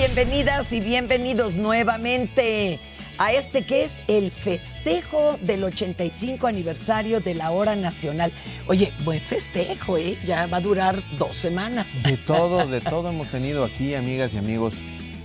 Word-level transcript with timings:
Bienvenidas 0.00 0.72
y 0.72 0.80
bienvenidos 0.80 1.58
nuevamente 1.58 2.80
a 3.18 3.34
este 3.34 3.66
que 3.66 3.84
es 3.84 4.00
el 4.08 4.30
festejo 4.30 5.36
del 5.42 5.62
85 5.62 6.46
aniversario 6.46 7.20
de 7.20 7.34
la 7.34 7.50
hora 7.50 7.76
nacional. 7.76 8.32
Oye, 8.66 8.94
buen 9.04 9.20
festejo, 9.20 9.98
¿eh? 9.98 10.16
Ya 10.24 10.46
va 10.46 10.56
a 10.56 10.60
durar 10.62 11.02
dos 11.18 11.36
semanas. 11.36 12.02
De 12.02 12.16
todo, 12.16 12.66
de 12.66 12.80
todo 12.80 13.10
hemos 13.10 13.28
tenido 13.28 13.62
aquí, 13.62 13.94
amigas 13.94 14.32
y 14.32 14.38
amigos. 14.38 14.78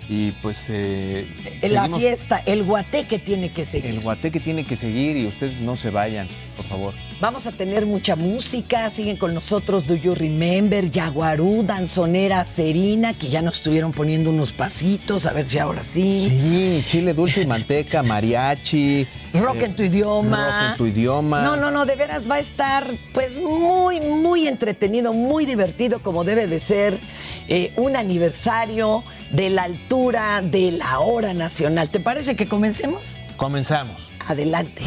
Y 0.10 0.32
pues. 0.32 0.66
Eh, 0.68 1.26
la 1.62 1.88
fiesta, 1.88 2.44
el 2.46 2.66
guateque 2.66 3.18
tiene 3.18 3.54
que 3.54 3.64
seguir. 3.64 3.89
El 3.89 4.02
guateque 4.02 4.42
tiene 4.42 4.66
que 4.66 4.76
seguir 4.76 5.16
y 5.16 5.26
ustedes 5.26 5.62
no 5.62 5.78
se 5.78 5.89
vayan, 5.89 6.28
por 6.57 6.65
favor. 6.65 6.93
Vamos 7.21 7.47
a 7.47 7.54
tener 7.54 7.86
mucha 7.86 8.18
música. 8.18 8.89
Siguen 8.89 9.15
con 9.15 9.33
nosotros 9.33 9.87
Do 9.87 9.96
You 9.96 10.15
Remember, 10.15 10.92
Yaguarú, 10.92 11.64
Danzonera 11.64 12.43
Serina, 12.43 13.18
que 13.18 13.29
ya 13.29 13.42
nos 13.42 13.56
estuvieron 13.56 13.93
poniendo 13.93 14.32
unos 14.32 14.51
pasitos, 14.51 15.25
a 15.25 15.32
ver 15.32 15.50
si 15.50 15.57
ahora 15.57 15.83
sí. 15.83 16.29
Sí, 16.29 16.83
chile 16.87 17.14
dulce 17.14 17.43
y 17.43 17.46
manteca, 17.46 18.04
mariachi. 18.04 19.07
Rock 19.33 19.61
en 19.61 19.75
tu 19.78 19.83
idioma. 19.83 20.46
Rock 20.46 20.71
en 20.71 20.78
tu 20.78 20.86
idioma. 20.87 21.42
No, 21.42 21.56
no, 21.56 21.71
no, 21.71 21.86
de 21.86 21.96
veras 21.96 22.29
va 22.29 22.36
a 22.36 22.39
estar 22.39 22.92
pues 23.14 23.39
muy, 23.39 24.01
muy 24.01 24.50
entretenido, 24.50 25.14
muy 25.14 25.45
divertido, 25.45 26.00
como 26.00 26.25
debe 26.25 26.47
de 26.47 26.59
ser 26.59 27.00
eh, 27.47 27.71
un 27.78 27.95
aniversario 27.95 29.06
de 29.32 29.50
la 29.51 29.64
altura 29.64 30.42
de 30.42 30.73
la 30.73 31.00
hora 31.00 31.34
nacional. 31.34 31.89
¿Te 31.89 32.02
parece 32.02 32.36
que 32.36 32.50
comencemos? 32.50 33.22
Comenzamos. 33.38 34.11
Adelante. 34.28 34.84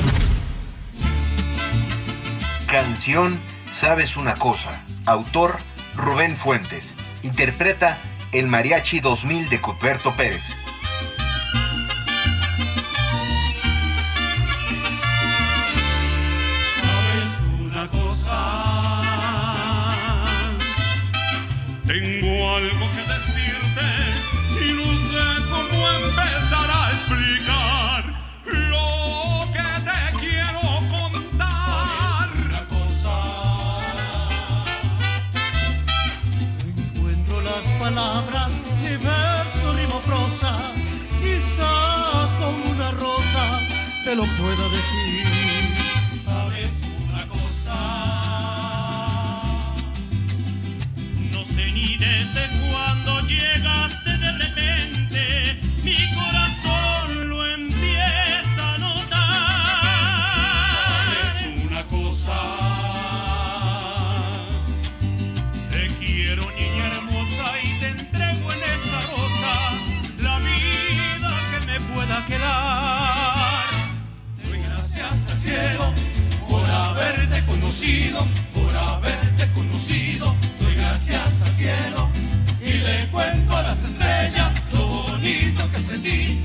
Canción 2.68 3.40
Sabes 3.72 4.16
una 4.18 4.34
cosa. 4.34 4.84
Autor 5.06 5.56
Rubén 5.96 6.36
Fuentes. 6.36 6.92
Interpreta 7.22 7.96
El 8.32 8.46
Mariachi 8.46 9.00
2000 9.00 9.48
de 9.48 9.60
Cuthberto 9.60 10.12
Pérez. 10.14 10.54
Sabes 16.80 17.48
una 17.58 17.88
cosa. 17.88 18.38
Tengo 21.86 22.56
algo 22.56 22.87
te 44.08 44.16
lo 44.16 44.24
pueda 44.24 44.68
decir. 44.70 45.26
Sabes 46.24 46.80
una 47.04 47.26
cosa. 47.28 47.76
No 51.30 51.44
sé 51.44 51.72
ni 51.72 51.98
desde 51.98 52.57
por 78.52 78.76
haberte 78.76 79.50
conocido. 79.52 80.34
Doy 80.60 80.74
gracias 80.74 81.42
al 81.42 81.52
cielo 81.52 82.10
y 82.60 82.72
le 82.72 83.08
cuento 83.10 83.56
a 83.56 83.62
las 83.62 83.82
estrellas 83.82 84.52
lo 84.72 84.86
bonito 84.86 85.70
que 85.70 85.78
sentí, 85.78 86.40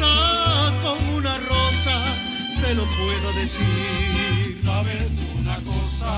con 0.00 0.98
una 1.14 1.38
rosa 1.38 2.00
te 2.60 2.74
lo 2.74 2.84
puedo 2.84 3.32
decir. 3.34 4.60
Sabes 4.62 5.12
una 5.40 5.56
cosa. 5.56 6.12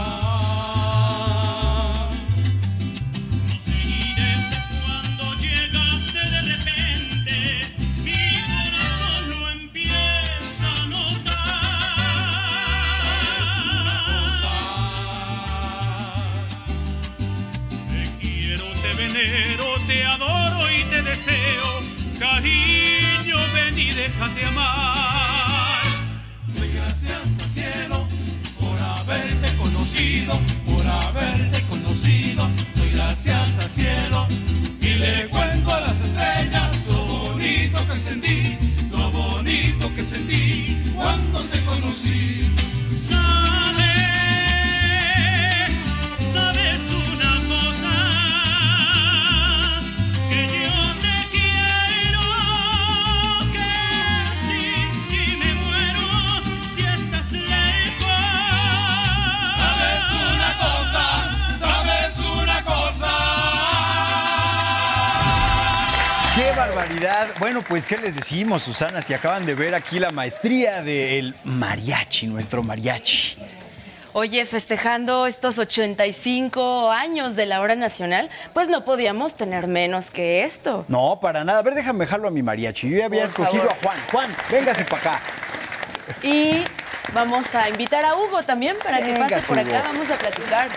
No 3.46 3.54
sé 3.64 3.76
ni 3.84 4.14
desde 4.14 4.58
cuándo 4.84 5.34
llegaste 5.36 6.18
de 6.18 6.40
repente, 6.52 7.34
mi 8.04 8.22
corazón 8.50 9.22
lo 9.30 9.50
empieza 9.50 10.66
a 10.66 10.86
notar. 10.86 11.36
Sabes 13.00 13.50
una 13.64 13.98
cosa. 14.10 14.52
Te 17.88 18.02
quiero, 18.20 18.66
te 18.82 18.90
venero, 18.94 19.64
te 19.86 20.04
adoro 20.04 20.70
y 20.70 20.84
te 20.84 21.02
deseo. 21.02 21.89
Cariño, 22.20 23.36
ven 23.54 23.78
y 23.78 23.92
déjate 23.92 24.44
amar. 24.44 25.86
Doy 26.54 26.68
gracias 26.68 27.22
al 27.42 27.48
cielo 27.48 28.06
por 28.58 28.78
haberte 28.78 29.56
conocido, 29.56 30.38
por 30.66 30.86
haberte 30.86 31.62
conocido. 31.62 32.46
Doy 32.76 32.90
gracias 32.90 33.58
al 33.58 33.70
cielo 33.70 34.28
y 34.82 34.94
le 34.96 35.30
cuento 35.30 35.72
a 35.72 35.80
las 35.80 35.98
estrellas 35.98 36.84
lo 36.86 37.06
bonito 37.06 37.86
que 37.88 37.96
sentí, 37.96 38.58
lo 38.90 39.10
bonito 39.10 39.90
que 39.94 40.04
sentí 40.04 40.92
cuando 40.94 41.40
te 41.44 41.58
conocí. 41.64 42.59
Barbaridad! 67.00 67.34
Bueno, 67.38 67.62
pues, 67.62 67.86
¿qué 67.86 67.96
les 67.96 68.14
decimos, 68.14 68.62
Susana? 68.62 69.02
Si 69.02 69.14
acaban 69.14 69.46
de 69.46 69.54
ver 69.54 69.74
aquí 69.74 69.98
la 69.98 70.10
maestría 70.10 70.82
del 70.82 71.34
mariachi, 71.44 72.26
nuestro 72.26 72.62
mariachi. 72.62 73.36
Oye, 74.12 74.44
festejando 74.44 75.26
estos 75.26 75.58
85 75.58 76.90
años 76.90 77.36
de 77.36 77.46
la 77.46 77.60
hora 77.60 77.76
nacional, 77.76 78.28
pues 78.52 78.68
no 78.68 78.84
podíamos 78.84 79.34
tener 79.34 79.68
menos 79.68 80.10
que 80.10 80.42
esto. 80.42 80.84
No, 80.88 81.20
para 81.20 81.44
nada. 81.44 81.60
A 81.60 81.62
ver, 81.62 81.74
déjame 81.74 82.04
dejarlo 82.06 82.26
a 82.28 82.30
mi 82.32 82.42
mariachi. 82.42 82.90
Yo 82.90 82.98
ya 82.98 83.06
había 83.06 83.20
Por 83.20 83.28
escogido 83.28 83.62
favor. 83.64 83.76
a 83.78 83.82
Juan. 83.82 83.96
Juan, 84.10 84.36
véngase 84.50 84.84
para 84.84 85.02
acá. 85.16 85.20
Y 86.24 86.64
vamos 87.14 87.54
a 87.54 87.68
invitar 87.68 88.04
a 88.04 88.16
Hugo 88.16 88.42
también 88.42 88.76
para 88.82 88.98
que 89.00 89.14
pase 89.14 89.40
por 89.42 89.56
Hugo. 89.58 89.68
acá, 89.68 89.82
vamos 89.86 90.10
a 90.10 90.16
platicar. 90.16 90.68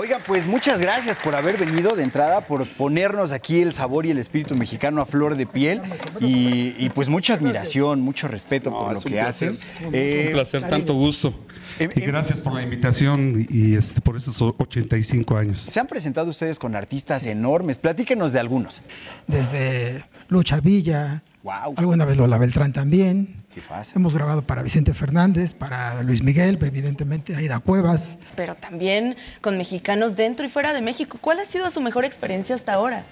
Oiga, 0.00 0.18
pues 0.26 0.46
muchas 0.46 0.80
gracias 0.80 1.16
por 1.16 1.34
haber 1.34 1.56
venido 1.56 1.96
de 1.96 2.04
entrada, 2.04 2.40
por 2.42 2.66
ponernos 2.68 3.32
aquí 3.32 3.60
el 3.62 3.72
sabor 3.72 4.06
y 4.06 4.10
el 4.10 4.18
espíritu 4.18 4.54
mexicano 4.54 5.00
a 5.02 5.06
flor 5.06 5.36
de 5.36 5.44
piel 5.44 5.82
y, 6.20 6.74
y, 6.78 6.90
pues 6.90 7.08
mucha 7.08 7.34
admiración, 7.34 8.00
mucho 8.00 8.28
respeto 8.28 8.70
por 8.70 8.94
lo 8.94 9.00
que 9.00 9.20
hacen. 9.20 9.58
Eh, 9.92 10.26
un 10.28 10.32
placer, 10.34 10.62
tanto 10.68 10.94
gusto. 10.94 11.34
Eh, 11.80 11.88
y 11.96 12.00
eh, 12.00 12.06
gracias 12.06 12.38
por 12.40 12.54
la 12.54 12.62
invitación 12.62 13.46
y 13.50 13.74
este, 13.74 14.00
por 14.00 14.14
estos 14.16 14.40
85 14.40 15.36
años. 15.36 15.60
Se 15.60 15.80
han 15.80 15.88
presentado 15.88 16.30
ustedes 16.30 16.60
con 16.60 16.76
artistas 16.76 17.26
enormes. 17.26 17.78
Platíquenos 17.78 18.32
de 18.32 18.38
algunos. 18.38 18.82
Desde 19.26 20.04
Lucha 20.28 20.60
Villa, 20.60 21.22
Wow. 21.42 21.74
alguna 21.76 22.04
vez 22.04 22.16
Lola 22.16 22.38
Beltrán 22.38 22.72
también. 22.72 23.37
Qué 23.58 23.64
fácil. 23.64 23.96
Hemos 23.96 24.14
grabado 24.14 24.42
para 24.46 24.62
Vicente 24.62 24.94
Fernández, 24.94 25.52
para 25.52 26.00
Luis 26.04 26.22
Miguel, 26.22 26.58
evidentemente 26.62 27.34
Aida 27.34 27.58
Cuevas. 27.58 28.16
Pero 28.36 28.54
también 28.54 29.16
con 29.40 29.58
mexicanos 29.58 30.14
dentro 30.14 30.46
y 30.46 30.48
fuera 30.48 30.72
de 30.72 30.80
México. 30.80 31.18
¿Cuál 31.20 31.40
ha 31.40 31.44
sido 31.44 31.68
su 31.70 31.80
mejor 31.80 32.04
experiencia 32.04 32.54
hasta 32.54 32.74
ahora? 32.74 33.04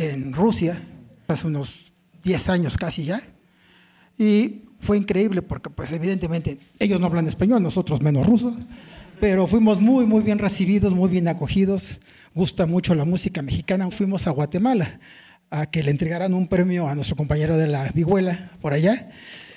en 0.00 0.32
Rusia, 0.32 0.80
hace 1.28 1.46
unos 1.46 1.92
10 2.22 2.48
años 2.48 2.78
casi 2.78 3.04
ya. 3.04 3.20
Y 4.16 4.62
fue 4.80 4.96
increíble 4.96 5.42
porque 5.42 5.68
pues 5.68 5.92
evidentemente 5.92 6.56
ellos 6.78 6.98
no 6.98 7.06
hablan 7.06 7.28
español, 7.28 7.62
nosotros 7.62 8.00
menos 8.00 8.26
ruso, 8.26 8.56
pero 9.20 9.46
fuimos 9.46 9.80
muy, 9.80 10.06
muy 10.06 10.22
bien 10.22 10.38
recibidos, 10.38 10.94
muy 10.94 11.10
bien 11.10 11.28
acogidos. 11.28 12.00
Gusta 12.34 12.64
mucho 12.64 12.94
la 12.94 13.04
música 13.04 13.42
mexicana. 13.42 13.90
Fuimos 13.90 14.26
a 14.26 14.30
Guatemala 14.30 14.98
a 15.50 15.66
que 15.66 15.82
le 15.82 15.90
entregaran 15.90 16.32
un 16.32 16.46
premio 16.46 16.88
a 16.88 16.94
nuestro 16.94 17.16
compañero 17.16 17.58
de 17.58 17.66
la 17.66 17.90
Vihuela 17.92 18.50
por 18.62 18.72
allá. 18.72 19.10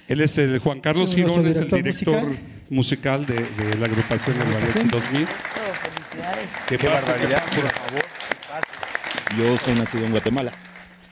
Él 0.08 0.22
es 0.22 0.38
el 0.38 0.60
Juan 0.60 0.80
Carlos 0.82 1.16
Girón, 1.16 1.48
es 1.48 1.58
el 1.58 1.70
director 1.70 2.36
musical, 2.70 3.26
de, 3.26 3.36
de 3.36 3.76
la 3.78 3.86
agrupación 3.86 4.38
del 4.38 4.48
Mariachi 4.50 4.80
Agrupación. 4.80 4.90
2000. 4.90 5.24
Oh, 5.24 5.74
felicidades. 5.74 6.50
¿Qué, 6.68 6.78
barbaridad, 6.78 7.44
¿Qué 7.46 7.62
por 7.62 7.72
favor. 7.72 8.02
Yo 9.38 9.58
soy 9.58 9.74
nacido 9.76 10.06
en 10.06 10.12
Guatemala, 10.12 10.52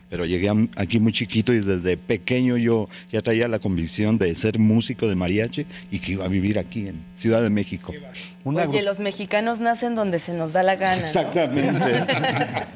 pero 0.09 0.25
llegué 0.25 0.49
a- 0.49 0.55
aquí 0.75 0.99
muy 0.99 1.11
chiquito 1.11 1.53
y 1.53 1.59
desde 1.61 1.97
pequeño 1.97 2.57
yo 2.57 2.87
ya 3.11 3.21
traía 3.21 3.47
la 3.47 3.59
convicción 3.59 4.17
de 4.17 4.33
ser 4.35 4.59
músico 4.59 5.07
de 5.07 5.15
mariachi 5.15 5.65
y 5.89 5.99
que 5.99 6.11
iba 6.13 6.25
a 6.25 6.27
vivir 6.27 6.59
aquí 6.59 6.87
en 6.87 6.95
Ciudad 7.15 7.41
de 7.41 7.49
México. 7.49 7.93
Una 8.43 8.63
Oye, 8.63 8.81
los 8.81 8.99
mexicanos 8.99 9.59
nacen 9.59 9.95
donde 9.95 10.19
se 10.19 10.33
nos 10.33 10.53
da 10.53 10.63
la 10.63 10.75
gana. 10.75 10.97
¿no? 10.97 11.03
Exactamente, 11.03 12.05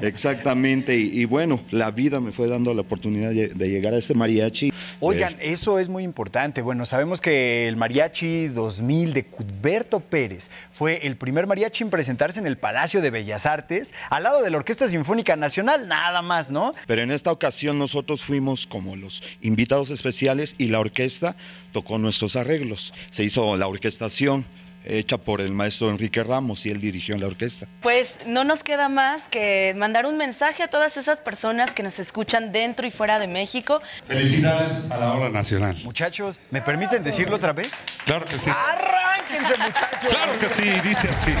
exactamente. 0.00 0.96
Y, 0.96 1.20
y 1.20 1.24
bueno, 1.24 1.60
la 1.70 1.90
vida 1.90 2.20
me 2.20 2.32
fue 2.32 2.48
dando 2.48 2.72
la 2.74 2.82
oportunidad 2.82 3.30
de, 3.30 3.48
de 3.48 3.68
llegar 3.68 3.94
a 3.94 3.98
este 3.98 4.14
mariachi. 4.14 4.72
Oigan, 5.00 5.34
Eh, 5.34 5.52
eso 5.52 5.78
es 5.78 5.88
muy 5.88 6.04
importante. 6.04 6.62
Bueno, 6.62 6.84
sabemos 6.84 7.20
que 7.20 7.68
el 7.68 7.76
Mariachi 7.76 8.48
2000 8.48 9.12
de 9.12 9.24
Cuthberto 9.24 10.00
Pérez 10.00 10.50
fue 10.72 11.06
el 11.06 11.16
primer 11.16 11.46
mariachi 11.46 11.84
en 11.84 11.90
presentarse 11.90 12.40
en 12.40 12.46
el 12.46 12.56
Palacio 12.56 13.00
de 13.00 13.10
Bellas 13.10 13.46
Artes, 13.46 13.92
al 14.10 14.22
lado 14.22 14.42
de 14.42 14.50
la 14.50 14.56
Orquesta 14.56 14.88
Sinfónica 14.88 15.36
Nacional, 15.36 15.88
nada 15.88 16.22
más, 16.22 16.50
¿no? 16.50 16.72
pero 16.86 17.02
en 17.02 17.10
esta 17.10 17.30
ocasión 17.32 17.78
nosotros 17.78 18.22
fuimos 18.22 18.66
como 18.66 18.96
los 18.96 19.22
invitados 19.42 19.90
especiales 19.90 20.54
y 20.58 20.68
la 20.68 20.80
orquesta 20.80 21.36
tocó 21.72 21.98
nuestros 21.98 22.36
arreglos. 22.36 22.94
Se 23.10 23.24
hizo 23.24 23.56
la 23.56 23.66
orquestación 23.68 24.44
hecha 24.86 25.18
por 25.18 25.40
el 25.40 25.52
maestro 25.52 25.90
Enrique 25.90 26.22
Ramos 26.22 26.64
y 26.66 26.70
él 26.70 26.80
dirigió 26.80 27.16
la 27.16 27.26
orquesta. 27.26 27.66
Pues 27.80 28.26
no 28.26 28.44
nos 28.44 28.62
queda 28.62 28.88
más 28.88 29.22
que 29.28 29.74
mandar 29.76 30.06
un 30.06 30.16
mensaje 30.16 30.62
a 30.62 30.68
todas 30.68 30.96
esas 30.96 31.20
personas 31.20 31.70
que 31.70 31.82
nos 31.82 31.98
escuchan 31.98 32.52
dentro 32.52 32.86
y 32.86 32.90
fuera 32.90 33.18
de 33.18 33.26
México. 33.26 33.82
Felicidades 34.06 34.90
a 34.90 34.98
la 34.98 35.12
hora 35.12 35.28
nacional. 35.28 35.76
Muchachos, 35.84 36.40
¿me 36.50 36.62
permiten 36.62 37.02
decirlo 37.02 37.36
otra 37.36 37.52
vez? 37.52 37.70
Claro 38.04 38.26
que 38.26 38.38
sí. 38.38 38.50
¡Arránquense, 38.50 39.56
muchachos! 39.58 40.08
Claro 40.08 40.38
que 40.38 40.48
sí, 40.48 40.70
dice 40.82 41.08
así. 41.08 41.32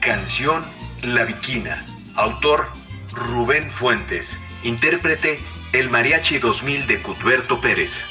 Canción 0.00 0.64
La 1.02 1.24
Viquina. 1.24 1.84
Autor 2.14 2.68
Rubén 3.12 3.68
Fuentes. 3.70 4.38
Intérprete 4.62 5.38
El 5.72 5.90
Mariachi 5.90 6.38
2000 6.38 6.86
de 6.86 7.02
Cuthberto 7.02 7.60
Pérez. 7.60 8.02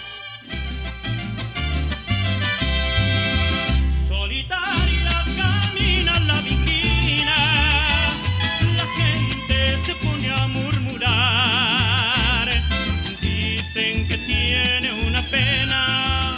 Tiene 14.25 14.91
una 15.07 15.21
pena, 15.23 16.37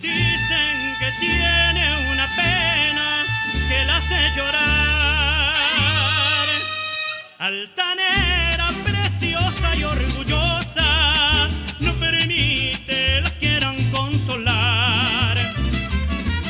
dicen 0.00 0.96
que 0.98 1.10
tiene 1.20 2.12
una 2.12 2.26
pena 2.36 3.24
que 3.68 3.84
la 3.84 3.96
hace 3.96 4.30
llorar. 4.36 5.54
Altanera, 7.38 8.70
preciosa 8.84 9.76
y 9.76 9.84
orgullosa, 9.84 11.48
no 11.80 11.92
permite 11.94 13.20
la 13.20 13.30
quieran 13.30 13.76
consolar 13.90 15.38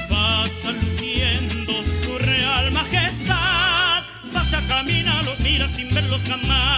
pasa 0.08 0.72
luciendo 0.72 1.72
su 2.02 2.18
real 2.18 2.70
majestad, 2.72 4.02
pasa, 4.32 4.62
camina, 4.68 5.22
los 5.22 5.38
mira 5.40 5.68
sin 5.68 5.92
verlos 5.94 6.20
jamás. 6.26 6.77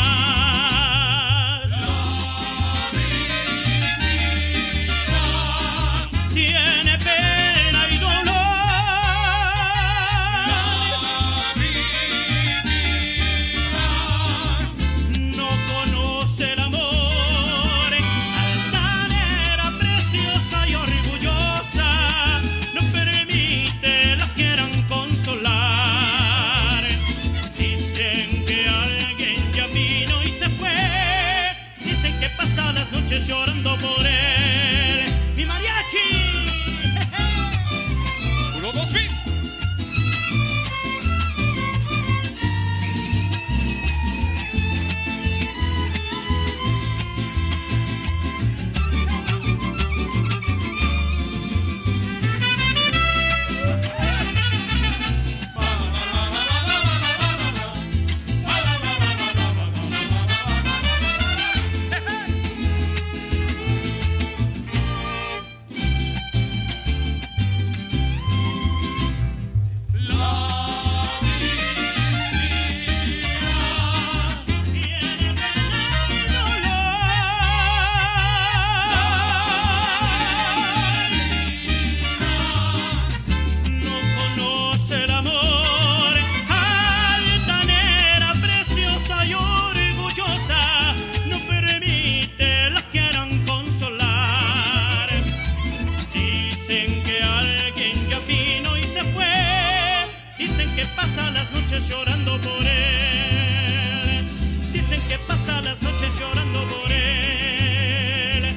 Por 102.38 102.66
él. 102.66 104.26
Dicen 104.72 105.00
que 105.08 105.18
pasa 105.26 105.60
las 105.62 105.82
noches 105.82 106.12
llorando 106.18 106.60
por 106.68 106.92
él. 106.92 108.54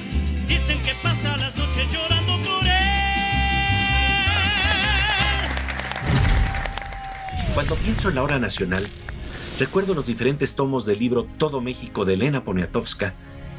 Dicen 0.48 0.82
que 0.84 0.94
pasa 1.01 1.38
las 1.38 1.56
noches 1.56 1.92
llorando 1.92 2.38
por 2.44 2.65
él. 2.65 2.72
Cuando 7.53 7.75
pienso 7.75 8.10
en 8.10 8.15
la 8.15 8.24
hora 8.24 8.39
nacional, 8.39 8.84
recuerdo 9.60 9.94
los 9.94 10.06
diferentes 10.06 10.56
tomos 10.56 10.86
del 10.86 11.00
libro 11.00 11.25
Todo 11.38 11.62
México 11.62 12.06
de 12.06 12.15
Elena 12.15 12.44
Poniatowska 12.44 13.13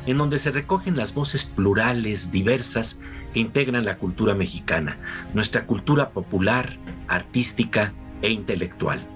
en 0.06 0.18
donde 0.18 0.38
se 0.38 0.50
recogen 0.50 0.96
las 0.96 1.14
voces 1.14 1.44
plurales, 1.44 2.30
diversas, 2.30 3.00
que 3.32 3.40
integran 3.40 3.84
la 3.84 3.98
cultura 3.98 4.34
mexicana, 4.34 4.98
nuestra 5.32 5.66
cultura 5.66 6.10
popular, 6.10 6.78
artística 7.08 7.94
e 8.22 8.30
intelectual. 8.30 9.13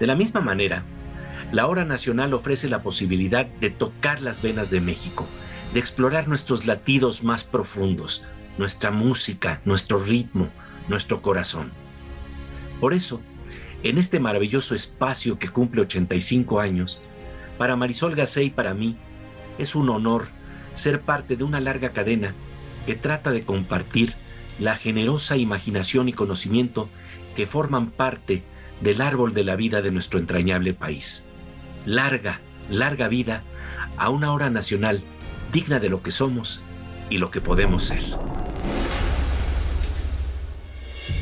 De 0.00 0.06
la 0.06 0.16
misma 0.16 0.40
manera, 0.40 0.82
la 1.52 1.66
Hora 1.66 1.84
Nacional 1.84 2.32
ofrece 2.32 2.70
la 2.70 2.82
posibilidad 2.82 3.44
de 3.44 3.68
tocar 3.68 4.22
las 4.22 4.40
venas 4.40 4.70
de 4.70 4.80
México, 4.80 5.28
de 5.74 5.80
explorar 5.80 6.26
nuestros 6.26 6.66
latidos 6.66 7.22
más 7.22 7.44
profundos, 7.44 8.26
nuestra 8.56 8.90
música, 8.90 9.60
nuestro 9.66 9.98
ritmo, 9.98 10.48
nuestro 10.88 11.20
corazón. 11.20 11.70
Por 12.80 12.94
eso, 12.94 13.20
en 13.82 13.98
este 13.98 14.20
maravilloso 14.20 14.74
espacio 14.74 15.38
que 15.38 15.50
cumple 15.50 15.82
85 15.82 16.60
años, 16.60 17.02
para 17.58 17.76
Marisol 17.76 18.14
Gacé 18.14 18.44
y 18.44 18.50
para 18.50 18.72
mí, 18.72 18.96
es 19.58 19.74
un 19.74 19.90
honor 19.90 20.28
ser 20.72 21.02
parte 21.02 21.36
de 21.36 21.44
una 21.44 21.60
larga 21.60 21.90
cadena 21.90 22.34
que 22.86 22.94
trata 22.94 23.32
de 23.32 23.42
compartir 23.42 24.14
la 24.58 24.76
generosa 24.76 25.36
imaginación 25.36 26.08
y 26.08 26.14
conocimiento 26.14 26.88
que 27.36 27.46
forman 27.46 27.90
parte 27.90 28.42
del 28.80 29.00
árbol 29.00 29.34
de 29.34 29.44
la 29.44 29.56
vida 29.56 29.82
de 29.82 29.90
nuestro 29.90 30.18
entrañable 30.18 30.74
país. 30.74 31.26
Larga, 31.86 32.40
larga 32.68 33.08
vida 33.08 33.42
a 33.96 34.10
una 34.10 34.32
hora 34.32 34.50
nacional 34.50 35.02
digna 35.52 35.78
de 35.78 35.88
lo 35.88 36.02
que 36.02 36.10
somos 36.10 36.62
y 37.08 37.18
lo 37.18 37.30
que 37.30 37.40
podemos 37.40 37.84
ser. 37.84 38.02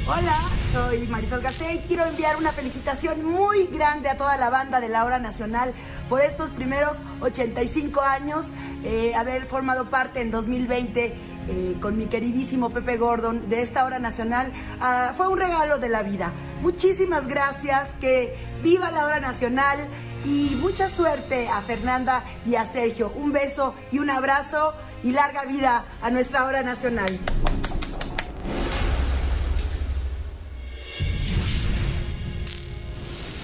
Hola, 0.06 0.38
soy 0.72 1.06
Marisol 1.06 1.42
Gacé 1.42 1.74
y 1.74 1.78
quiero 1.86 2.06
enviar 2.06 2.36
una 2.36 2.50
felicitación 2.52 3.24
muy 3.24 3.66
grande 3.66 4.08
a 4.08 4.16
toda 4.16 4.38
la 4.38 4.48
banda 4.48 4.80
de 4.80 4.88
la 4.88 5.04
Hora 5.04 5.18
Nacional 5.18 5.74
por 6.08 6.22
estos 6.22 6.48
primeros 6.50 6.96
85 7.20 8.00
años, 8.00 8.46
eh, 8.84 9.14
haber 9.14 9.44
formado 9.44 9.90
parte 9.90 10.22
en 10.22 10.30
2020 10.30 11.37
eh, 11.48 11.76
con 11.80 11.96
mi 11.96 12.06
queridísimo 12.06 12.70
Pepe 12.70 12.96
Gordon 12.96 13.48
de 13.48 13.62
esta 13.62 13.84
Hora 13.84 13.98
Nacional. 13.98 14.52
Ah, 14.80 15.14
fue 15.16 15.28
un 15.28 15.38
regalo 15.38 15.78
de 15.78 15.88
la 15.88 16.02
vida. 16.02 16.32
Muchísimas 16.60 17.26
gracias, 17.26 17.94
que 17.96 18.34
viva 18.62 18.90
la 18.90 19.06
Hora 19.06 19.20
Nacional 19.20 19.78
y 20.24 20.56
mucha 20.60 20.88
suerte 20.88 21.48
a 21.48 21.62
Fernanda 21.62 22.24
y 22.44 22.56
a 22.56 22.70
Sergio. 22.70 23.12
Un 23.14 23.32
beso 23.32 23.74
y 23.90 23.98
un 23.98 24.10
abrazo 24.10 24.74
y 25.02 25.12
larga 25.12 25.44
vida 25.44 25.84
a 26.02 26.10
nuestra 26.10 26.44
Hora 26.44 26.62
Nacional. 26.62 27.18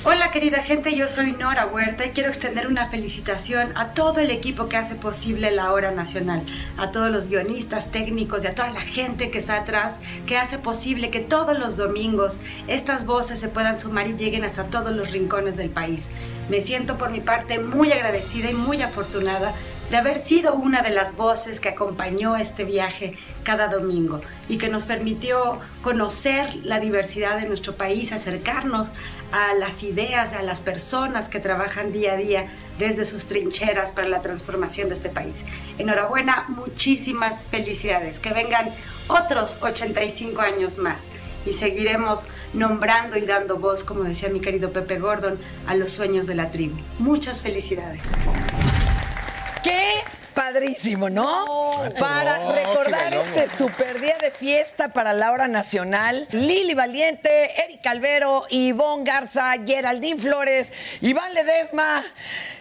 Hola 0.06 0.30
querida 0.30 0.62
gente, 0.62 0.94
yo 0.94 1.08
soy 1.08 1.32
Nora 1.32 1.64
Huerta 1.64 2.04
y 2.04 2.10
quiero 2.10 2.28
extender 2.28 2.66
una 2.66 2.90
felicitación 2.90 3.72
a 3.74 3.94
todo 3.94 4.20
el 4.20 4.30
equipo 4.30 4.68
que 4.68 4.76
hace 4.76 4.96
posible 4.96 5.50
la 5.50 5.72
hora 5.72 5.92
nacional, 5.92 6.42
a 6.76 6.90
todos 6.90 7.10
los 7.10 7.28
guionistas, 7.28 7.90
técnicos 7.90 8.44
y 8.44 8.48
a 8.48 8.54
toda 8.54 8.68
la 8.68 8.82
gente 8.82 9.30
que 9.30 9.38
está 9.38 9.56
atrás, 9.56 10.02
que 10.26 10.36
hace 10.36 10.58
posible 10.58 11.08
que 11.08 11.20
todos 11.20 11.58
los 11.58 11.78
domingos 11.78 12.38
estas 12.66 13.06
voces 13.06 13.38
se 13.38 13.48
puedan 13.48 13.78
sumar 13.78 14.06
y 14.06 14.12
lleguen 14.12 14.44
hasta 14.44 14.64
todos 14.64 14.92
los 14.92 15.10
rincones 15.10 15.56
del 15.56 15.70
país. 15.70 16.10
Me 16.50 16.60
siento 16.60 16.98
por 16.98 17.08
mi 17.10 17.20
parte 17.20 17.58
muy 17.58 17.90
agradecida 17.90 18.50
y 18.50 18.54
muy 18.54 18.82
afortunada 18.82 19.54
de 19.94 20.00
haber 20.00 20.18
sido 20.18 20.56
una 20.56 20.82
de 20.82 20.90
las 20.90 21.16
voces 21.16 21.60
que 21.60 21.68
acompañó 21.68 22.34
este 22.34 22.64
viaje 22.64 23.16
cada 23.44 23.68
domingo 23.68 24.22
y 24.48 24.58
que 24.58 24.68
nos 24.68 24.86
permitió 24.86 25.60
conocer 25.82 26.56
la 26.64 26.80
diversidad 26.80 27.38
de 27.38 27.46
nuestro 27.46 27.76
país, 27.76 28.10
acercarnos 28.10 28.90
a 29.30 29.54
las 29.54 29.84
ideas, 29.84 30.32
a 30.32 30.42
las 30.42 30.60
personas 30.60 31.28
que 31.28 31.38
trabajan 31.38 31.92
día 31.92 32.14
a 32.14 32.16
día 32.16 32.48
desde 32.76 33.04
sus 33.04 33.26
trincheras 33.26 33.92
para 33.92 34.08
la 34.08 34.20
transformación 34.20 34.88
de 34.88 34.94
este 34.94 35.10
país. 35.10 35.44
Enhorabuena, 35.78 36.46
muchísimas 36.48 37.46
felicidades, 37.46 38.18
que 38.18 38.32
vengan 38.32 38.74
otros 39.06 39.58
85 39.60 40.40
años 40.40 40.76
más 40.76 41.12
y 41.46 41.52
seguiremos 41.52 42.26
nombrando 42.52 43.16
y 43.16 43.26
dando 43.26 43.58
voz, 43.58 43.84
como 43.84 44.02
decía 44.02 44.28
mi 44.28 44.40
querido 44.40 44.72
Pepe 44.72 44.98
Gordon, 44.98 45.38
a 45.68 45.76
los 45.76 45.92
sueños 45.92 46.26
de 46.26 46.34
la 46.34 46.50
tribu. 46.50 46.74
Muchas 46.98 47.42
felicidades. 47.42 48.02
¡Qué 49.64 49.82
padrísimo, 50.34 51.08
¿no? 51.10 51.72
para 51.98 52.38
no, 52.38 52.52
recordar 52.52 53.14
este 53.14 53.48
super 53.56 54.00
día 54.00 54.16
de 54.20 54.30
fiesta 54.30 54.88
para 54.88 55.12
la 55.12 55.32
hora 55.32 55.48
nacional, 55.48 56.26
Lili 56.32 56.74
Valiente, 56.74 57.52
Eric 57.64 57.80
Calvero, 57.82 58.44
Ivonne 58.50 59.04
Garza, 59.04 59.54
Geraldine 59.64 60.20
Flores, 60.20 60.72
Iván 61.00 61.32
Ledesma. 61.34 62.04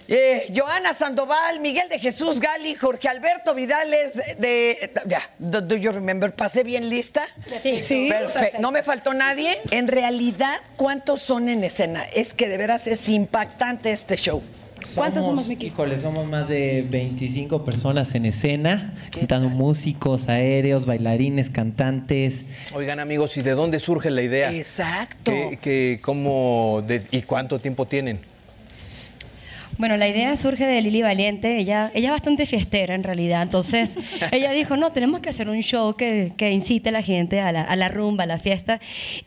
eh, 0.07 0.47
Joana 0.55 0.93
Sandoval, 0.93 1.59
Miguel 1.61 1.87
de 1.89 1.97
Jesús 1.99 2.39
Gali, 2.39 2.75
Jorge 2.75 3.07
Alberto 3.09 3.53
Vidales 3.53 4.15
de, 4.15 4.35
de- 4.35 4.91
ya, 5.05 5.21
do, 5.39 5.61
do 5.61 5.75
you 5.75 5.91
remember? 5.91 6.31
¿Pasé 6.33 6.63
bien 6.63 6.89
lista? 6.89 7.25
Sí. 7.61 7.81
Sí, 7.81 8.07
perfecto. 8.09 8.33
perfecto. 8.33 8.61
No 8.61 8.71
me 8.71 8.83
faltó 8.83 9.13
nadie. 9.13 9.61
En 9.71 9.87
realidad, 9.87 10.59
¿cuántos 10.75 11.21
son 11.21 11.47
en 11.49 11.63
escena? 11.63 12.03
Es 12.13 12.33
que 12.33 12.49
de 12.49 12.57
veras 12.57 12.85
es 12.87 13.07
impactante 13.09 13.91
este 13.91 14.15
show. 14.17 14.43
¿Cuántos 14.95 15.25
somos, 15.25 15.47
Miki? 15.47 15.67
Híjole, 15.67 15.97
somos 15.97 16.27
más 16.27 16.47
de 16.47 16.85
25 16.89 17.63
personas 17.65 18.13
en 18.15 18.25
escena, 18.25 18.93
contando 19.13 19.49
músicos, 19.49 20.29
aéreos, 20.29 20.85
bailarines, 20.85 21.49
cantantes. 21.49 22.45
Oigan 22.73 22.99
amigos, 22.99 23.37
¿y 23.37 23.41
de 23.41 23.51
dónde 23.51 23.79
surge 23.79 24.09
la 24.11 24.21
idea? 24.21 24.51
Exacto. 24.51 25.31
¿Qué, 25.31 25.57
qué- 25.61 25.99
cómo, 26.01 26.83
des- 26.87 27.07
¿Y 27.11 27.21
cuánto 27.23 27.59
tiempo 27.59 27.85
tienen? 27.85 28.19
Bueno, 29.77 29.97
la 29.97 30.07
idea 30.07 30.35
surge 30.35 30.65
de 30.65 30.81
Lili 30.81 31.01
Valiente. 31.01 31.57
Ella, 31.57 31.91
ella 31.93 32.09
es 32.09 32.11
bastante 32.11 32.45
fiestera 32.45 32.93
en 32.93 33.03
realidad. 33.03 33.41
Entonces, 33.41 33.95
ella 34.31 34.51
dijo, 34.51 34.77
no, 34.77 34.91
tenemos 34.91 35.19
que 35.19 35.29
hacer 35.29 35.49
un 35.49 35.61
show 35.61 35.95
que, 35.95 36.33
que 36.37 36.51
incite 36.51 36.89
a 36.89 36.91
la 36.91 37.01
gente 37.01 37.41
a 37.41 37.51
la, 37.51 37.63
a 37.63 37.75
la 37.75 37.89
rumba, 37.89 38.23
a 38.23 38.27
la 38.27 38.37
fiesta. 38.37 38.79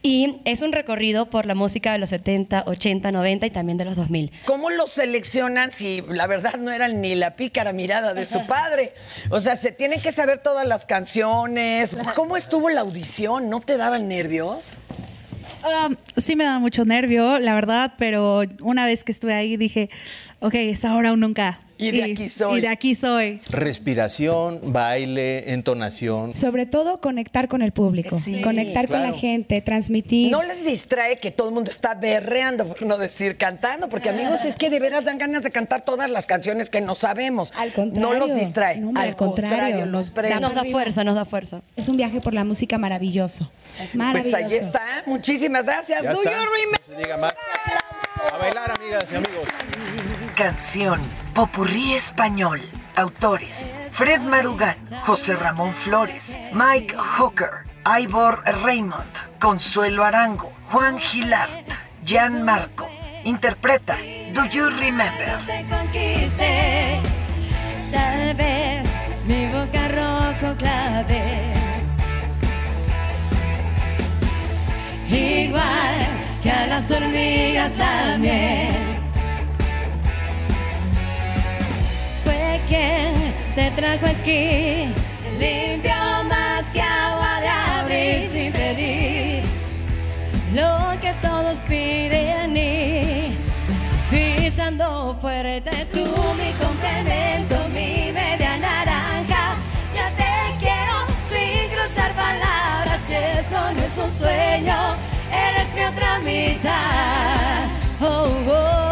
Y 0.02 0.36
es 0.44 0.62
un 0.62 0.72
recorrido 0.72 1.26
por 1.26 1.46
la 1.46 1.54
música 1.54 1.92
de 1.92 1.98
los 1.98 2.10
70, 2.10 2.64
80, 2.66 3.12
90 3.12 3.46
y 3.46 3.50
también 3.50 3.78
de 3.78 3.84
los 3.84 3.96
2000. 3.96 4.32
¿Cómo 4.44 4.70
los 4.70 4.92
seleccionan 4.92 5.70
si 5.70 6.02
la 6.08 6.26
verdad 6.26 6.56
no 6.56 6.70
eran 6.70 7.00
ni 7.00 7.14
la 7.14 7.36
pícara 7.36 7.72
mirada 7.72 8.14
de 8.14 8.26
su 8.26 8.46
padre? 8.46 8.92
O 9.30 9.40
sea, 9.40 9.56
se 9.56 9.72
tienen 9.72 10.00
que 10.00 10.12
saber 10.12 10.38
todas 10.38 10.66
las 10.66 10.86
canciones. 10.86 11.96
¿Cómo 12.14 12.36
estuvo 12.36 12.70
la 12.70 12.82
audición? 12.82 13.50
¿No 13.50 13.60
te 13.60 13.76
daban 13.76 14.08
nervios? 14.08 14.76
Ah, 15.68 15.90
sí 16.16 16.36
me 16.36 16.44
da 16.44 16.60
mucho 16.60 16.84
nervio, 16.84 17.40
la 17.40 17.52
verdad, 17.54 17.94
pero 17.98 18.42
una 18.60 18.86
vez 18.86 19.02
que 19.02 19.10
estuve 19.10 19.34
ahí 19.34 19.56
dije, 19.56 19.90
ok, 20.38 20.54
es 20.54 20.84
ahora 20.84 21.12
o 21.12 21.16
nunca. 21.16 21.58
Y 21.78 21.90
de 21.90 22.04
aquí 22.04 22.28
soy. 22.28 22.58
Y 22.58 22.60
de 22.62 22.68
aquí 22.68 22.94
soy. 22.94 23.40
Respiración, 23.50 24.60
baile, 24.72 25.52
entonación. 25.52 26.34
Sobre 26.36 26.66
todo 26.66 27.00
conectar 27.00 27.48
con 27.48 27.62
el 27.62 27.72
público, 27.72 28.18
Sí, 28.18 28.40
conectar 28.40 28.88
con 28.88 29.02
la 29.02 29.12
gente, 29.12 29.60
transmitir. 29.60 30.30
No 30.30 30.42
les 30.42 30.64
distrae 30.64 31.18
que 31.18 31.30
todo 31.30 31.48
el 31.48 31.54
mundo 31.54 31.70
está 31.70 31.94
berreando, 31.94 32.66
por 32.66 32.82
no 32.82 32.96
decir 32.98 33.36
cantando, 33.36 33.88
porque 33.88 34.08
amigos, 34.08 34.44
es 34.44 34.56
que 34.56 34.70
de 34.70 34.80
veras 34.80 35.04
dan 35.04 35.18
ganas 35.18 35.42
de 35.42 35.50
cantar 35.50 35.82
todas 35.82 36.10
las 36.10 36.26
canciones 36.26 36.70
que 36.70 36.80
no 36.80 36.94
sabemos. 36.94 37.52
Al 37.56 37.72
contrario. 37.72 38.08
No 38.08 38.14
los 38.26 38.34
distrae. 38.34 38.78
No, 38.78 38.98
al 38.98 39.14
contrario, 39.16 39.86
nos 39.86 40.10
prende. 40.10 40.40
Nos 40.40 40.54
da 40.54 40.64
fuerza, 40.64 41.04
nos 41.04 41.14
da 41.14 41.24
fuerza. 41.24 41.60
Es 41.76 41.88
un 41.88 41.96
viaje 41.96 42.20
por 42.20 42.34
la 42.34 42.44
música 42.44 42.78
maravilloso. 42.78 43.50
Pues 43.76 43.94
Maravilloso. 43.94 44.36
ahí 44.36 44.54
está. 44.54 45.02
Muchísimas 45.06 45.64
gracias. 45.64 46.02
Ya 46.02 46.12
Do 46.12 46.18
está. 46.22 46.30
you 46.32 46.44
remember? 46.44 46.80
No 46.88 46.94
se 46.96 47.02
diga 47.02 47.16
más. 47.18 47.34
A 48.32 48.38
bailar, 48.38 48.70
amigas 48.72 49.04
y 49.12 49.16
amigos. 49.16 50.05
Canción 50.36 51.00
Popurrí 51.32 51.94
Español. 51.94 52.60
Autores: 52.94 53.72
Fred 53.90 54.20
Marugán, 54.20 54.76
José 55.02 55.34
Ramón 55.34 55.74
Flores, 55.74 56.38
Mike 56.52 56.94
Hooker, 56.94 57.64
Ivor 57.86 58.44
Raymond, 58.62 59.38
Consuelo 59.40 60.04
Arango, 60.04 60.52
Juan 60.66 60.98
Gilart, 60.98 61.72
Jan 62.06 62.42
Marco. 62.42 62.86
Interpreta 63.24 63.96
Do 64.34 64.44
You 64.44 64.68
Remember? 64.68 65.40
Tal 67.90 68.34
vez 68.34 68.88
mi 69.26 69.46
boca 69.46 69.88
rojo 69.88 70.54
clave. 70.58 71.54
Igual 75.08 76.06
que 76.42 76.50
a 76.50 76.66
las 76.66 76.90
hormigas 76.90 77.76
la. 77.78 78.95
Quien 82.68 83.34
te 83.54 83.70
trajo 83.72 84.06
aquí. 84.06 84.92
Limpio 85.38 86.24
más 86.28 86.70
que 86.72 86.80
agua 86.80 87.40
de 87.40 87.48
abril 87.48 88.28
sin 88.30 88.52
pedir 88.52 89.42
lo 90.54 90.98
que 91.00 91.12
todos 91.20 91.58
piden 91.62 92.56
y 92.56 93.36
pisando 94.10 95.14
fuerte 95.20 95.86
tú 95.92 96.06
mi 96.40 96.52
complemento, 96.64 97.56
mi 97.68 98.12
media 98.12 98.56
naranja. 98.56 99.54
Ya 99.94 100.10
te 100.16 100.64
quiero 100.64 100.94
sin 101.30 101.68
cruzar 101.68 102.14
palabras, 102.14 103.02
eso 103.10 103.72
no 103.74 103.82
es 103.82 103.98
un 103.98 104.10
sueño, 104.10 104.96
eres 105.30 105.74
mi 105.74 105.82
otra 105.82 106.18
mitad. 106.20 107.66
Oh, 108.00 108.28
oh, 108.48 108.85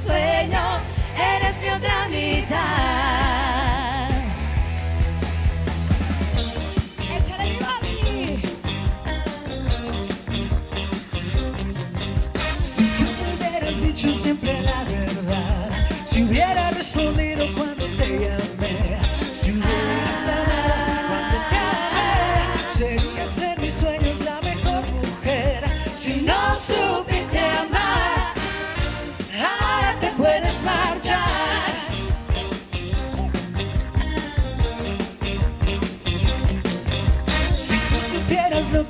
sueño, 0.00 0.80
eres 1.16 1.60
mi 1.60 1.68
otra 1.68 2.08
mitad. 2.08 3.29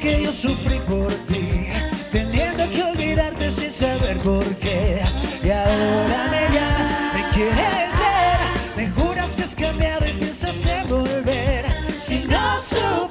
Que 0.01 0.23
yo 0.25 0.33
sufrí 0.33 0.79
por 0.81 1.13
ti, 1.27 1.69
teniendo 2.11 2.69
que 2.71 2.83
olvidarte 2.83 3.51
sin 3.51 3.71
saber 3.71 4.19
por 4.21 4.45
qué, 4.57 5.03
y 5.43 5.51
ahora 5.51 6.29
me 6.31 6.55
llamas, 6.55 6.95
me 7.15 7.29
quieres 7.35 7.93
ver, 7.99 8.41
me 8.77 8.91
juras 8.91 9.37
que 9.37 9.43
has 9.43 9.55
cambiado 9.55 10.07
y 10.07 10.15
piensas 10.15 10.65
en 10.65 10.89
volver. 10.89 11.67
Si 12.01 12.25
no 12.25 12.59
supiste 12.63 13.10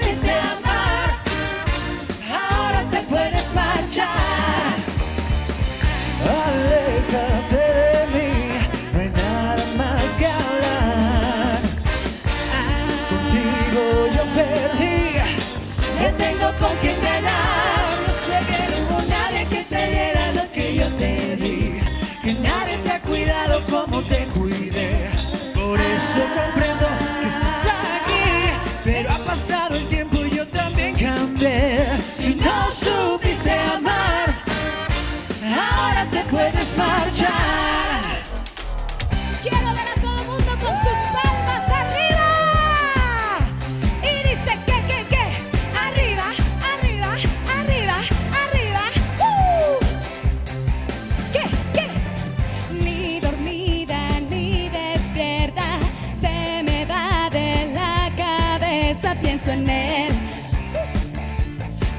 pienso 59.39 59.51
en 59.51 59.69
él. 59.69 60.13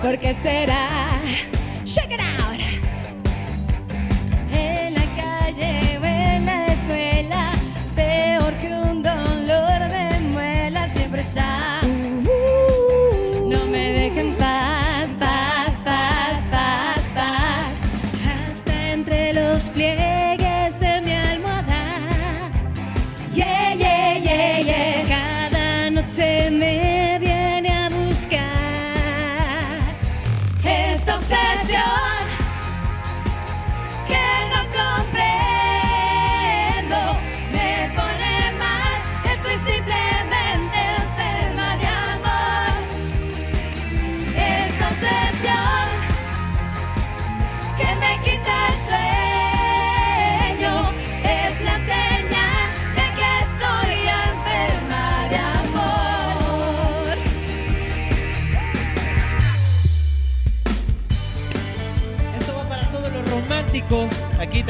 ¿Por 0.02 0.18
qué 0.18 0.35
será? 0.35 0.88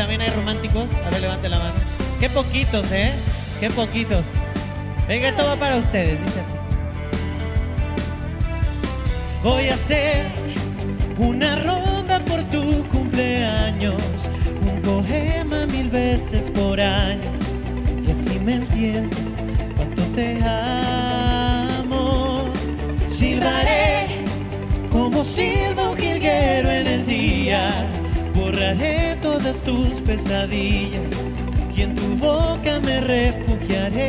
También 0.01 0.23
hay 0.23 0.31
románticos. 0.31 0.89
A 1.07 1.11
ver, 1.11 1.21
levante 1.21 1.47
la 1.51 1.59
mano. 1.59 1.75
Qué 2.19 2.31
poquitos, 2.31 2.91
¿eh? 2.91 3.13
Qué 3.61 3.69
poquitos. 3.69 4.25
Venga, 5.07 5.29
esto 5.29 5.45
va 5.45 5.57
para 5.57 5.77
ustedes. 5.77 6.25
Dice 6.25 6.41
así. 6.41 6.55
Voy 9.43 9.69
a 9.69 9.75
hacer 9.75 10.25
una 11.19 11.55
ronda 11.57 12.19
por 12.25 12.43
tu 12.45 12.89
cumpleaños. 12.89 14.01
Un 14.63 14.81
poema 14.81 15.67
mil 15.67 15.91
veces 15.91 16.51
por 16.51 16.81
año. 16.81 17.31
Y 18.03 18.11
así 18.11 18.39
me 18.39 18.55
entiendes 18.55 19.43
cuánto 19.77 20.03
te 20.15 20.39
amo. 21.83 22.45
Silbaré 23.07 24.07
como 24.91 25.23
silba 25.23 25.91
un 25.91 25.99
jilguero 25.99 26.71
en 26.71 26.87
el 26.87 27.05
día. 27.05 28.00
Borraré 28.51 29.17
todas 29.23 29.63
tus 29.63 30.01
pesadillas 30.01 31.13
y 31.77 31.83
en 31.83 31.95
tu 31.95 32.17
boca 32.17 32.81
me 32.81 33.01
refugiaré. 33.01 34.09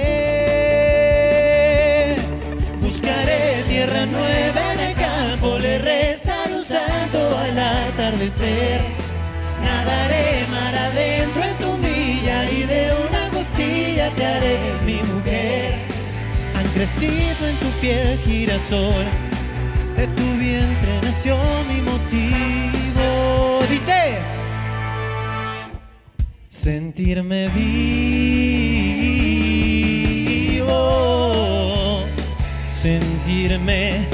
Buscaré 2.81 3.61
tierra 3.69 4.07
nueva 4.07 4.73
en 4.73 4.79
el 4.79 4.95
campo, 4.95 5.59
le 5.59 5.77
rezaré 5.77 6.55
un 6.55 6.63
santo 6.63 7.37
al 7.37 7.59
atardecer. 7.59 8.81
Nadaré 9.61 10.43
mar 10.49 10.75
adentro 10.89 11.43
en 11.43 11.55
tu 11.57 11.77
milla 11.77 12.49
y 12.49 12.63
de 12.63 12.93
una 13.07 13.29
costilla 13.29 14.09
te 14.15 14.25
haré 14.25 14.57
mi 14.87 15.03
mujer. 15.03 15.75
Han 16.55 16.67
crecido 16.73 17.47
en 17.47 17.55
tu 17.57 17.69
piel 17.79 18.17
girasol 18.25 19.05
de 19.95 20.07
tu 20.07 20.23
vientre 20.39 20.99
nació 21.03 21.37
mi 21.69 21.79
motivo. 21.81 22.80
Dice, 23.81 24.21
sentirme 26.47 27.49
vivo, 27.49 27.73
sentirme 32.71 34.05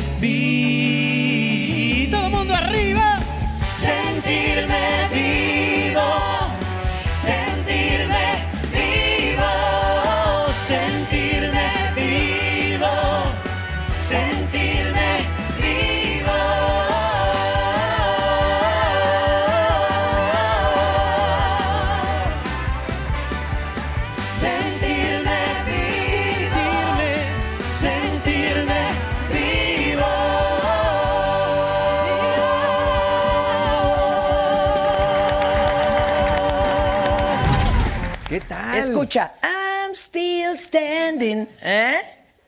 Escucha, 38.90 39.34
I'm 39.44 39.94
still 39.94 40.58
standing. 40.58 41.48
¿Eh? 41.62 41.98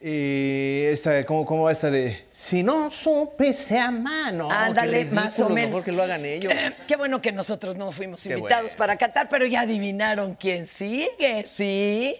eh, 0.01 0.89
esta, 0.93 1.25
¿cómo, 1.25 1.45
¿Cómo 1.45 1.63
va 1.63 1.71
esta 1.71 1.91
de 1.91 2.25
si 2.31 2.63
no 2.63 2.89
supiste 2.89 3.77
amar? 3.77 4.33
No, 4.33 4.49
Ándale, 4.49 5.09
qué 5.09 5.13
más 5.13 5.37
o 5.39 5.49
menos. 5.49 5.71
Mejor 5.71 5.83
que 5.83 5.91
lo 5.91 6.03
hagan 6.03 6.25
ellos. 6.25 6.53
Qué 6.87 6.95
bueno 6.95 7.21
que 7.21 7.31
nosotros 7.31 7.75
no 7.75 7.91
fuimos 7.91 8.23
Qué 8.23 8.33
invitados 8.33 8.63
bueno. 8.63 8.77
para 8.77 8.97
cantar, 8.97 9.27
pero 9.29 9.45
ya 9.45 9.61
adivinaron 9.61 10.35
quién 10.35 10.67
sigue, 10.67 11.43
¿sí? 11.45 12.15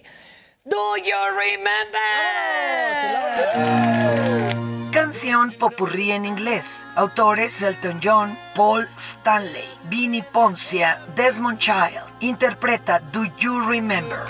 Do 0.65 0.97
you 0.97 1.15
remember? 1.37 1.99
Canción 4.91 5.51
popurrí 5.53 6.11
en 6.11 6.25
inglés. 6.25 6.85
Autores 6.95 7.61
Elton 7.61 8.01
John, 8.03 8.37
Paul 8.55 8.85
Stanley, 8.97 9.69
Vinnie 9.85 10.21
Poncia, 10.21 10.99
Desmond 11.15 11.59
Child. 11.59 12.03
Interpreta 12.19 12.99
Do 12.99 13.23
You 13.39 13.61
Remember. 13.61 14.25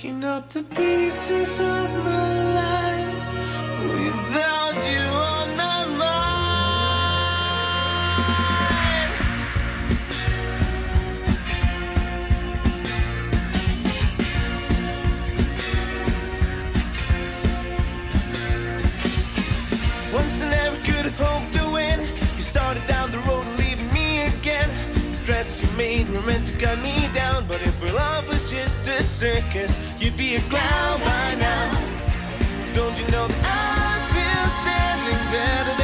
Picking 0.00 0.22
up 0.22 0.48
the 0.50 0.62
pieces 0.62 1.58
of 1.58 1.90
my 2.04 2.54
life 2.54 3.34
without 3.82 4.76
you 4.92 5.00
on 5.00 5.56
my 5.56 5.84
mind. 5.86 6.38
Once 20.14 20.42
I 20.42 20.50
never 20.50 20.76
could 20.76 21.06
have 21.06 21.18
hoped 21.18 21.52
to 21.54 21.70
win. 21.72 22.00
You 22.36 22.42
started 22.42 22.86
down 22.86 23.10
the 23.10 23.18
road 23.26 23.46
leaving 23.58 23.92
me 23.92 24.26
again. 24.26 24.70
The 24.94 25.16
threats 25.26 25.60
you 25.60 25.68
made 25.72 26.08
were 26.08 26.22
meant 26.22 26.46
to 26.46 26.56
cut 26.56 26.78
me 26.80 27.08
down. 27.12 27.46
But 27.48 27.62
if 27.62 27.77
a 28.90 29.02
circus, 29.02 29.78
you'd 29.98 30.16
be 30.16 30.36
a 30.36 30.40
clown 30.42 31.00
by 31.00 31.34
now. 31.34 31.72
Don't 32.74 32.98
you 32.98 33.06
know 33.08 33.26
that 33.28 33.42
I'm 33.44 34.00
still 34.10 34.48
standing 34.60 35.32
better 35.32 35.77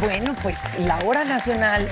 bueno, 0.00 0.34
pues 0.42 0.78
la 0.78 0.98
hora 1.00 1.24
nacional 1.24 1.88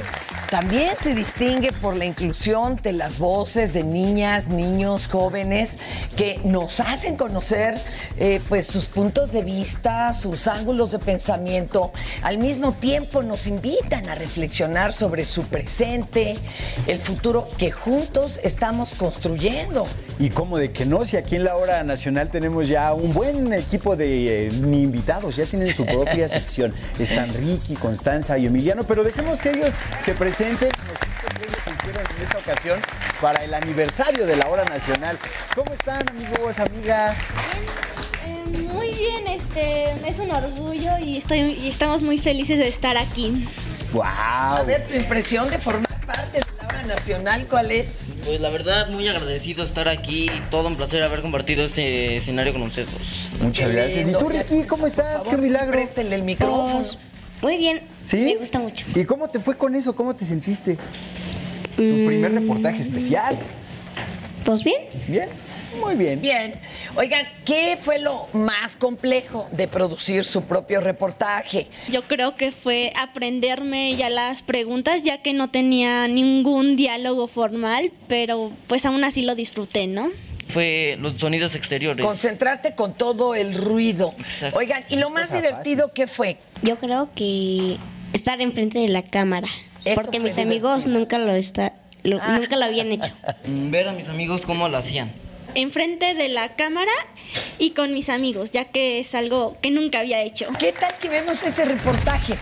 también 0.51 0.97
se 0.97 1.15
distingue 1.15 1.73
por 1.83 1.97
la 1.97 2.05
inclusión 2.05 2.79
de 2.83 2.93
las 2.93 3.19
voces 3.19 3.73
de 3.73 3.83
niñas, 3.83 4.47
niños, 4.47 5.09
jóvenes 5.09 5.77
que 6.17 6.41
nos 6.45 6.79
hacen 6.79 7.17
conocer 7.17 7.75
eh, 8.17 8.41
pues 8.49 8.67
sus 8.67 8.87
puntos 8.87 9.33
de 9.33 9.43
vista, 9.43 10.13
sus 10.13 10.47
ángulos 10.47 10.93
de 10.93 11.01
pensamiento. 11.01 11.93
Al 12.23 12.39
mismo 12.39 12.73
tiempo 12.73 13.23
nos 13.23 13.47
invitan 13.47 14.09
a 14.09 14.15
reflexionar 14.15 14.93
sobre 14.93 15.25
su 15.25 15.43
presente, 15.43 16.35
el 16.87 17.01
futuro 17.01 17.49
que 17.59 17.73
juntos 17.73 18.39
estamos 18.45 18.95
construyendo. 18.95 19.85
Y 20.19 20.31
cómo 20.31 20.59
de 20.59 20.71
que 20.71 20.87
no, 20.87 21.05
si 21.05 21.17
aquí 21.17 21.37
en 21.37 21.45
la 21.45 21.57
hora 21.57 21.83
nacional 21.83 22.31
tenemos 22.31 22.69
ya 22.69 22.95
un 22.95 23.13
buen 23.13 23.53
equipo 23.53 23.97
de 23.97 24.47
eh, 24.47 24.51
invitados, 24.53 25.37
ya 25.37 25.45
tienen 25.45 25.75
su 25.75 25.85
propia 25.85 26.29
sección. 26.29 26.73
Están 26.99 27.31
Ricky, 27.31 27.75
Constanza 27.75 28.39
y 28.39 28.47
Emiliano, 28.47 28.85
pero 28.85 29.03
dejemos 29.03 29.41
que 29.41 29.51
ellos 29.51 29.75
se 29.99 30.15
presenten 30.15 30.36
los 30.39 30.59
cinco 30.59 30.67
premios 31.25 31.57
que 31.65 31.71
hicieron 31.71 32.05
en 32.15 32.23
esta 32.23 32.39
ocasión 32.39 32.81
para 33.23 33.43
el 33.43 33.55
aniversario 33.55 34.27
de 34.27 34.37
la 34.37 34.47
hora 34.49 34.65
nacional. 34.65 35.17
¿Cómo 35.55 35.73
están, 35.73 36.07
amigos, 36.11 36.59
amiga? 36.59 37.17
Eh, 38.27 38.45
Muy 38.75 38.93
bien, 38.93 39.27
este 39.29 39.85
es 40.07 40.19
un 40.19 40.31
orgullo 40.31 40.99
y 40.99 41.17
estoy 41.17 41.41
y 41.41 41.69
estamos 41.69 42.03
muy 42.03 42.19
felices 42.19 42.59
de 42.59 42.69
estar 42.69 42.99
aquí. 42.99 43.49
¡Wow! 43.95 44.05
A 44.05 44.63
ver, 44.67 44.87
tu 44.87 44.95
impresión 44.95 45.49
de 45.49 45.57
formar 45.57 45.89
parte 46.05 46.41
de 46.41 46.45
la 46.61 46.69
hora 46.69 46.83
nacional, 46.83 47.47
¿cuál 47.49 47.71
es? 47.71 48.13
Pues 48.27 48.39
la 48.39 48.51
verdad, 48.51 48.89
muy 48.89 49.09
agradecido 49.09 49.65
estar 49.65 49.89
aquí. 49.89 50.31
Todo 50.51 50.69
un 50.69 50.77
placer 50.77 51.03
haber 51.03 51.23
compartido 51.23 51.65
este 51.65 52.17
escenario 52.17 52.53
con 52.53 52.61
ustedes. 52.61 52.89
Muchas 53.41 53.73
gracias. 53.73 54.07
¿Y 54.09 54.13
tú, 54.13 54.29
Ricky, 54.29 54.65
cómo 54.65 54.87
estás? 54.87 55.23
¡Qué 55.23 55.39
milagro! 55.39 55.73
Préstenle 55.73 56.17
el 56.17 56.25
micrófono. 56.25 56.75
Pues, 56.75 56.99
muy 57.41 57.57
bien. 57.57 57.96
¿Sí? 58.07 58.19
Me 58.19 58.37
gusta 58.37 58.59
mucho. 58.61 58.87
¿Y 58.95 59.05
cómo 59.05 59.29
te 59.29 59.41
fue 59.41 59.59
con 59.59 59.75
eso? 59.75 59.95
¿Cómo 59.95 60.15
te 60.15 60.25
sentiste? 60.25 60.79
Tu 61.77 62.07
primer 62.07 62.33
reportaje 62.33 62.81
especial. 62.81 63.37
Pues 64.45 64.65
bien. 64.65 64.81
Bien. 65.09 65.29
Muy 65.81 65.95
bien. 65.97 66.21
Bien. 66.21 66.55
Oigan, 66.95 67.27
¿qué 67.45 67.77
fue 67.81 67.99
lo 67.99 68.29
más 68.33 68.77
complejo 68.77 69.49
de 69.51 69.69
producir 69.69 70.25
su 70.25 70.45
propio 70.45 70.81
reportaje? 70.81 71.67
Yo 71.91 72.03
creo 72.03 72.37
que 72.37 72.53
fue 72.53 72.93
aprenderme 72.97 73.95
ya 73.97 74.09
las 74.09 74.43
preguntas, 74.43 75.03
ya 75.03 75.21
que 75.21 75.35
no 75.35 75.51
tenía 75.51 76.09
ningún 76.09 76.77
diálogo 76.77 77.27
formal, 77.27 77.93
pero 78.09 78.53
pues 78.69 78.87
aún 78.87 79.05
así 79.05 79.23
lo 79.23 79.35
disfruté, 79.35 79.87
¿no? 79.87 80.11
Fue 80.49 80.97
los 81.01 81.15
sonidos 81.15 81.57
exteriores. 81.57 82.07
Concentrarte 82.07 82.75
con 82.75 82.95
todo 82.95 83.35
el 83.35 83.55
ruido. 83.55 84.15
Oigan, 84.55 84.85
¿y 84.89 84.97
lo 84.97 85.11
más 85.11 85.33
divertido 85.33 85.93
qué 85.93 86.07
fue? 86.07 86.39
Yo 86.63 86.79
creo 86.79 87.11
que 87.15 87.77
estar 88.17 88.41
enfrente 88.41 88.79
de 88.81 88.89
la 88.89 89.03
cámara. 89.03 89.49
Eso 89.85 90.01
porque 90.01 90.19
mis 90.21 90.37
amigos 90.39 90.87
nunca 90.89 91.19
lo 91.19 91.33
está, 91.33 91.73
lo- 92.03 92.19
Ah. 92.21 92.39
nunca 92.39 92.57
lo 92.57 92.65
habían 92.65 92.91
hecho. 92.91 93.13
Ver 93.47 93.89
a 93.89 93.93
mis 93.93 94.09
amigos 94.09 94.43
cómo 94.45 94.69
lo 94.69 94.77
hacían. 94.79 95.13
Enfrente 95.55 96.15
de 96.15 96.29
la 96.29 96.55
cámara 96.57 96.93
y 97.59 97.71
con 97.71 97.95
mis 97.95 98.09
amigos, 98.11 98.51
ya 98.53 98.65
que 98.67 98.99
es 98.99 99.15
algo 99.15 99.57
que 99.63 99.71
nunca 99.71 100.01
había 100.01 100.21
hecho. 100.23 100.47
¿Qué 100.59 100.73
tal 100.73 100.95
que 101.01 101.09
vemos 101.09 101.43
este 101.45 101.65
reportaje? 101.65 102.35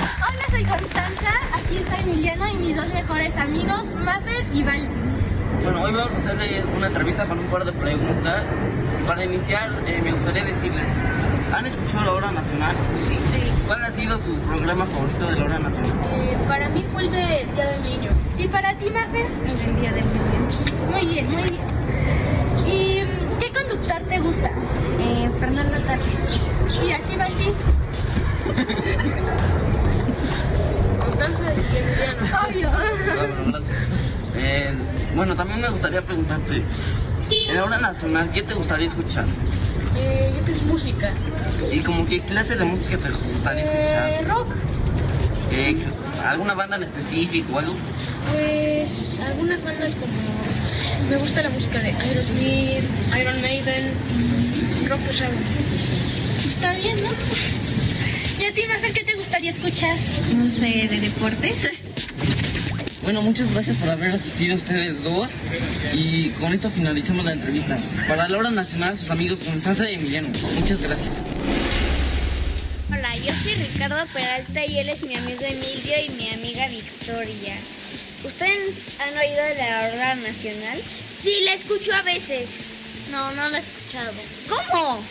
Hola, 0.00 0.44
soy 0.50 0.64
Constanza. 0.64 1.30
Aquí 1.54 1.76
está 1.76 1.96
Emiliano 1.98 2.48
y 2.48 2.56
mis 2.56 2.76
dos 2.76 2.92
mejores 2.94 3.36
amigos, 3.36 3.84
Maffer 3.96 4.44
y 4.52 4.62
Val. 4.62 4.88
Bueno, 5.62 5.82
hoy 5.82 5.92
vamos 5.92 6.12
a 6.12 6.16
hacerle 6.18 6.62
una 6.74 6.86
entrevista 6.86 7.26
con 7.26 7.38
un 7.38 7.46
par 7.46 7.64
de 7.64 7.72
preguntas. 7.72 8.44
Para 9.06 9.24
iniciar, 9.24 9.78
eh, 9.86 10.00
me 10.02 10.12
gustaría 10.12 10.44
decirles, 10.44 10.86
¿han 11.52 11.66
escuchado 11.66 12.04
la 12.04 12.12
hora 12.12 12.32
nacional? 12.32 12.74
Sí. 13.06 13.18
¿Cuál 13.66 13.84
ha 13.84 13.90
sido 13.92 14.18
su 14.18 14.34
programa 14.40 14.84
favorito 14.84 15.26
de 15.26 15.36
la 15.36 15.44
hora 15.44 15.58
nacional? 15.58 16.10
Eh, 16.12 16.36
para 16.48 16.68
mí 16.68 16.84
fue 16.92 17.02
el 17.02 17.10
de 17.12 17.46
Día 17.54 17.66
del 17.66 17.82
Niño. 17.82 18.10
¿Y 18.38 18.48
para 18.48 18.74
ti, 18.74 18.90
Maffer? 18.90 19.26
El 19.26 19.80
Día 19.80 19.92
del 19.92 20.04
Niño. 20.04 20.48
Muy 20.90 21.06
bien, 21.06 21.30
muy 21.30 21.42
bien. 21.42 21.60
¿Y 22.66 23.04
mm, 23.04 23.38
qué 23.38 23.50
conductor 23.52 24.02
te 24.08 24.18
gusta? 24.20 24.50
Eh, 24.98 25.30
Fernando 25.38 25.78
Tapia. 25.78 26.82
¿Y 26.82 26.92
a 26.92 26.98
ti, 27.00 27.16
Valti? 27.16 27.52
Obvio. 32.48 32.70
Eh, 34.34 34.74
bueno, 35.14 35.36
también 35.36 35.60
me 35.60 35.68
gustaría 35.68 36.02
preguntarte, 36.02 36.62
en 37.48 37.56
la 37.56 37.64
hora 37.64 37.78
nacional, 37.78 38.30
¿qué 38.32 38.42
te 38.42 38.54
gustaría 38.54 38.86
escuchar? 38.86 39.26
Eh, 39.96 40.32
yo 40.36 40.44
pienso 40.44 40.66
música. 40.66 41.12
¿Y 41.72 41.80
como 41.80 42.06
qué 42.06 42.20
clase 42.20 42.56
de 42.56 42.64
música 42.64 42.96
te 42.98 43.10
gustaría 43.10 43.62
escuchar? 43.62 44.08
Eh, 44.08 44.24
rock. 44.28 44.54
Eh, 45.52 45.76
¿Alguna 46.24 46.54
banda 46.54 46.76
en 46.76 46.84
específico 46.84 47.54
o 47.54 47.58
algo? 47.58 47.74
Pues 48.32 49.18
algunas 49.20 49.62
bandas 49.64 49.94
como 49.94 51.10
me 51.10 51.16
gusta 51.16 51.42
la 51.42 51.50
música 51.50 51.80
de 51.80 51.90
Aerosmith, 51.90 52.84
Iron 53.20 53.40
Maiden 53.40 53.90
y 54.82 54.86
rock 54.86 55.00
pesado. 55.00 55.32
Está 56.38 56.74
bien, 56.74 57.02
¿no? 57.02 57.08
¿Y 58.38 58.44
a 58.44 58.54
ti, 58.54 58.62
Mafer, 58.68 58.92
qué 58.92 59.04
te 59.04 59.14
gustaría 59.14 59.50
escuchar? 59.50 59.96
No 60.36 60.48
sé, 60.48 60.88
de 60.88 61.00
deportes. 61.00 61.70
Bueno, 63.02 63.22
muchas 63.22 63.52
gracias 63.52 63.76
por 63.76 63.90
haber 63.90 64.12
asistido 64.12 64.56
ustedes 64.56 65.02
dos 65.02 65.30
y 65.92 66.30
con 66.30 66.52
esto 66.52 66.70
finalizamos 66.70 67.24
la 67.24 67.32
entrevista. 67.32 67.78
Para 68.08 68.28
la 68.28 68.38
hora 68.38 68.50
nacional, 68.50 68.96
sus 68.96 69.10
amigos 69.10 69.40
Constanza 69.44 69.90
y 69.90 69.94
Emiliano. 69.94 70.28
Muchas 70.28 70.82
gracias. 70.82 71.10
Hola, 72.90 73.16
yo 73.16 73.32
soy 73.34 73.54
Ricardo 73.54 74.04
Peralta 74.12 74.64
y 74.66 74.78
él 74.78 74.88
es 74.88 75.02
mi 75.04 75.16
amigo 75.16 75.40
Emilio 75.42 75.94
y 76.06 76.10
mi 76.10 76.30
amiga 76.30 76.68
Victoria. 76.68 77.54
¿Ustedes 78.24 78.98
han 79.00 79.16
oído 79.16 79.44
de 79.44 79.54
la 79.56 79.88
hora 79.88 80.14
nacional? 80.16 80.78
Sí, 81.22 81.32
la 81.44 81.54
escucho 81.54 81.94
a 81.94 82.02
veces. 82.02 82.50
No, 83.10 83.32
no 83.32 83.48
la 83.48 83.58
he 83.58 83.60
escuchado. 83.60 84.12
¿Cómo? 84.48 85.02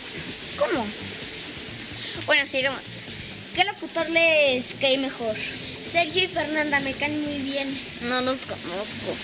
¿Cómo? 0.58 0.86
Bueno, 2.26 2.46
sigamos. 2.46 2.80
¿Qué 3.54 3.64
locutor 3.64 4.08
les 4.10 4.74
cae 4.80 4.98
mejor? 4.98 5.34
Sergio 5.90 6.24
y 6.24 6.28
Fernanda 6.28 6.78
me 6.80 6.92
caen 6.92 7.20
muy 7.22 7.38
bien. 7.38 7.68
No 8.02 8.20
los 8.20 8.44
conozco. 8.44 9.16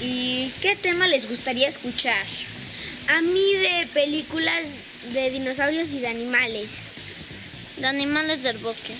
¿Y 0.00 0.50
qué 0.60 0.76
tema 0.76 1.06
les 1.06 1.28
gustaría 1.28 1.68
escuchar? 1.68 2.26
A 3.08 3.20
mí 3.20 3.54
de 3.54 3.86
películas 3.92 4.62
de 5.12 5.30
dinosaurios 5.30 5.92
y 5.92 6.00
de 6.00 6.08
animales. 6.08 6.82
De 7.78 7.86
animales 7.86 8.42
del 8.42 8.58
bosque. 8.58 8.94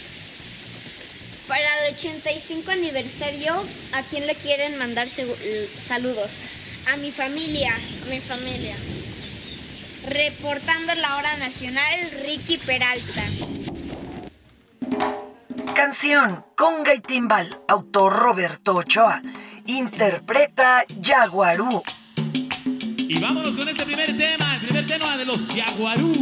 Para 1.49 1.87
el 1.87 1.95
85 1.95 2.71
aniversario, 2.71 3.55
¿a 3.93 4.03
quién 4.03 4.27
le 4.27 4.35
quieren 4.35 4.79
mandar 4.79 5.09
saludos? 5.09 6.47
A 6.93 6.97
mi 6.97 7.11
familia. 7.11 7.75
A 7.75 8.11
mi 8.11 8.21
familia. 8.21 8.75
Reportando 10.09 10.95
la 10.95 11.17
hora 11.17 11.37
nacional, 11.39 12.11
Ricky 12.25 12.59
Peralta. 12.59 13.23
Canción 15.75 16.45
Conga 16.55 16.95
y 16.95 17.01
Timbal, 17.01 17.59
autor 17.69 18.13
Roberto 18.13 18.75
Ochoa. 18.75 19.23
Interpreta 19.67 20.85
Yaguarú. 21.01 21.83
Y 22.99 23.19
vámonos 23.19 23.57
con 23.57 23.69
este 23.69 23.85
primer 23.85 24.17
tema, 24.17 24.57
el 24.57 24.61
primer 24.61 24.87
tema 24.87 25.17
de 25.17 25.25
los 25.25 25.55
Yaguarú. 25.55 26.13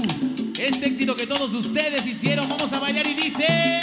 Este 0.59 0.87
éxito 0.87 1.17
que 1.17 1.27
todos 1.27 1.53
ustedes 1.55 2.07
hicieron, 2.07 2.49
vamos 2.49 2.73
a 2.73 2.79
bailar 2.79 3.07
y 3.07 3.15
dice... 3.15 3.81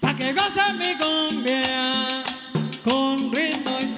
Pa' 0.00 0.16
que 0.16 0.32
gocen 0.32 0.78
mi 0.78 0.94
cumbia 0.96 2.24
con 2.82 3.32
ritmo 3.32 3.78
y 3.80 3.94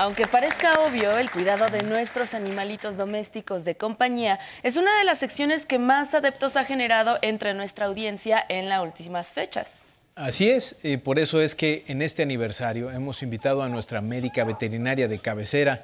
Aunque 0.00 0.26
parezca 0.26 0.78
obvio, 0.82 1.18
el 1.18 1.28
cuidado 1.28 1.66
de 1.66 1.82
nuestros 1.82 2.32
animalitos 2.32 2.96
domésticos 2.96 3.64
de 3.64 3.76
compañía 3.76 4.38
es 4.62 4.76
una 4.76 4.96
de 4.96 5.02
las 5.02 5.18
secciones 5.18 5.66
que 5.66 5.80
más 5.80 6.14
adeptos 6.14 6.54
ha 6.54 6.64
generado 6.64 7.18
entre 7.20 7.52
nuestra 7.52 7.86
audiencia 7.86 8.40
en 8.48 8.68
las 8.68 8.80
últimas 8.80 9.32
fechas. 9.32 9.86
Así 10.14 10.50
es, 10.50 10.78
eh, 10.84 10.98
por 10.98 11.18
eso 11.18 11.42
es 11.42 11.56
que 11.56 11.82
en 11.88 12.00
este 12.00 12.22
aniversario 12.22 12.92
hemos 12.92 13.24
invitado 13.24 13.64
a 13.64 13.68
nuestra 13.68 14.00
médica 14.00 14.44
veterinaria 14.44 15.08
de 15.08 15.18
cabecera, 15.18 15.82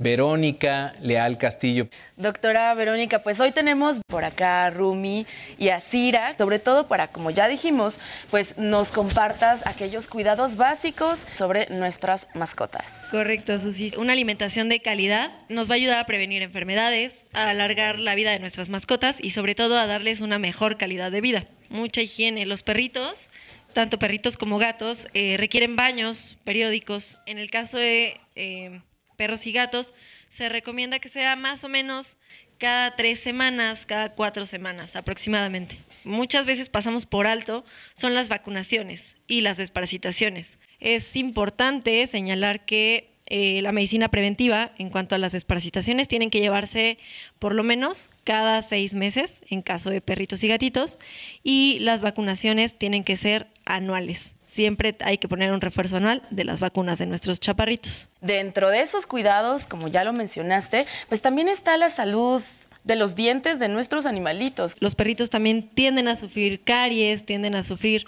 Verónica 0.00 0.94
Leal 1.02 1.36
Castillo. 1.36 1.88
Doctora 2.16 2.72
Verónica, 2.72 3.18
pues 3.18 3.38
hoy 3.38 3.52
tenemos 3.52 4.00
por 4.06 4.24
acá 4.24 4.64
a 4.64 4.70
Rumi 4.70 5.26
y 5.58 5.68
a 5.68 5.78
Cira, 5.78 6.34
sobre 6.38 6.58
todo 6.58 6.88
para, 6.88 7.08
como 7.08 7.30
ya 7.30 7.48
dijimos, 7.48 8.00
pues 8.30 8.56
nos 8.56 8.92
compartas 8.92 9.66
aquellos 9.66 10.08
cuidados 10.08 10.56
básicos 10.56 11.26
sobre 11.34 11.68
nuestras 11.68 12.28
mascotas. 12.32 13.04
Correcto, 13.10 13.58
Susi. 13.58 13.92
Una 13.98 14.14
alimentación 14.14 14.70
de 14.70 14.80
calidad 14.80 15.32
nos 15.50 15.68
va 15.68 15.74
a 15.74 15.76
ayudar 15.76 15.98
a 15.98 16.06
prevenir 16.06 16.40
enfermedades, 16.40 17.20
a 17.34 17.50
alargar 17.50 17.98
la 17.98 18.14
vida 18.14 18.30
de 18.30 18.38
nuestras 18.38 18.70
mascotas 18.70 19.22
y 19.22 19.32
sobre 19.32 19.54
todo 19.54 19.78
a 19.78 19.86
darles 19.86 20.22
una 20.22 20.38
mejor 20.38 20.78
calidad 20.78 21.12
de 21.12 21.20
vida. 21.20 21.44
Mucha 21.68 22.00
higiene. 22.00 22.46
Los 22.46 22.62
perritos, 22.62 23.28
tanto 23.74 23.98
perritos 23.98 24.38
como 24.38 24.56
gatos, 24.56 25.08
eh, 25.12 25.36
requieren 25.38 25.76
baños 25.76 26.38
periódicos. 26.44 27.18
En 27.26 27.36
el 27.36 27.50
caso 27.50 27.76
de 27.76 28.18
eh, 28.34 28.80
perros 29.20 29.46
y 29.46 29.52
gatos, 29.52 29.92
se 30.30 30.48
recomienda 30.48 30.98
que 30.98 31.10
sea 31.10 31.36
más 31.36 31.62
o 31.62 31.68
menos 31.68 32.16
cada 32.56 32.96
tres 32.96 33.20
semanas, 33.20 33.84
cada 33.84 34.14
cuatro 34.14 34.46
semanas 34.46 34.96
aproximadamente. 34.96 35.76
Muchas 36.04 36.46
veces 36.46 36.70
pasamos 36.70 37.04
por 37.04 37.26
alto 37.26 37.62
son 37.92 38.14
las 38.14 38.30
vacunaciones 38.30 39.16
y 39.26 39.42
las 39.42 39.58
desparasitaciones. 39.58 40.56
Es 40.78 41.16
importante 41.16 42.06
señalar 42.06 42.64
que 42.64 43.10
eh, 43.26 43.60
la 43.60 43.72
medicina 43.72 44.08
preventiva 44.08 44.72
en 44.78 44.88
cuanto 44.88 45.14
a 45.14 45.18
las 45.18 45.32
desparasitaciones 45.32 46.08
tienen 46.08 46.30
que 46.30 46.40
llevarse 46.40 46.96
por 47.38 47.54
lo 47.54 47.62
menos 47.62 48.08
cada 48.24 48.62
seis 48.62 48.94
meses 48.94 49.42
en 49.50 49.60
caso 49.60 49.90
de 49.90 50.00
perritos 50.00 50.42
y 50.44 50.48
gatitos 50.48 50.98
y 51.42 51.78
las 51.80 52.00
vacunaciones 52.00 52.78
tienen 52.78 53.04
que 53.04 53.18
ser 53.18 53.48
anuales. 53.66 54.34
Siempre 54.50 54.96
hay 55.04 55.18
que 55.18 55.28
poner 55.28 55.52
un 55.52 55.60
refuerzo 55.60 55.98
anual 55.98 56.22
de 56.30 56.42
las 56.42 56.58
vacunas 56.58 56.98
de 56.98 57.06
nuestros 57.06 57.38
chaparritos. 57.38 58.08
Dentro 58.20 58.68
de 58.68 58.80
esos 58.80 59.06
cuidados, 59.06 59.64
como 59.64 59.86
ya 59.86 60.02
lo 60.02 60.12
mencionaste, 60.12 60.86
pues 61.08 61.22
también 61.22 61.46
está 61.46 61.76
la 61.76 61.88
salud 61.88 62.42
de 62.82 62.96
los 62.96 63.14
dientes 63.14 63.60
de 63.60 63.68
nuestros 63.68 64.06
animalitos. 64.06 64.74
Los 64.80 64.96
perritos 64.96 65.30
también 65.30 65.68
tienden 65.68 66.08
a 66.08 66.16
sufrir 66.16 66.64
caries, 66.64 67.24
tienden 67.24 67.54
a 67.54 67.62
sufrir 67.62 68.06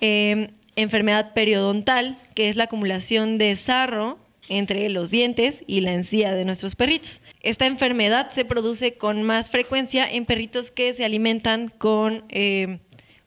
eh, 0.00 0.50
enfermedad 0.74 1.32
periodontal, 1.34 2.18
que 2.34 2.48
es 2.48 2.56
la 2.56 2.64
acumulación 2.64 3.38
de 3.38 3.54
sarro 3.54 4.18
entre 4.48 4.88
los 4.88 5.12
dientes 5.12 5.62
y 5.68 5.82
la 5.82 5.92
encía 5.92 6.34
de 6.34 6.44
nuestros 6.44 6.74
perritos. 6.74 7.22
Esta 7.42 7.66
enfermedad 7.66 8.30
se 8.30 8.44
produce 8.44 8.94
con 8.94 9.22
más 9.22 9.50
frecuencia 9.50 10.10
en 10.10 10.26
perritos 10.26 10.72
que 10.72 10.94
se 10.94 11.04
alimentan 11.04 11.68
con 11.68 12.24
eh, 12.28 12.80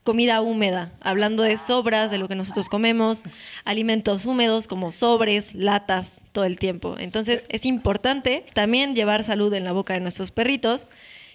comida 0.10 0.42
húmeda, 0.42 0.92
hablando 1.02 1.44
de 1.44 1.56
sobras, 1.56 2.10
de 2.10 2.18
lo 2.18 2.28
que 2.28 2.34
nosotros 2.34 2.68
comemos, 2.68 3.22
alimentos 3.64 4.26
húmedos 4.26 4.68
como 4.68 4.92
sobres, 4.92 5.54
latas, 5.54 6.20
todo 6.32 6.46
el 6.46 6.58
tiempo. 6.58 6.96
Entonces 6.98 7.46
es 7.50 7.64
importante 7.64 8.44
también 8.56 8.96
llevar 8.96 9.24
salud 9.24 9.54
en 9.54 9.66
la 9.66 9.72
boca 9.72 9.94
de 9.94 10.00
nuestros 10.00 10.32
perritos. 10.32 10.88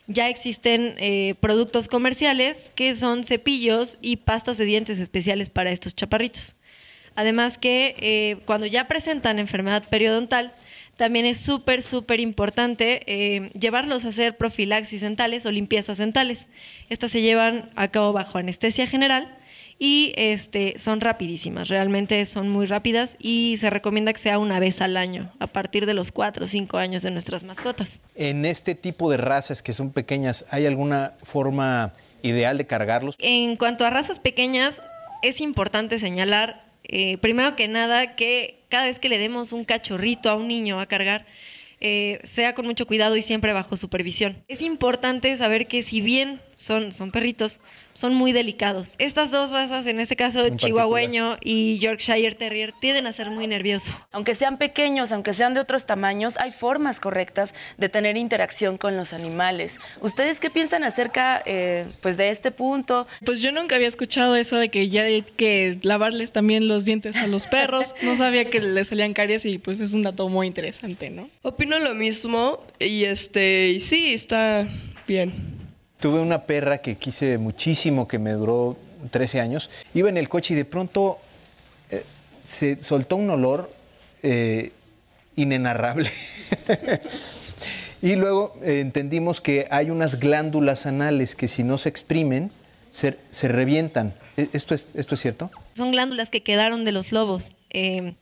Ya 0.08 0.28
existen 0.28 0.96
eh, 0.98 1.36
productos 1.38 1.86
comerciales 1.86 2.72
que 2.74 2.96
son 2.96 3.22
cepillos 3.22 3.98
y 4.02 4.16
pastas 4.16 4.58
de 4.58 4.64
dientes 4.64 4.98
especiales 4.98 5.50
para 5.50 5.70
estos 5.70 5.94
chaparritos. 5.94 6.56
Además 7.14 7.58
que 7.58 7.94
eh, 8.00 8.38
cuando 8.44 8.66
ya 8.66 8.88
presentan 8.88 9.38
enfermedad 9.38 9.84
periodontal, 9.88 10.52
también 10.96 11.26
es 11.26 11.38
súper, 11.38 11.82
súper 11.82 12.20
importante 12.20 13.02
eh, 13.06 13.50
llevarlos 13.58 14.04
a 14.04 14.08
hacer 14.08 14.36
profilaxis 14.36 15.00
dentales 15.00 15.46
o 15.46 15.50
limpiezas 15.50 15.98
dentales. 15.98 16.46
Estas 16.88 17.12
se 17.12 17.22
llevan 17.22 17.70
a 17.76 17.88
cabo 17.88 18.12
bajo 18.12 18.38
anestesia 18.38 18.86
general 18.86 19.36
y 19.78 20.12
este, 20.16 20.78
son 20.78 21.00
rapidísimas, 21.00 21.68
realmente 21.68 22.24
son 22.26 22.48
muy 22.48 22.66
rápidas 22.66 23.16
y 23.18 23.56
se 23.58 23.70
recomienda 23.70 24.12
que 24.12 24.20
sea 24.20 24.38
una 24.38 24.60
vez 24.60 24.80
al 24.80 24.96
año, 24.96 25.32
a 25.40 25.46
partir 25.46 25.86
de 25.86 25.94
los 25.94 26.12
4 26.12 26.44
o 26.44 26.48
5 26.48 26.76
años 26.78 27.02
de 27.02 27.10
nuestras 27.10 27.44
mascotas. 27.44 28.00
En 28.14 28.44
este 28.44 28.74
tipo 28.74 29.10
de 29.10 29.16
razas 29.16 29.62
que 29.62 29.72
son 29.72 29.90
pequeñas, 29.90 30.46
¿hay 30.50 30.66
alguna 30.66 31.14
forma 31.22 31.92
ideal 32.22 32.56
de 32.56 32.66
cargarlos? 32.66 33.16
En 33.18 33.56
cuanto 33.56 33.84
a 33.84 33.90
razas 33.90 34.20
pequeñas, 34.20 34.80
es 35.22 35.40
importante 35.40 35.98
señalar, 35.98 36.63
eh, 36.84 37.18
primero 37.18 37.56
que 37.56 37.68
nada, 37.68 38.14
que 38.16 38.60
cada 38.68 38.86
vez 38.86 38.98
que 38.98 39.08
le 39.08 39.18
demos 39.18 39.52
un 39.52 39.64
cachorrito 39.64 40.30
a 40.30 40.34
un 40.34 40.48
niño 40.48 40.80
a 40.80 40.86
cargar, 40.86 41.26
eh, 41.80 42.20
sea 42.24 42.54
con 42.54 42.66
mucho 42.66 42.86
cuidado 42.86 43.16
y 43.16 43.22
siempre 43.22 43.52
bajo 43.52 43.76
supervisión. 43.76 44.42
Es 44.48 44.62
importante 44.62 45.36
saber 45.36 45.66
que 45.66 45.82
si 45.82 46.00
bien 46.00 46.40
son, 46.64 46.92
son 46.92 47.10
perritos, 47.10 47.60
son 47.92 48.14
muy 48.14 48.32
delicados. 48.32 48.94
Estas 48.98 49.30
dos 49.30 49.50
razas, 49.50 49.86
en 49.86 50.00
este 50.00 50.16
caso 50.16 50.44
En 50.46 50.56
chihuahueño 50.56 51.36
y 51.42 51.78
Yorkshire 51.78 52.34
Terrier, 52.34 52.72
tienden 52.80 53.06
a 53.06 53.12
ser 53.12 53.28
muy 53.28 53.46
nerviosos. 53.46 54.06
Aunque 54.12 54.34
sean 54.34 54.56
pequeños, 54.56 55.12
aunque 55.12 55.34
sean 55.34 55.52
de 55.52 55.60
otros 55.60 55.84
tamaños, 55.84 56.38
hay 56.38 56.52
formas 56.52 57.00
correctas 57.00 57.54
de 57.76 57.90
tener 57.90 58.16
interacción 58.16 58.78
con 58.78 58.96
los 58.96 59.12
animales. 59.12 59.78
¿Ustedes 60.00 60.40
qué 60.40 60.48
piensan 60.48 60.84
acerca 60.84 61.42
eh, 61.44 61.86
pues 62.00 62.16
de 62.16 62.30
este 62.30 62.50
punto? 62.50 63.06
Pues 63.26 63.42
yo 63.42 63.52
nunca 63.52 63.76
había 63.76 63.88
escuchado 63.88 64.34
eso 64.34 64.56
de 64.56 64.70
que 64.70 64.88
ya 64.88 65.02
hay 65.02 65.20
que 65.20 65.78
lavarles 65.82 66.32
también 66.32 66.66
los 66.66 66.86
dientes 66.86 67.16
a 67.16 67.26
los 67.26 67.46
perros. 67.46 67.94
No 68.00 68.16
sabía 68.16 68.46
que 68.46 68.60
les 68.60 68.88
salían 68.88 69.12
caries 69.12 69.44
y 69.44 69.58
pues 69.58 69.80
es 69.80 69.92
un 69.92 70.00
dato 70.00 70.30
muy 70.30 70.46
interesante, 70.46 71.10
¿no? 71.10 71.28
Opino 71.42 71.78
lo 71.78 71.94
mismo 71.94 72.64
y 72.78 73.04
este, 73.04 73.68
y 73.68 73.80
sí, 73.80 74.14
está 74.14 74.66
bien. 75.06 75.63
Tuve 76.04 76.20
una 76.20 76.42
perra 76.42 76.82
que 76.82 76.96
quise 76.96 77.38
muchísimo, 77.38 78.06
que 78.06 78.18
me 78.18 78.32
duró 78.32 78.76
13 79.10 79.40
años. 79.40 79.70
Iba 79.94 80.10
en 80.10 80.18
el 80.18 80.28
coche 80.28 80.52
y 80.52 80.56
de 80.58 80.66
pronto 80.66 81.18
eh, 81.88 82.04
se 82.38 82.78
soltó 82.78 83.16
un 83.16 83.30
olor 83.30 83.72
eh, 84.22 84.72
inenarrable. 85.34 86.10
y 88.02 88.16
luego 88.16 88.54
eh, 88.60 88.80
entendimos 88.80 89.40
que 89.40 89.66
hay 89.70 89.88
unas 89.88 90.20
glándulas 90.20 90.84
anales 90.84 91.34
que 91.34 91.48
si 91.48 91.64
no 91.64 91.78
se 91.78 91.88
exprimen, 91.88 92.52
se, 92.90 93.16
revientan. 93.48 94.12
¿E- 94.36 94.50
¿Esto 94.52 94.74
es, 94.74 94.90
¿Esto 94.92 95.14
es 95.14 95.22
cierto? 95.22 95.50
Son 95.72 95.90
glándulas 95.90 96.28
que 96.28 96.42
quedaron 96.42 96.84
de 96.84 96.92
los 96.92 97.12
lobos. 97.12 97.54
En 97.70 98.14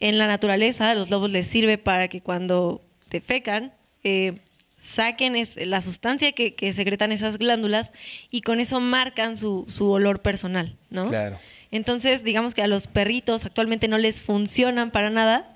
la 0.00 0.28
naturaleza, 0.28 0.88
a 0.88 0.94
los 0.94 1.10
lobos 1.10 1.30
les 1.30 1.46
sirve 1.46 1.76
para 1.76 2.08
que 2.08 2.22
cuando 2.22 2.80
te 3.10 3.20
fecan, 3.20 3.74
eh, 4.02 4.38
saquen 4.78 5.36
es- 5.36 5.56
la 5.66 5.80
sustancia 5.80 6.32
que, 6.32 6.54
que 6.54 6.72
secretan 6.72 7.12
esas 7.12 7.36
glándulas 7.38 7.92
y 8.30 8.42
con 8.42 8.60
eso 8.60 8.80
marcan 8.80 9.36
su, 9.36 9.66
su 9.68 9.90
olor 9.90 10.20
personal, 10.22 10.76
¿no? 10.90 11.08
Claro. 11.08 11.38
Entonces, 11.70 12.24
digamos 12.24 12.54
que 12.54 12.62
a 12.62 12.66
los 12.66 12.86
perritos 12.86 13.44
actualmente 13.44 13.88
no 13.88 13.98
les 13.98 14.22
funcionan 14.22 14.90
para 14.90 15.10
nada. 15.10 15.54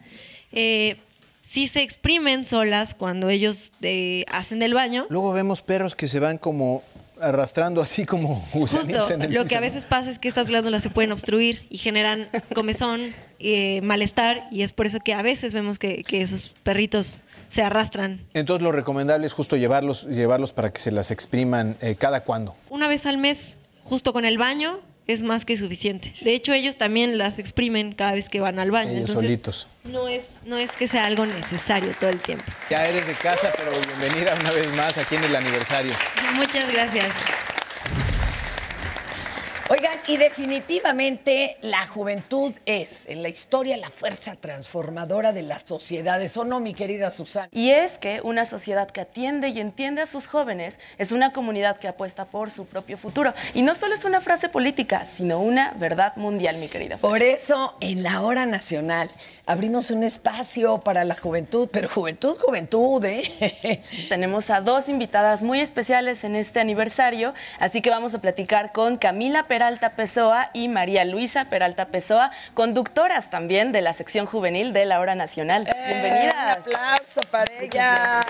Eh, 0.52 0.96
sí 1.40 1.68
se 1.68 1.82
exprimen 1.82 2.44
solas 2.44 2.94
cuando 2.94 3.30
ellos 3.30 3.72
eh, 3.80 4.24
hacen 4.30 4.58
del 4.58 4.74
baño. 4.74 5.06
Luego 5.08 5.32
vemos 5.32 5.62
perros 5.62 5.94
que 5.94 6.08
se 6.08 6.20
van 6.20 6.36
como 6.38 6.82
arrastrando 7.20 7.80
así 7.80 8.04
como 8.04 8.34
Justo, 8.52 8.80
en 9.10 9.22
el 9.22 9.32
lo 9.32 9.44
que 9.44 9.54
a 9.56 9.60
veces 9.60 9.84
pasa 9.84 10.10
es 10.10 10.18
que 10.18 10.28
estas 10.28 10.48
glándulas 10.48 10.82
se 10.82 10.90
pueden 10.90 11.12
obstruir 11.12 11.64
y 11.70 11.78
generan 11.78 12.28
comezón, 12.54 13.14
eh, 13.42 13.80
malestar, 13.82 14.48
y 14.50 14.62
es 14.62 14.72
por 14.72 14.86
eso 14.86 15.00
que 15.00 15.14
a 15.14 15.22
veces 15.22 15.52
vemos 15.52 15.78
que, 15.78 16.02
que 16.04 16.22
esos 16.22 16.54
perritos 16.62 17.20
se 17.48 17.62
arrastran. 17.62 18.20
Entonces 18.34 18.62
lo 18.62 18.72
recomendable 18.72 19.26
es 19.26 19.32
justo 19.32 19.56
llevarlos, 19.56 20.04
llevarlos 20.04 20.52
para 20.52 20.72
que 20.72 20.80
se 20.80 20.90
las 20.92 21.10
expriman 21.10 21.76
eh, 21.80 21.96
cada 21.98 22.22
cuando. 22.22 22.54
Una 22.70 22.88
vez 22.88 23.06
al 23.06 23.18
mes, 23.18 23.58
justo 23.82 24.12
con 24.12 24.24
el 24.24 24.38
baño, 24.38 24.80
es 25.06 25.22
más 25.22 25.44
que 25.44 25.56
suficiente. 25.56 26.14
De 26.20 26.32
hecho, 26.32 26.52
ellos 26.52 26.76
también 26.76 27.18
las 27.18 27.38
exprimen 27.38 27.92
cada 27.92 28.12
vez 28.12 28.28
que 28.28 28.40
van 28.40 28.58
al 28.58 28.70
baño. 28.70 28.90
Ellos 28.90 29.10
Entonces, 29.10 29.28
solitos. 29.28 29.68
No 29.84 30.08
es, 30.08 30.30
no 30.46 30.56
es 30.56 30.76
que 30.76 30.86
sea 30.86 31.06
algo 31.06 31.26
necesario 31.26 31.92
todo 31.98 32.10
el 32.10 32.20
tiempo. 32.20 32.44
Ya 32.70 32.86
eres 32.86 33.06
de 33.06 33.14
casa, 33.14 33.52
pero 33.56 33.72
bienvenida 33.98 34.34
una 34.40 34.52
vez 34.52 34.74
más 34.76 34.96
aquí 34.98 35.16
en 35.16 35.24
el 35.24 35.34
aniversario. 35.34 35.92
Muchas 36.36 36.72
gracias. 36.72 37.08
Oigan, 39.68 39.94
y 40.08 40.16
definitivamente 40.16 41.56
la 41.62 41.86
juventud 41.86 42.52
es 42.66 43.06
en 43.06 43.22
la 43.22 43.28
historia 43.28 43.76
la 43.76 43.90
fuerza 43.90 44.34
transformadora 44.34 45.32
de 45.32 45.42
las 45.42 45.62
sociedades, 45.62 46.36
¿o 46.36 46.44
no, 46.44 46.60
mi 46.60 46.74
querida 46.74 47.10
Susana? 47.10 47.48
Y 47.52 47.70
es 47.70 47.96
que 47.96 48.20
una 48.22 48.44
sociedad 48.44 48.90
que 48.90 49.00
atiende 49.00 49.48
y 49.48 49.60
entiende 49.60 50.02
a 50.02 50.06
sus 50.06 50.26
jóvenes 50.26 50.78
es 50.98 51.12
una 51.12 51.32
comunidad 51.32 51.78
que 51.78 51.88
apuesta 51.88 52.26
por 52.26 52.50
su 52.50 52.66
propio 52.66 52.98
futuro. 52.98 53.32
Y 53.54 53.62
no 53.62 53.74
solo 53.74 53.94
es 53.94 54.04
una 54.04 54.20
frase 54.20 54.48
política, 54.48 55.04
sino 55.04 55.40
una 55.40 55.72
verdad 55.76 56.16
mundial, 56.16 56.58
mi 56.58 56.68
querida. 56.68 56.98
Fer. 56.98 57.08
Por 57.08 57.22
eso, 57.22 57.74
en 57.80 58.02
la 58.02 58.20
hora 58.22 58.44
nacional 58.46 59.10
abrimos 59.46 59.90
un 59.90 60.02
espacio 60.02 60.78
para 60.78 61.04
la 61.04 61.16
juventud, 61.16 61.68
pero 61.72 61.88
juventud, 61.88 62.36
juventud, 62.38 63.04
¿eh? 63.04 63.80
Tenemos 64.08 64.50
a 64.50 64.60
dos 64.60 64.88
invitadas 64.88 65.42
muy 65.42 65.60
especiales 65.60 66.24
en 66.24 66.36
este 66.36 66.60
aniversario, 66.60 67.32
así 67.58 67.80
que 67.80 67.90
vamos 67.90 68.14
a 68.14 68.20
platicar 68.20 68.72
con 68.72 68.96
Camila 68.96 69.46
Peralta 69.52 69.90
Pessoa 69.90 70.48
y 70.54 70.68
María 70.68 71.04
Luisa 71.04 71.44
Peralta 71.44 71.88
Pessoa, 71.88 72.30
conductoras 72.54 73.28
también 73.28 73.70
de 73.70 73.82
la 73.82 73.92
sección 73.92 74.24
juvenil 74.24 74.72
de 74.72 74.86
la 74.86 74.98
Hora 74.98 75.14
Nacional. 75.14 75.68
Bienvenidas. 75.86 76.66
Un 76.66 76.74
aplauso 76.74 77.20
para 77.30 77.52
ellas. 77.60 78.24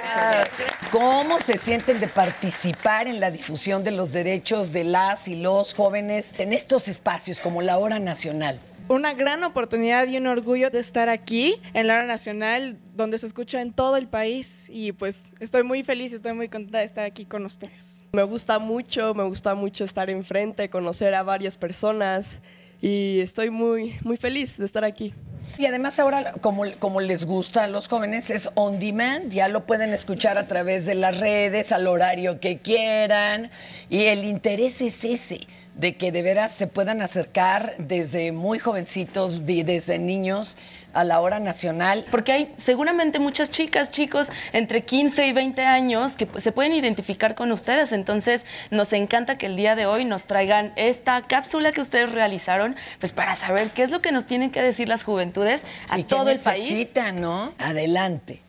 ¿Cómo 0.90 1.38
se 1.38 1.58
sienten 1.58 2.00
de 2.00 2.08
participar 2.08 3.06
en 3.06 3.20
la 3.20 3.30
difusión 3.30 3.84
de 3.84 3.92
los 3.92 4.10
derechos 4.10 4.72
de 4.72 4.82
las 4.82 5.28
y 5.28 5.36
los 5.36 5.74
jóvenes 5.74 6.34
en 6.38 6.52
estos 6.52 6.88
espacios 6.88 7.38
como 7.38 7.62
la 7.62 7.78
hora 7.78 8.00
nacional? 8.00 8.58
Una 8.88 9.14
gran 9.14 9.42
oportunidad 9.44 10.06
y 10.08 10.16
un 10.16 10.26
orgullo 10.26 10.68
de 10.70 10.78
estar 10.78 11.08
aquí 11.08 11.54
en 11.72 11.86
la 11.86 11.94
hora 11.94 12.06
nacional, 12.06 12.76
donde 12.94 13.16
se 13.18 13.26
escucha 13.26 13.62
en 13.62 13.72
todo 13.72 13.96
el 13.96 14.08
país 14.08 14.68
y 14.70 14.92
pues 14.92 15.32
estoy 15.40 15.62
muy 15.62 15.82
feliz, 15.82 16.12
estoy 16.12 16.32
muy 16.32 16.48
contenta 16.48 16.78
de 16.78 16.84
estar 16.84 17.04
aquí 17.04 17.24
con 17.24 17.46
ustedes. 17.46 18.02
Me 18.12 18.22
gusta 18.24 18.58
mucho, 18.58 19.14
me 19.14 19.24
gusta 19.24 19.54
mucho 19.54 19.84
estar 19.84 20.10
enfrente, 20.10 20.68
conocer 20.68 21.14
a 21.14 21.22
varias 21.22 21.56
personas 21.56 22.40
y 22.80 23.20
estoy 23.20 23.50
muy, 23.50 23.98
muy 24.02 24.16
feliz 24.16 24.58
de 24.58 24.66
estar 24.66 24.84
aquí. 24.84 25.14
Y 25.58 25.66
además 25.66 25.98
ahora, 25.98 26.32
como, 26.40 26.64
como 26.78 27.00
les 27.00 27.24
gusta 27.24 27.64
a 27.64 27.68
los 27.68 27.88
jóvenes, 27.88 28.30
es 28.30 28.50
on 28.54 28.78
demand, 28.78 29.32
ya 29.32 29.48
lo 29.48 29.64
pueden 29.66 29.92
escuchar 29.92 30.38
a 30.38 30.46
través 30.46 30.86
de 30.86 30.94
las 30.94 31.18
redes, 31.18 31.72
al 31.72 31.86
horario 31.86 32.40
que 32.40 32.58
quieran, 32.58 33.50
y 33.88 34.04
el 34.04 34.24
interés 34.24 34.80
es 34.80 35.04
ese, 35.04 35.40
de 35.74 35.96
que 35.96 36.12
de 36.12 36.20
veras 36.22 36.52
se 36.52 36.66
puedan 36.66 37.00
acercar 37.00 37.74
desde 37.78 38.30
muy 38.32 38.58
jovencitos, 38.58 39.46
de- 39.46 39.64
desde 39.64 39.98
niños, 39.98 40.56
a 40.92 41.04
la 41.04 41.20
hora 41.20 41.40
nacional. 41.40 42.04
Porque 42.10 42.32
hay 42.32 42.52
seguramente 42.58 43.18
muchas 43.18 43.50
chicas, 43.50 43.90
chicos 43.90 44.28
entre 44.52 44.82
15 44.84 45.26
y 45.26 45.32
20 45.32 45.62
años 45.64 46.16
que 46.16 46.26
pues, 46.26 46.44
se 46.44 46.52
pueden 46.52 46.74
identificar 46.74 47.34
con 47.34 47.50
ustedes. 47.50 47.92
Entonces, 47.92 48.44
nos 48.70 48.92
encanta 48.92 49.38
que 49.38 49.46
el 49.46 49.56
día 49.56 49.74
de 49.74 49.86
hoy 49.86 50.04
nos 50.04 50.24
traigan 50.24 50.74
esta 50.76 51.22
cápsula 51.22 51.72
que 51.72 51.80
ustedes 51.80 52.12
realizaron, 52.12 52.76
pues 53.00 53.12
para 53.12 53.34
saber 53.34 53.70
qué 53.70 53.82
es 53.84 53.90
lo 53.90 54.02
que 54.02 54.12
nos 54.12 54.26
tienen 54.26 54.50
que 54.50 54.60
decir 54.60 54.88
las 54.90 55.02
juventudes 55.04 55.64
a 55.88 55.98
¿Y 55.98 56.02
qué 56.04 56.08
todo 56.10 56.28
el 56.30 56.38
país. 56.38 56.70
necesitan, 56.70 57.16
no? 57.16 57.54
Adelante. 57.58 58.42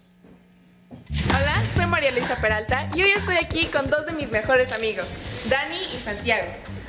Hola, 1.29 1.63
soy 1.75 1.85
María 1.85 2.11
Luisa 2.11 2.35
Peralta 2.41 2.89
y 2.93 3.01
hoy 3.03 3.11
estoy 3.11 3.37
aquí 3.37 3.65
con 3.67 3.89
dos 3.89 4.05
de 4.05 4.11
mis 4.11 4.29
mejores 4.29 4.73
amigos, 4.73 5.07
Dani 5.49 5.77
y 5.93 5.97
Santiago. 5.97 6.47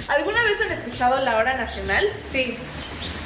¿Alguna 0.08 0.42
vez 0.44 0.60
han 0.60 0.72
escuchado 0.72 1.20
la 1.24 1.36
hora 1.36 1.56
nacional? 1.56 2.06
Sí. 2.30 2.56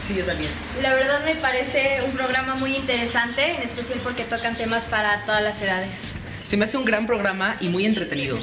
Sí, 0.06 0.14
yo 0.14 0.24
también. 0.24 0.50
La 0.80 0.94
verdad 0.94 1.24
me 1.24 1.34
parece 1.34 2.00
un 2.04 2.12
programa 2.12 2.54
muy 2.54 2.74
interesante, 2.76 3.56
en 3.56 3.62
especial 3.62 4.00
porque 4.02 4.24
tocan 4.24 4.56
temas 4.56 4.84
para 4.86 5.20
todas 5.26 5.42
las 5.42 5.60
edades. 5.60 6.14
Se 6.46 6.56
me 6.56 6.64
hace 6.64 6.78
un 6.78 6.84
gran 6.84 7.06
programa 7.06 7.56
y 7.60 7.68
muy 7.68 7.84
entretenido. 7.84 8.38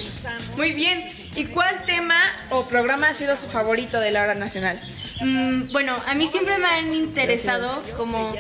Muy 0.57 0.73
bien. 0.73 1.03
¿Y 1.35 1.45
cuál 1.45 1.83
tema 1.85 2.19
o 2.51 2.65
programa 2.65 3.09
ha 3.09 3.13
sido 3.13 3.35
su 3.35 3.47
favorito 3.47 3.99
de 3.99 4.11
la 4.11 4.21
hora 4.21 4.35
nacional? 4.35 4.79
Mm, 5.21 5.71
bueno, 5.71 5.97
a 6.07 6.13
mí 6.13 6.27
siempre 6.27 6.57
me 6.59 6.67
han 6.67 6.93
interesado 6.93 7.83
como 7.97 8.33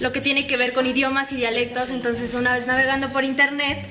lo 0.00 0.12
que 0.12 0.20
tiene 0.20 0.46
que 0.46 0.56
ver 0.56 0.72
con 0.72 0.86
idiomas 0.86 1.32
y 1.32 1.36
dialectos, 1.36 1.90
entonces 1.90 2.34
una 2.34 2.54
vez 2.54 2.66
navegando 2.66 3.10
por 3.10 3.24
internet 3.24 3.86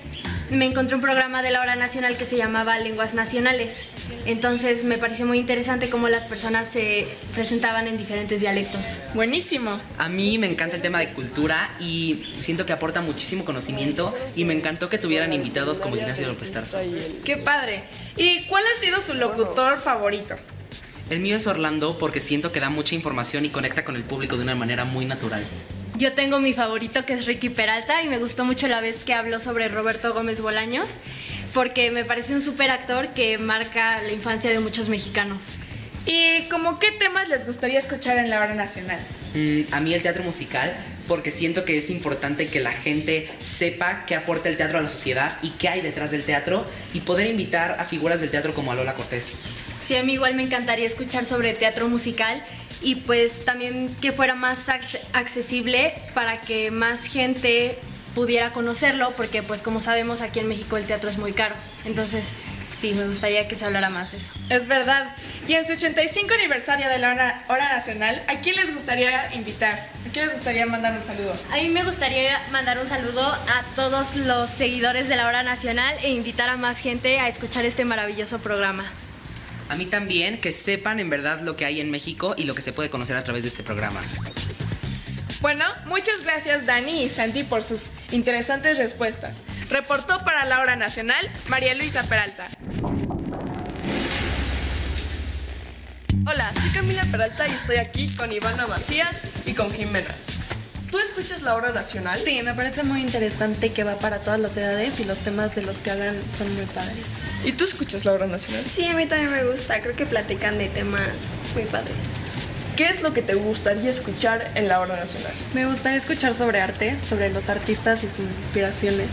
me 0.51 0.65
encontré 0.65 0.95
un 0.95 1.01
programa 1.01 1.41
de 1.41 1.51
la 1.51 1.61
hora 1.61 1.75
nacional 1.75 2.17
que 2.17 2.25
se 2.25 2.37
llamaba 2.37 2.77
Lenguas 2.79 3.13
Nacionales. 3.13 3.83
Entonces 4.25 4.83
me 4.83 4.97
pareció 4.97 5.25
muy 5.25 5.37
interesante 5.37 5.89
cómo 5.89 6.09
las 6.09 6.25
personas 6.25 6.67
se 6.67 7.07
presentaban 7.33 7.87
en 7.87 7.97
diferentes 7.97 8.41
dialectos. 8.41 8.97
Buenísimo. 9.13 9.79
A 9.97 10.09
mí 10.09 10.37
me 10.37 10.47
encanta 10.47 10.75
el 10.75 10.81
tema 10.81 10.99
de 10.99 11.09
cultura 11.09 11.75
y 11.79 12.23
siento 12.37 12.65
que 12.65 12.73
aporta 12.73 13.01
muchísimo 13.01 13.45
conocimiento 13.45 14.17
y 14.35 14.45
me 14.45 14.53
encantó 14.53 14.89
que 14.89 14.97
tuvieran 14.97 15.33
invitados 15.33 15.79
como 15.79 15.95
Ignacio 15.95 16.27
López 16.27 16.51
Tarso. 16.51 16.79
Qué 17.23 17.37
padre. 17.37 17.83
¿Y 18.15 18.45
cuál 18.45 18.63
ha 18.65 18.79
sido 18.79 19.01
su 19.01 19.13
locutor 19.13 19.79
favorito? 19.79 20.35
El 21.09 21.19
mío 21.21 21.37
es 21.37 21.47
Orlando 21.47 21.97
porque 21.97 22.21
siento 22.21 22.51
que 22.51 22.59
da 22.59 22.69
mucha 22.69 22.93
información 22.95 23.45
y 23.45 23.49
conecta 23.49 23.83
con 23.83 23.95
el 23.95 24.03
público 24.03 24.37
de 24.37 24.43
una 24.43 24.55
manera 24.55 24.85
muy 24.85 25.05
natural. 25.05 25.43
Yo 25.99 26.13
tengo 26.13 26.39
mi 26.39 26.53
favorito 26.53 27.05
que 27.05 27.11
es 27.11 27.25
Ricky 27.25 27.49
Peralta 27.49 28.01
y 28.01 28.07
me 28.07 28.19
gustó 28.19 28.45
mucho 28.45 28.69
la 28.69 28.79
vez 28.79 29.03
que 29.03 29.13
habló 29.13 29.37
sobre 29.37 29.67
Roberto 29.67 30.13
Gómez 30.13 30.39
Bolaños 30.39 30.87
porque 31.53 31.91
me 31.91 32.05
parece 32.05 32.33
un 32.33 32.39
super 32.39 32.71
actor 32.71 33.09
que 33.09 33.37
marca 33.37 34.01
la 34.01 34.13
infancia 34.13 34.49
de 34.49 34.61
muchos 34.61 34.87
mexicanos. 34.87 35.55
¿Y 36.05 36.47
como 36.47 36.79
qué 36.79 36.93
temas 36.93 37.27
les 37.27 37.45
gustaría 37.45 37.79
escuchar 37.79 38.17
en 38.17 38.29
la 38.29 38.39
hora 38.39 38.55
nacional? 38.55 38.97
Mm, 39.35 39.73
a 39.73 39.81
mí 39.81 39.93
el 39.93 40.01
teatro 40.01 40.23
musical 40.23 40.73
porque 41.09 41.31
siento 41.31 41.65
que 41.65 41.77
es 41.77 41.89
importante 41.89 42.47
que 42.47 42.61
la 42.61 42.71
gente 42.71 43.29
sepa 43.39 44.05
qué 44.05 44.15
aporta 44.15 44.47
el 44.47 44.55
teatro 44.55 44.77
a 44.77 44.81
la 44.81 44.87
sociedad 44.87 45.37
y 45.41 45.49
qué 45.49 45.67
hay 45.67 45.81
detrás 45.81 46.11
del 46.11 46.23
teatro 46.23 46.65
y 46.93 47.01
poder 47.01 47.27
invitar 47.27 47.75
a 47.77 47.83
figuras 47.83 48.21
del 48.21 48.31
teatro 48.31 48.53
como 48.53 48.71
a 48.71 48.75
Lola 48.75 48.93
Cortés. 48.93 49.33
Sí, 49.81 49.95
a 49.95 50.03
mí 50.03 50.13
igual 50.13 50.35
me 50.35 50.43
encantaría 50.43 50.85
escuchar 50.85 51.25
sobre 51.25 51.53
teatro 51.53 51.87
musical 51.87 52.43
y 52.81 52.95
pues 52.95 53.45
también 53.45 53.89
que 54.01 54.11
fuera 54.11 54.35
más 54.35 54.67
acce- 54.67 54.99
accesible 55.13 55.93
para 56.13 56.41
que 56.41 56.69
más 56.71 57.05
gente 57.05 57.79
pudiera 58.15 58.51
conocerlo 58.51 59.11
porque 59.15 59.41
pues 59.43 59.61
como 59.61 59.79
sabemos 59.79 60.21
aquí 60.21 60.39
en 60.39 60.47
México 60.47 60.77
el 60.77 60.85
teatro 60.85 61.09
es 61.09 61.17
muy 61.17 61.31
caro. 61.33 61.55
Entonces 61.85 62.29
sí, 62.77 62.93
me 62.93 63.05
gustaría 63.05 63.47
que 63.47 63.55
se 63.55 63.65
hablara 63.65 63.89
más 63.89 64.11
de 64.11 64.17
eso. 64.17 64.31
Es 64.49 64.67
verdad. 64.67 65.15
Y 65.47 65.53
en 65.53 65.65
su 65.65 65.73
85 65.73 66.33
aniversario 66.33 66.87
de 66.89 66.97
la 66.99 67.09
hora, 67.11 67.43
hora 67.47 67.73
nacional, 67.73 68.21
¿a 68.27 68.39
quién 68.41 68.55
les 68.57 68.73
gustaría 68.73 69.33
invitar? 69.33 69.73
¿A 70.07 70.11
quién 70.11 70.25
les 70.25 70.35
gustaría 70.35 70.65
mandar 70.65 70.93
un 70.93 71.01
saludo? 71.01 71.33
A 71.51 71.55
mí 71.55 71.69
me 71.69 71.83
gustaría 71.83 72.39
mandar 72.51 72.79
un 72.79 72.87
saludo 72.87 73.21
a 73.21 73.63
todos 73.75 74.15
los 74.17 74.49
seguidores 74.49 75.07
de 75.09 75.15
la 75.15 75.27
hora 75.27 75.43
nacional 75.43 75.95
e 76.03 76.09
invitar 76.09 76.49
a 76.49 76.57
más 76.57 76.79
gente 76.79 77.19
a 77.19 77.27
escuchar 77.27 77.65
este 77.65 77.85
maravilloso 77.85 78.39
programa. 78.39 78.83
A 79.69 79.75
mí 79.75 79.85
también, 79.85 80.41
que 80.41 80.51
sepan 80.51 80.99
en 80.99 81.09
verdad 81.09 81.41
lo 81.41 81.55
que 81.55 81.65
hay 81.65 81.79
en 81.79 81.91
México 81.91 82.33
y 82.37 82.43
lo 82.43 82.55
que 82.55 82.61
se 82.61 82.73
puede 82.73 82.89
conocer 82.89 83.15
a 83.15 83.23
través 83.23 83.43
de 83.43 83.49
este 83.49 83.63
programa. 83.63 84.01
Bueno, 85.41 85.63
muchas 85.85 86.23
gracias 86.23 86.65
Dani 86.65 87.03
y 87.03 87.09
Santi 87.09 87.43
por 87.43 87.63
sus 87.63 87.91
interesantes 88.11 88.77
respuestas. 88.77 89.41
Reportó 89.69 90.19
para 90.25 90.45
la 90.45 90.59
hora 90.59 90.75
nacional 90.75 91.29
María 91.47 91.75
Luisa 91.75 92.03
Peralta. 92.03 92.49
Hola, 96.27 96.51
soy 96.59 96.69
Camila 96.71 97.05
Peralta 97.09 97.47
y 97.47 97.51
estoy 97.51 97.77
aquí 97.77 98.13
con 98.15 98.31
Ivana 98.31 98.67
Macías 98.67 99.21
y 99.45 99.53
con 99.53 99.71
Jimena. 99.71 100.13
¿Tú 100.91 100.97
escuchas 100.97 101.43
la 101.43 101.55
hora 101.55 101.71
nacional? 101.71 102.17
Sí, 102.17 102.41
me 102.41 102.53
parece 102.55 102.83
muy 102.83 103.01
interesante 103.01 103.71
que 103.71 103.83
va 103.83 103.99
para 103.99 104.19
todas 104.19 104.39
las 104.39 104.57
edades 104.57 104.99
y 104.99 105.05
los 105.05 105.19
temas 105.19 105.53
de 105.55 105.61
los 105.61 105.77
que 105.77 105.91
hablan 105.91 106.15
son 106.35 106.51
muy 106.55 106.65
padres. 106.65 107.19
¿Y 107.43 107.51
tú 107.51 107.65
escuchas 107.65 108.05
la 108.05 108.13
hora 108.13 108.25
nacional? 108.25 108.63
Sí, 108.63 108.85
a 108.85 108.95
mí 108.95 109.05
también 109.05 109.31
me 109.31 109.43
gusta. 109.43 109.81
Creo 109.81 109.95
que 109.95 110.07
platican 110.07 110.57
de 110.57 110.67
temas 110.67 111.07
muy 111.53 111.63
padres. 111.65 111.93
¿Qué 112.75 112.87
es 112.87 113.03
lo 113.03 113.13
que 113.13 113.21
te 113.21 113.35
gustaría 113.35 113.91
escuchar 113.91 114.51
en 114.55 114.67
la 114.67 114.79
hora 114.79 114.95
nacional? 114.95 115.33
Me 115.53 115.65
gustaría 115.67 115.97
escuchar 115.97 116.33
sobre 116.33 116.61
arte, 116.61 116.97
sobre 117.07 117.29
los 117.29 117.49
artistas 117.49 118.03
y 118.03 118.07
sus 118.07 118.21
inspiraciones. 118.21 119.09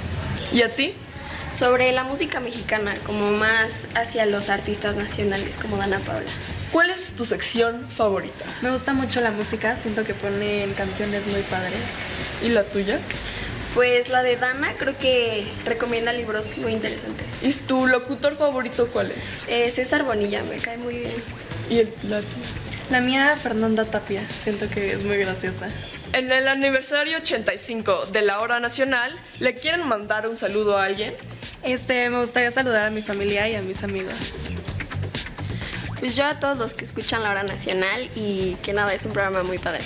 ¿Y 0.53 0.63
a 0.63 0.71
ti? 0.71 0.95
Sobre 1.53 1.93
la 1.93 2.05
música 2.05 2.41
mexicana, 2.41 2.95
como 3.05 3.33
más 3.33 3.87
hacia 3.95 4.25
los 4.25 4.49
artistas 4.49 4.97
nacionales, 4.97 5.57
como 5.57 5.77
Dana 5.77 5.99
Paula. 5.99 6.25
¿Cuál 6.73 6.91
es 6.91 7.13
tu 7.13 7.25
sección 7.25 7.89
favorita? 7.91 8.45
Me 8.61 8.71
gusta 8.71 8.93
mucho 8.93 9.21
la 9.21 9.31
música, 9.31 9.77
siento 9.77 10.05
que 10.05 10.15
ponen 10.15 10.73
canciones 10.75 11.27
muy 11.29 11.43
padres. 11.43 11.81
¿Y 12.43 12.49
la 12.49 12.65
tuya? 12.65 12.99
Pues 13.75 14.09
la 14.09 14.23
de 14.23 14.37
Dana 14.37 14.75
creo 14.77 14.97
que 14.99 15.47
recomienda 15.65 16.13
libros 16.13 16.57
muy 16.57 16.73
interesantes. 16.73 17.27
¿Y 17.43 17.53
tu 17.67 17.87
locutor 17.87 18.37
favorito 18.37 18.89
cuál 18.89 19.13
es? 19.13 19.49
Eh, 19.49 19.71
César 19.71 20.05
Bonilla, 20.05 20.43
me 20.43 20.57
cae 20.57 20.79
muy 20.79 20.99
bien. 20.99 21.15
¿Y 21.71 21.81
el, 21.81 21.93
la 22.09 22.21
tuya? 22.21 22.67
La 22.91 23.01
mía, 23.01 23.37
Fernanda 23.37 23.85
Tapia, 23.85 24.23
siento 24.31 24.69
que 24.69 24.93
es 24.93 25.03
muy 25.03 25.17
graciosa. 25.17 25.69
En 26.13 26.31
el 26.31 26.47
aniversario 26.47 27.19
85 27.19 28.07
de 28.07 28.23
la 28.23 28.41
hora 28.41 28.61
nacional, 28.61 29.13
¿le 29.41 29.55
quieren 29.55 29.87
mandar 29.87 30.29
un 30.29 30.39
saludo 30.39 30.79
a 30.79 30.85
alguien? 30.85 31.15
Este, 31.65 32.09
me 32.11 32.21
gustaría 32.21 32.51
saludar 32.53 32.85
a 32.85 32.91
mi 32.91 33.03
familia 33.03 33.49
y 33.49 33.57
a 33.57 33.63
mis 33.63 33.83
amigos. 33.83 34.15
Pues 35.99 36.15
yo 36.15 36.27
a 36.27 36.39
todos 36.39 36.59
los 36.59 36.75
que 36.75 36.85
escuchan 36.85 37.23
la 37.23 37.31
hora 37.31 37.43
nacional 37.43 38.11
y 38.15 38.57
que 38.57 38.73
nada, 38.73 38.93
es 38.93 39.05
un 39.07 39.13
programa 39.13 39.43
muy 39.43 39.59
padre. 39.59 39.81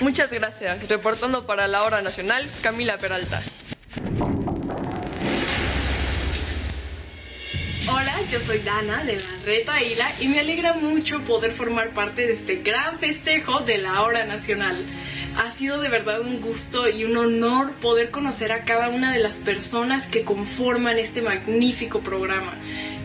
Muchas 0.00 0.32
gracias. 0.32 0.88
Reportando 0.88 1.46
para 1.46 1.68
la 1.68 1.82
hora 1.82 2.00
nacional, 2.00 2.48
Camila 2.62 2.96
Peralta. 2.98 3.40
Hola, 7.86 8.22
yo 8.30 8.40
soy 8.40 8.60
Dana 8.60 9.04
de 9.04 9.16
la 9.16 9.44
Red 9.44 9.68
Aila 9.68 10.10
y 10.18 10.28
me 10.28 10.40
alegra 10.40 10.72
mucho 10.72 11.20
poder 11.20 11.52
formar 11.52 11.90
parte 11.92 12.26
de 12.26 12.32
este 12.32 12.56
gran 12.56 12.98
festejo 12.98 13.60
de 13.60 13.78
la 13.78 14.00
hora 14.00 14.24
nacional. 14.24 14.84
Ha 15.36 15.50
sido 15.50 15.80
de 15.80 15.90
verdad 15.90 16.20
un 16.20 16.40
gusto 16.40 16.88
y 16.88 17.04
un 17.04 17.16
honor 17.18 17.72
poder 17.74 18.10
conocer 18.10 18.52
a 18.52 18.64
cada 18.64 18.88
una 18.88 19.12
de 19.12 19.18
las 19.18 19.38
personas 19.38 20.06
que 20.06 20.24
conforman 20.24 20.98
este 20.98 21.20
magnífico 21.20 22.00
programa. 22.00 22.54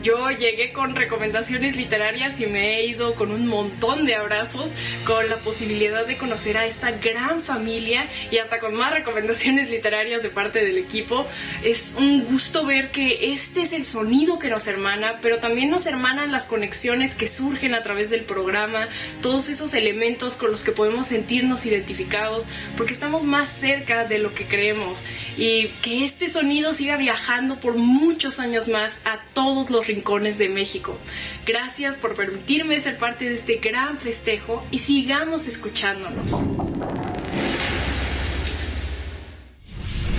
Yo 0.02 0.30
llegué 0.30 0.72
con 0.72 0.96
recomendaciones 0.96 1.76
literarias 1.76 2.40
y 2.40 2.46
me 2.46 2.76
he 2.76 2.86
ido 2.86 3.14
con 3.14 3.32
un 3.32 3.46
montón 3.46 4.06
de 4.06 4.14
abrazos, 4.14 4.72
con 5.04 5.28
la 5.28 5.36
posibilidad 5.36 6.06
de 6.06 6.16
conocer 6.16 6.56
a 6.56 6.64
esta 6.64 6.92
gran 6.92 7.42
familia 7.42 8.08
y 8.30 8.38
hasta 8.38 8.60
con 8.60 8.74
más 8.74 8.94
recomendaciones 8.94 9.70
literarias 9.70 10.22
de 10.22 10.30
parte 10.30 10.64
del 10.64 10.78
equipo. 10.78 11.26
Es 11.62 11.92
un 11.98 12.24
gusto 12.24 12.64
ver 12.64 12.88
que 12.90 13.32
este 13.32 13.60
es 13.60 13.74
el 13.74 13.84
sonido 13.84 14.38
que 14.38 14.48
nos 14.48 14.66
hermana, 14.66 15.18
pero 15.20 15.38
también 15.38 15.70
nos 15.70 15.84
hermanan 15.84 16.32
las 16.32 16.46
conexiones 16.46 17.14
que 17.14 17.26
surgen 17.26 17.74
a 17.74 17.82
través 17.82 18.08
del 18.08 18.22
programa, 18.22 18.88
todos 19.20 19.50
esos 19.50 19.74
elementos 19.74 20.36
con 20.36 20.50
los 20.50 20.64
que 20.64 20.72
podemos 20.72 21.08
sentirnos 21.08 21.66
identificados, 21.66 22.48
porque 22.74 22.94
estamos 22.94 23.22
más 23.22 23.50
cerca 23.50 24.04
de 24.06 24.18
lo 24.18 24.32
que 24.32 24.46
creemos 24.46 25.04
y 25.36 25.68
que 25.82 26.06
este 26.06 26.30
sonido 26.30 26.72
siga 26.72 26.96
viajando 26.96 27.60
por 27.60 27.74
muchos 27.74 28.40
años 28.40 28.68
más 28.68 29.00
a 29.04 29.18
todos 29.34 29.68
los 29.68 29.89
rincones 29.90 30.38
de 30.38 30.48
México. 30.48 30.96
Gracias 31.44 31.96
por 31.96 32.14
permitirme 32.14 32.78
ser 32.78 32.96
parte 32.96 33.24
de 33.28 33.34
este 33.34 33.56
gran 33.56 33.98
festejo 33.98 34.64
y 34.70 34.78
sigamos 34.78 35.48
escuchándonos. 35.48 36.30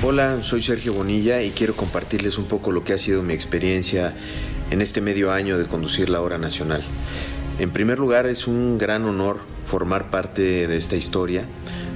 Hola, 0.03 0.39
soy 0.43 0.61
Sergio 0.61 0.93
Bonilla 0.93 1.41
y 1.41 1.51
quiero 1.51 1.74
compartirles 1.74 2.38
un 2.38 2.45
poco 2.45 2.74
lo 2.74 2.84
que 2.84 2.91
ha 2.91 2.97
sido 2.97 3.24
mi 3.24 3.34
experiencia 3.34 4.13
en 4.72 4.82
este 4.82 4.99
medio 4.99 5.32
año 5.32 5.57
de 5.57 5.65
conducir 5.67 6.09
la 6.09 6.19
hora 6.19 6.38
nacional. 6.38 6.84
En 7.57 7.72
primer 7.72 7.97
lugar, 7.97 8.26
es 8.26 8.47
un 8.47 8.78
gran 8.78 9.05
honor 9.05 9.39
formar 9.65 10.09
parte 10.09 10.67
de 10.67 10.76
esta 10.76 10.97
historia, 10.97 11.45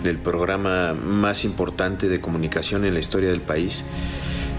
del 0.01 0.17
programa 0.17 0.93
más 0.93 1.43
importante 1.43 2.07
de 2.07 2.21
comunicación 2.21 2.85
en 2.85 2.93
la 2.93 3.01
historia 3.01 3.29
del 3.31 3.41
país 3.41 3.83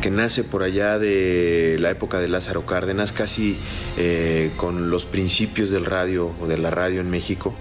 que 0.06 0.10
nace 0.12 0.44
por 0.44 0.62
allá 0.62 1.00
de 1.00 1.78
la 1.80 1.90
época 1.90 2.20
de 2.20 2.28
Lázaro 2.28 2.64
Cárdenas, 2.64 3.10
casi 3.10 3.58
eh, 3.96 4.52
con 4.56 4.88
los 4.88 5.04
principios 5.04 5.68
del 5.70 5.84
radio 5.84 6.32
o 6.40 6.46
de 6.46 6.56
la 6.56 6.70
radio 6.70 7.00
en 7.00 7.10
México, 7.10 7.56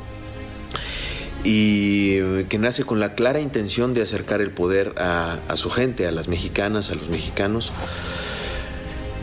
y 1.43 2.43
que 2.43 2.59
nace 2.59 2.83
con 2.83 2.99
la 2.99 3.15
clara 3.15 3.39
intención 3.39 3.95
de 3.95 4.03
acercar 4.03 4.41
el 4.41 4.51
poder 4.51 4.93
a, 4.99 5.39
su 5.55 5.71
gente, 5.71 6.05
a 6.05 6.11
las 6.11 6.27
mexicanas, 6.27 6.91
a 6.91 6.93
los 6.93 7.09
mexicanos, 7.09 7.73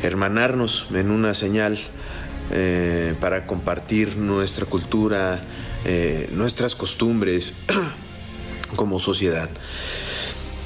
hermanarnos 0.02 0.88
en 0.92 1.12
una 1.12 1.34
señal 1.34 1.78
eh, 2.50 3.14
para 3.20 3.46
compartir 3.46 4.16
nuestra 4.16 4.66
cultura, 4.66 5.40
eh, 5.84 6.28
nuestras 6.32 6.74
costumbres 6.74 7.54
como 8.74 8.98
sociedad. 8.98 9.48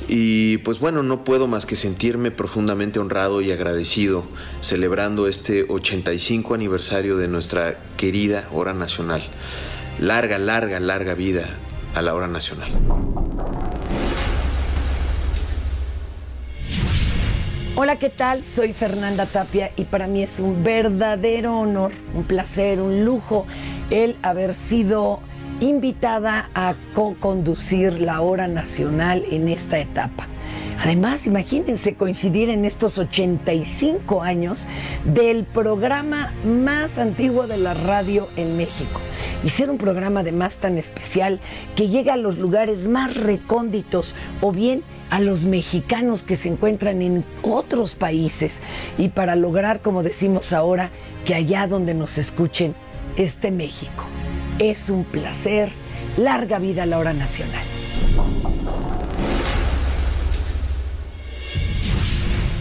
Y 0.09 0.59
pues 0.59 0.78
bueno, 0.78 1.02
no 1.02 1.24
puedo 1.24 1.48
más 1.48 1.66
que 1.66 1.74
sentirme 1.74 2.30
profundamente 2.30 3.00
honrado 3.00 3.40
y 3.40 3.50
agradecido 3.50 4.24
celebrando 4.61 5.26
este 5.26 5.64
85 5.68 6.54
aniversario 6.54 7.16
de 7.16 7.26
nuestra 7.26 7.78
querida 7.96 8.48
hora 8.52 8.72
nacional. 8.72 9.22
Larga, 9.98 10.38
larga, 10.38 10.78
larga 10.78 11.14
vida 11.14 11.48
a 11.94 12.02
la 12.02 12.14
hora 12.14 12.28
nacional. 12.28 12.70
Hola, 17.78 17.98
¿qué 17.98 18.09
tal? 18.09 18.42
Soy 18.42 18.72
Fernanda 18.72 19.26
Tapia 19.26 19.70
y 19.76 19.84
para 19.84 20.07
mí 20.07 20.22
es 20.22 20.38
un 20.38 20.64
verdadero 20.64 21.59
honor, 21.59 21.92
un 22.14 22.24
placer, 22.24 22.80
un 22.80 23.04
lujo 23.04 23.46
el 23.90 24.16
haber 24.22 24.54
sido 24.54 25.20
invitada 25.61 26.50
a 26.54 26.74
co-conducir 26.94 28.00
la 28.00 28.20
hora 28.20 28.46
nacional 28.46 29.24
en 29.30 29.48
esta 29.48 29.78
etapa. 29.78 30.28
Además, 30.78 31.26
imagínense 31.26 31.94
coincidir 31.94 32.50
en 32.50 32.66
estos 32.66 32.98
85 32.98 34.22
años 34.22 34.68
del 35.07 35.44
programa 35.44 36.34
más 36.44 36.98
antiguo 36.98 37.46
de 37.46 37.57
la 37.57 37.72
radio 37.72 38.28
en 38.36 38.59
México 38.59 39.00
y 39.42 39.48
ser 39.48 39.70
un 39.70 39.78
programa 39.78 40.20
además 40.20 40.59
tan 40.59 40.76
especial 40.76 41.40
que 41.74 41.88
llega 41.88 42.14
a 42.14 42.18
los 42.18 42.38
lugares 42.38 42.88
más 42.88 43.16
recónditos 43.16 44.14
o 44.42 44.52
bien 44.52 44.82
a 45.09 45.20
los 45.20 45.44
mexicanos 45.44 46.22
que 46.22 46.36
se 46.36 46.48
encuentran 46.48 47.00
en 47.00 47.24
otros 47.42 47.94
países 47.94 48.61
y 48.98 49.09
para 49.09 49.34
lograr, 49.36 49.80
como 49.80 50.02
decimos 50.02 50.52
ahora, 50.52 50.90
que 51.24 51.34
allá 51.34 51.66
donde 51.66 51.94
nos 51.94 52.18
escuchen 52.18 52.74
esté 53.16 53.50
México. 53.50 54.04
Es 54.59 54.88
un 54.88 55.04
placer. 55.04 55.70
Larga 56.16 56.59
vida 56.59 56.84
a 56.84 56.86
la 56.86 56.98
hora 56.98 57.12
nacional. 57.12 57.76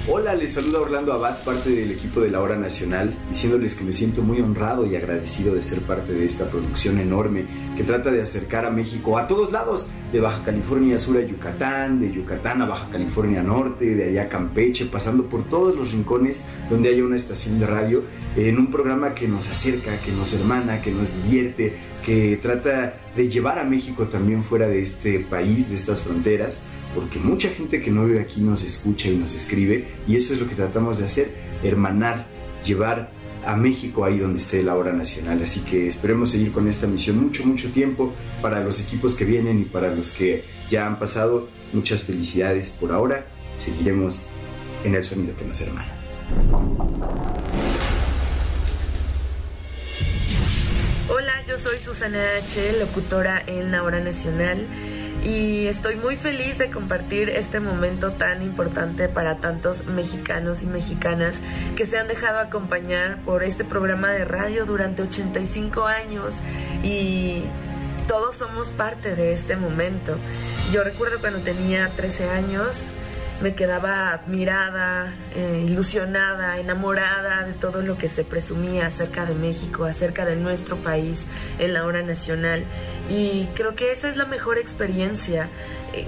Hola, 0.08 0.36
les 0.36 0.54
saluda 0.54 0.82
Orlando 0.82 1.14
Abad, 1.14 1.44
parte 1.44 1.72
del 1.72 1.90
equipo 1.90 2.22
de 2.22 2.30
la 2.30 2.40
Hora 2.40 2.56
Nacional, 2.56 3.18
diciéndoles 3.28 3.74
que 3.74 3.84
me 3.84 3.92
siento 3.92 4.22
muy 4.22 4.40
honrado 4.40 4.86
y 4.86 4.96
agradecido 4.96 5.56
de 5.56 5.64
ser 5.64 5.80
parte 5.80 6.14
de 6.14 6.28
esta 6.28 6.48
producción 6.48 7.00
enorme 7.00 7.48
que 7.76 7.84
trata 7.84 8.12
de 8.12 8.22
acercar 8.22 8.66
a 8.66 8.70
México 8.70 9.18
a 9.18 9.28
todos 9.28 9.52
lados, 9.52 9.88
de 10.14 10.20
Baja 10.20 10.44
California 10.44 11.00
Sur 11.00 11.18
a 11.18 11.22
Yucatán, 11.22 12.00
de 12.00 12.14
Yucatán 12.14 12.62
a 12.62 12.68
Baja 12.68 12.88
California 12.92 13.42
Norte, 13.42 13.96
de 13.96 14.10
allá 14.10 14.26
a 14.26 14.30
Campeche, 14.30 14.86
pasando 14.86 15.28
por 15.28 15.50
todos 15.50 15.76
los 15.76 15.92
rincones 15.92 16.42
donde 16.70 16.90
haya 16.90 17.04
una 17.04 17.16
estación 17.16 17.60
de 17.60 17.66
radio, 17.66 18.04
en 18.36 18.60
un 18.60 18.70
programa 18.70 19.16
que 19.16 19.28
nos 19.28 19.50
acerca, 19.50 20.00
que 20.02 20.12
nos 20.12 20.32
hermana, 20.34 20.84
que 20.84 20.92
nos 20.92 21.16
divierte, 21.16 21.78
que 22.06 22.38
trata 22.40 23.00
de 23.16 23.28
llevar 23.28 23.58
a 23.58 23.64
México 23.64 24.08
también 24.08 24.44
fuera 24.44 24.68
de 24.68 24.84
este 24.84 25.20
país, 25.22 25.68
de 25.68 25.76
estas 25.76 26.02
fronteras, 26.02 26.62
porque 26.96 27.20
mucha 27.20 27.50
gente 27.50 27.82
que 27.82 27.92
no 27.92 28.06
vive 28.06 28.22
aquí 28.22 28.40
nos 28.40 28.64
escucha 28.64 29.10
y 29.10 29.18
nos 29.18 29.36
escribe 29.36 29.86
y 30.08 30.16
eso 30.16 30.34
es 30.34 30.40
lo 30.40 30.48
que 30.48 30.56
tratamos 30.56 30.98
de 30.98 31.06
hacer, 31.06 31.36
hermanar, 31.62 32.26
llevar 32.64 33.12
a 33.46 33.56
México 33.56 34.06
ahí 34.06 34.18
donde 34.18 34.40
esté 34.40 34.64
la 34.64 34.76
hora 34.76 34.94
nacional. 34.94 35.44
Así 35.44 35.60
que 35.60 35.88
esperemos 35.88 36.32
seguir 36.32 36.54
con 36.54 36.68
esta 36.68 36.88
misión 36.88 37.22
mucho, 37.22 37.46
mucho 37.46 37.70
tiempo 37.72 38.14
para 38.42 38.62
los 38.62 38.80
equipos 38.80 39.14
que 39.14 39.26
vienen 39.26 39.62
y 39.62 39.66
para 39.66 39.94
los 39.94 40.10
que 40.10 40.46
ya 40.70 40.88
han 40.88 40.98
pasado. 40.98 41.50
Muchas 41.74 42.02
felicidades 42.02 42.70
por 42.70 42.92
ahora. 42.94 43.28
Seguiremos 43.56 44.24
en 44.84 44.96
el 44.96 45.04
sonido 45.04 45.36
que 45.36 45.46
nos 45.46 45.60
hermana. 45.60 45.92
Hola, 51.10 51.46
yo 51.48 51.60
soy 51.60 51.78
Susana 51.78 52.20
H., 52.38 52.80
locutora 52.80 53.44
en 53.46 53.72
la 53.72 53.84
hora 53.84 54.00
nacional 54.00 54.66
y 55.26 55.66
estoy 55.66 55.96
muy 55.96 56.16
feliz 56.16 56.60
de 56.60 56.70
compartir 56.70 57.30
este 57.30 57.60
momento 57.60 58.12
tan 58.12 58.44
importante 58.44 59.10
para 59.10 59.38
tantos 59.38 59.88
mexicanos 59.88 60.62
y 60.62 60.68
mexicanas 60.68 61.42
que 61.76 61.86
se 61.86 61.98
han 61.98 62.08
dejado 62.08 62.38
acompañar 62.40 63.18
por 63.26 63.44
este 63.44 63.66
programa 63.66 64.12
de 64.12 64.24
radio 64.24 64.68
durante 64.68 65.02
85 65.02 65.88
años 65.88 66.36
y 66.84 67.44
todos 68.08 68.36
somos 68.36 68.70
parte 68.70 69.16
de 69.16 69.34
este 69.34 69.56
momento. 69.56 70.16
Yo 70.72 70.84
recuerdo 70.84 71.20
cuando 71.20 71.40
tenía 71.40 71.90
13 71.96 72.30
años, 72.30 72.78
me 73.42 73.54
quedaba 73.54 74.12
admirada, 74.12 75.14
eh, 75.36 75.64
ilusionada, 75.66 76.58
enamorada 76.58 77.46
de 77.46 77.54
todo 77.54 77.82
lo 77.82 77.98
que 77.98 78.08
se 78.08 78.24
presumía 78.24 78.88
acerca 78.88 79.26
de 79.26 79.36
México, 79.36 79.86
acerca 79.86 80.26
de 80.26 80.36
nuestro 80.36 80.78
país 80.78 81.26
en 81.60 81.74
la 81.74 81.86
hora 81.86 82.02
nacional. 82.02 82.64
Y 83.10 83.48
creo 83.56 83.76
que 83.76 83.92
esa 83.92 84.08
es 84.10 84.18
la 84.18 84.26
mejor 84.26 84.58
experiencia. 84.58 85.50
eh, 85.94 86.08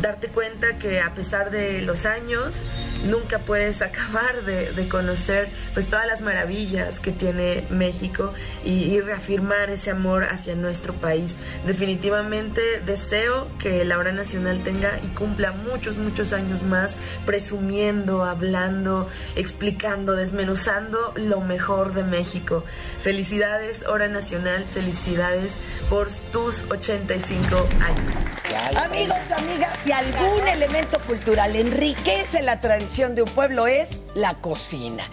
darte 0.00 0.28
cuenta 0.28 0.78
que 0.78 1.00
a 1.00 1.14
pesar 1.14 1.50
de 1.50 1.82
los 1.82 2.06
años 2.06 2.56
nunca 3.04 3.38
puedes 3.38 3.82
acabar 3.88 4.42
de, 4.42 4.88
conocer 4.88 5.48
pues 5.74 5.86
todas 5.86 6.06
las 6.06 6.20
maravillas 6.20 7.00
que 7.00 7.12
tiene 7.12 7.64
México 7.68 8.32
y 8.64 8.98
reafirmar 9.00 9.70
ese 9.70 9.90
amor 9.90 10.24
hacia 10.24 10.54
nuestro 10.54 10.94
país. 10.94 11.36
Definitivamente 11.66 12.80
deseo 12.86 13.48
que 13.58 13.84
la 13.84 13.98
hora 13.98 14.12
nacional 14.12 14.62
tenga 14.64 14.98
y 15.02 15.08
cumpla 15.08 15.52
muchos, 15.52 15.96
muchos 15.96 16.32
años 16.32 16.62
más 16.62 16.96
presumiendo, 17.26 18.24
hablando, 18.24 19.10
explicando, 19.36 20.14
desmenuzando 20.14 21.12
lo 21.16 21.40
mejor 21.40 21.92
de 21.92 22.04
México. 22.04 22.64
Felicidades, 23.02 23.86
hora 23.86 24.08
nacional, 24.08 24.64
felicidades 24.72 25.52
por 25.90 26.08
tus 26.32 26.64
85 26.70 27.68
años. 27.84 28.47
Amigos, 28.56 29.16
amigas, 29.36 29.76
si 29.84 29.92
algún 29.92 30.48
elemento 30.48 30.98
cultural 31.06 31.54
enriquece 31.54 32.42
la 32.42 32.60
tradición 32.60 33.14
de 33.14 33.22
un 33.22 33.28
pueblo 33.30 33.66
es 33.66 34.00
la 34.14 34.34
cocina. 34.34 35.04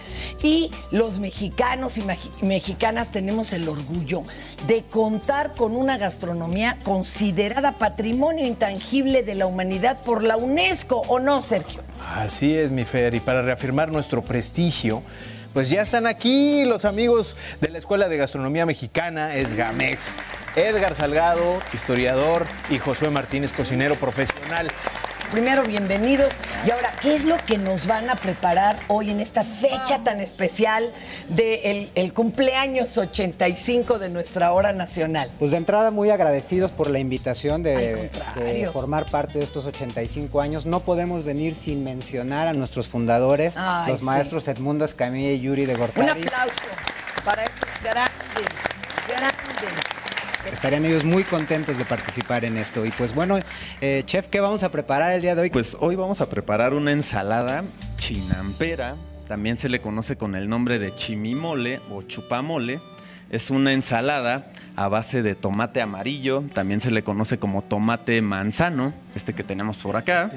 Y 0.42 0.72
los 0.92 1.20
mexicanos 1.20 1.98
y 1.98 2.02
mexi- 2.02 2.32
mexicanas 2.42 3.12
tenemos 3.12 3.52
el 3.54 3.68
orgullo 3.68 4.24
de 4.68 4.84
contar 4.84 5.54
con 5.54 5.76
una 5.76 5.98
gastronomía 5.98 6.78
considerada 6.84 7.74
patrimonio 7.74 8.46
intangible 8.46 9.24
de 9.24 9.36
la 9.36 9.48
humanidad 9.48 9.98
por 10.04 10.24
la 10.24 10.38
UNESCO, 10.38 11.02
¿o 11.08 11.20
no, 11.20 11.42
Sergio? 11.42 11.82
Así 12.16 12.56
es, 12.56 12.72
mi 12.72 12.84
Fer, 12.84 13.16
y 13.16 13.20
para 13.20 13.42
reafirmar 13.42 13.92
nuestro 13.92 14.24
prestigio, 14.24 15.02
pues 15.54 15.70
ya 15.70 15.82
están 15.82 16.06
aquí 16.08 16.64
los 16.66 16.86
amigos 16.86 17.36
de 17.62 17.70
la 17.70 17.78
Escuela 17.78 18.08
de 18.08 18.18
Gastronomía 18.18 18.66
Mexicana, 18.66 19.36
es 19.36 19.54
Gamex. 19.54 20.08
Edgar 20.56 20.96
Salgado, 20.96 21.60
historiador, 21.74 22.46
y 22.70 22.80
Josué 22.80 23.10
Martínez, 23.10 23.52
cocinero 23.52 23.96
profesional. 23.96 24.70
Primero, 25.32 25.64
bienvenidos. 25.64 26.32
Y 26.66 26.72
ahora, 26.72 26.94
¿qué 27.02 27.14
es 27.16 27.26
lo 27.26 27.36
que 27.46 27.58
nos 27.58 27.88
van 27.88 28.10
a 28.10 28.16
preparar 28.16 28.78
hoy 28.88 29.12
en 29.12 29.20
esta 29.20 29.44
fecha 29.44 30.02
tan 30.04 30.22
especial 30.22 30.94
del 31.28 31.92
el 31.96 32.14
cumpleaños 32.14 32.98
85 32.98 34.00
de 34.00 34.08
nuestra 34.08 34.54
hora 34.54 34.72
nacional? 34.72 35.30
Pues 35.38 35.52
de 35.52 35.58
entrada 35.58 35.92
muy 35.92 36.10
agradecidos 36.10 36.72
por 36.72 36.90
la 36.90 37.00
invitación 37.00 37.62
de, 37.62 38.10
formar 38.72 39.06
parte 39.08 39.40
de 39.40 39.44
estos 39.44 39.66
85 39.66 40.40
años. 40.40 40.66
No 40.66 40.80
podemos 40.80 41.26
venir 41.26 41.54
sin 41.56 41.84
mencionar 41.84 42.48
a 42.48 42.54
nuestros 42.54 42.88
fundadores, 42.88 43.56
Ay, 43.58 43.92
los 43.92 44.00
sí. 44.00 44.06
maestros 44.06 44.48
Edmundo 44.48 44.86
Escamilla 44.86 45.32
y 45.32 45.42
Yuri 45.42 45.66
de 45.66 45.74
Un 45.74 45.80
Gortari. 45.80 46.22
aplauso 46.22 46.62
para 47.26 47.44
estos 47.44 47.70
grandes. 47.84 48.75
Estarían 50.56 50.86
ellos 50.86 51.04
muy 51.04 51.24
contentos 51.26 51.78
de 51.78 51.84
participar 51.84 52.46
en 52.46 52.56
esto. 52.56 52.86
Y 52.86 52.92
pues 52.92 53.14
bueno, 53.14 53.38
eh, 53.82 54.04
chef, 54.06 54.28
¿qué 54.28 54.40
vamos 54.40 54.64
a 54.64 54.72
preparar 54.72 55.12
el 55.12 55.22
día 55.22 55.36
de 55.36 55.42
hoy? 55.42 55.50
Pues 55.50 55.76
hoy 55.82 55.98
vamos 55.98 56.22
a 56.22 56.30
preparar 56.30 56.74
una 56.74 56.94
ensalada 56.94 57.62
chinampera, 57.98 58.96
también 59.28 59.58
se 59.58 59.68
le 59.68 59.82
conoce 59.82 60.16
con 60.16 60.34
el 60.34 60.48
nombre 60.48 60.80
de 60.80 60.96
chimimole 60.96 61.82
o 61.92 62.04
chupamole. 62.04 62.80
Es 63.30 63.50
una 63.50 63.74
ensalada 63.74 64.48
a 64.78 64.88
base 64.88 65.22
de 65.22 65.36
tomate 65.36 65.82
amarillo, 65.82 66.46
también 66.54 66.80
se 66.80 66.90
le 66.90 67.04
conoce 67.04 67.38
como 67.38 67.62
tomate 67.62 68.22
manzano, 68.22 68.94
este 69.14 69.34
que 69.34 69.44
tenemos 69.44 69.76
por 69.76 69.98
acá. 69.98 70.32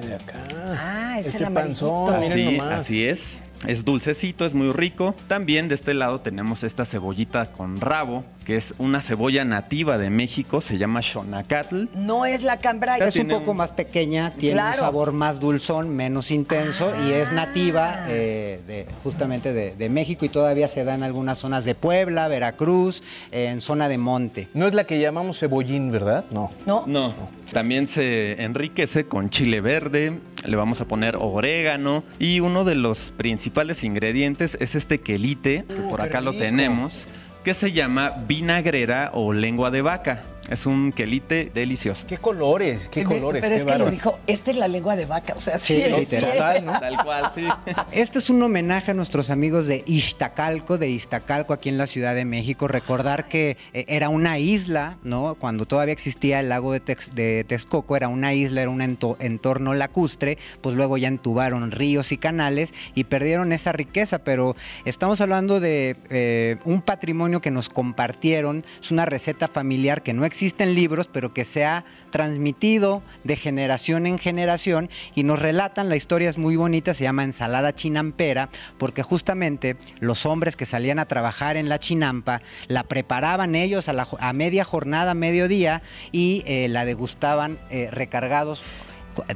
Ah, 0.80 1.16
es 1.20 1.26
Este 1.26 1.38
el 1.38 1.44
amarillito. 1.44 2.08
Así, 2.08 2.58
así 2.58 3.04
es. 3.04 3.42
Es 3.66 3.84
dulcecito, 3.84 4.44
es 4.44 4.54
muy 4.54 4.72
rico. 4.72 5.14
También 5.28 5.68
de 5.68 5.76
este 5.76 5.94
lado 5.94 6.20
tenemos 6.20 6.64
esta 6.64 6.84
cebollita 6.84 7.52
con 7.52 7.80
rabo, 7.80 8.24
que 8.48 8.56
es 8.56 8.74
una 8.78 9.02
cebolla 9.02 9.44
nativa 9.44 9.98
de 9.98 10.08
México, 10.08 10.62
se 10.62 10.78
llama 10.78 11.00
shonacatl. 11.02 11.84
No 11.96 12.24
es 12.24 12.42
la 12.44 12.58
cambray. 12.58 12.98
Es 13.02 13.16
un 13.16 13.28
poco 13.28 13.52
más 13.52 13.72
pequeña, 13.72 14.30
tiene 14.30 14.54
Claro. 14.54 14.70
un 14.78 14.80
sabor 14.80 15.12
más 15.12 15.38
dulzón, 15.38 15.94
menos 15.94 16.30
intenso 16.30 16.90
y 17.06 17.12
es 17.12 17.30
nativa 17.30 18.06
eh, 18.08 18.62
de, 18.66 18.86
justamente 19.04 19.52
de, 19.52 19.74
de 19.76 19.90
México 19.90 20.24
y 20.24 20.30
todavía 20.30 20.66
se 20.66 20.84
da 20.84 20.94
en 20.94 21.02
algunas 21.02 21.36
zonas 21.36 21.66
de 21.66 21.74
Puebla, 21.74 22.26
Veracruz, 22.28 23.02
en 23.32 23.60
zona 23.60 23.86
de 23.86 23.98
monte. 23.98 24.48
No 24.54 24.66
es 24.66 24.72
la 24.72 24.84
que 24.84 24.98
llamamos 24.98 25.38
cebollín, 25.40 25.92
¿verdad? 25.92 26.24
No. 26.30 26.50
No. 26.64 26.84
No. 26.86 27.12
También 27.52 27.86
se 27.86 28.42
enriquece 28.42 29.04
con 29.04 29.28
chile 29.28 29.60
verde, 29.60 30.20
le 30.46 30.56
vamos 30.56 30.80
a 30.80 30.86
poner 30.86 31.16
orégano 31.16 32.02
y 32.18 32.40
uno 32.40 32.64
de 32.64 32.76
los 32.76 33.10
principales 33.14 33.84
ingredientes 33.84 34.56
es 34.60 34.74
este 34.74 35.00
quelite, 35.00 35.64
que 35.68 35.74
por 35.82 36.00
acá 36.00 36.20
lo 36.22 36.32
tenemos, 36.34 37.08
que 37.48 37.54
se 37.54 37.72
llama 37.72 38.12
vinagrera 38.26 39.10
o 39.14 39.32
lengua 39.32 39.70
de 39.70 39.80
vaca. 39.80 40.22
Es 40.48 40.64
un 40.64 40.92
quelite 40.92 41.50
delicioso. 41.52 42.06
¿Qué 42.06 42.16
colores? 42.16 42.88
¿Qué 42.88 43.04
Pero 43.04 43.32
es 43.32 43.64
que 43.66 43.78
lo 43.78 43.90
dijo, 43.90 44.18
esta 44.26 44.50
es 44.50 44.56
la 44.56 44.66
lengua 44.66 44.96
de 44.96 45.04
vaca, 45.04 45.34
o 45.36 45.40
sea, 45.42 45.58
sí, 45.58 45.76
Sí, 45.84 45.90
literal. 45.94 46.58
cierto. 46.62 46.80
Tal 46.80 47.04
cual, 47.04 47.30
sí. 47.34 47.46
Este 47.92 48.18
es 48.18 48.30
un 48.30 48.42
homenaje 48.42 48.92
a 48.92 48.94
nuestros 48.94 49.28
amigos 49.28 49.66
de 49.66 49.84
Iztacalco, 49.86 50.78
de 50.78 50.88
Iztacalco 50.88 51.52
aquí 51.52 51.68
en 51.68 51.76
la 51.76 51.86
Ciudad 51.86 52.14
de 52.14 52.24
México. 52.24 52.66
Recordar 52.66 53.28
que 53.28 53.58
eh, 53.74 53.84
era 53.88 54.08
una 54.08 54.38
isla, 54.38 54.96
¿no? 55.02 55.34
Cuando 55.34 55.66
todavía 55.66 55.92
existía 55.92 56.40
el 56.40 56.48
lago 56.48 56.72
de, 56.72 56.82
Tex- 56.82 57.10
de 57.12 57.44
Texcoco, 57.46 57.94
era 57.94 58.08
una 58.08 58.32
isla, 58.32 58.62
era 58.62 58.70
un 58.70 58.80
ento- 58.80 59.16
entorno 59.20 59.74
lacustre, 59.74 60.38
pues 60.62 60.74
luego 60.74 60.96
ya 60.96 61.08
entubaron 61.08 61.70
ríos 61.72 62.10
y 62.10 62.16
canales 62.16 62.72
y 62.94 63.04
perdieron 63.04 63.52
esa 63.52 63.72
riqueza, 63.72 64.20
pero 64.20 64.56
estamos 64.86 65.20
hablando 65.20 65.60
de 65.60 65.96
eh, 66.08 66.56
un 66.64 66.80
patrimonio 66.80 67.42
que 67.42 67.50
nos 67.50 67.68
compartieron, 67.68 68.64
es 68.80 68.90
una 68.90 69.04
receta 69.04 69.46
familiar 69.48 70.02
que 70.02 70.14
no 70.14 70.24
existe 70.24 70.37
en 70.40 70.74
libros, 70.74 71.08
pero 71.12 71.34
que 71.34 71.44
se 71.44 71.64
ha 71.64 71.84
transmitido 72.10 73.02
de 73.24 73.36
generación 73.36 74.06
en 74.06 74.18
generación 74.18 74.88
y 75.14 75.24
nos 75.24 75.38
relatan, 75.38 75.88
la 75.88 75.96
historia 75.96 76.30
es 76.30 76.38
muy 76.38 76.56
bonita, 76.56 76.94
se 76.94 77.04
llama 77.04 77.24
ensalada 77.24 77.74
chinampera, 77.74 78.48
porque 78.78 79.02
justamente 79.02 79.76
los 79.98 80.26
hombres 80.26 80.56
que 80.56 80.66
salían 80.66 80.98
a 80.98 81.06
trabajar 81.06 81.56
en 81.56 81.68
la 81.68 81.78
chinampa 81.78 82.40
la 82.68 82.84
preparaban 82.84 83.54
ellos 83.54 83.88
a, 83.88 83.92
la 83.92 84.06
a 84.20 84.32
media 84.32 84.64
jornada, 84.64 85.14
mediodía, 85.14 85.82
y 86.12 86.44
eh, 86.46 86.68
la 86.68 86.84
degustaban 86.84 87.58
eh, 87.70 87.88
recargados 87.90 88.62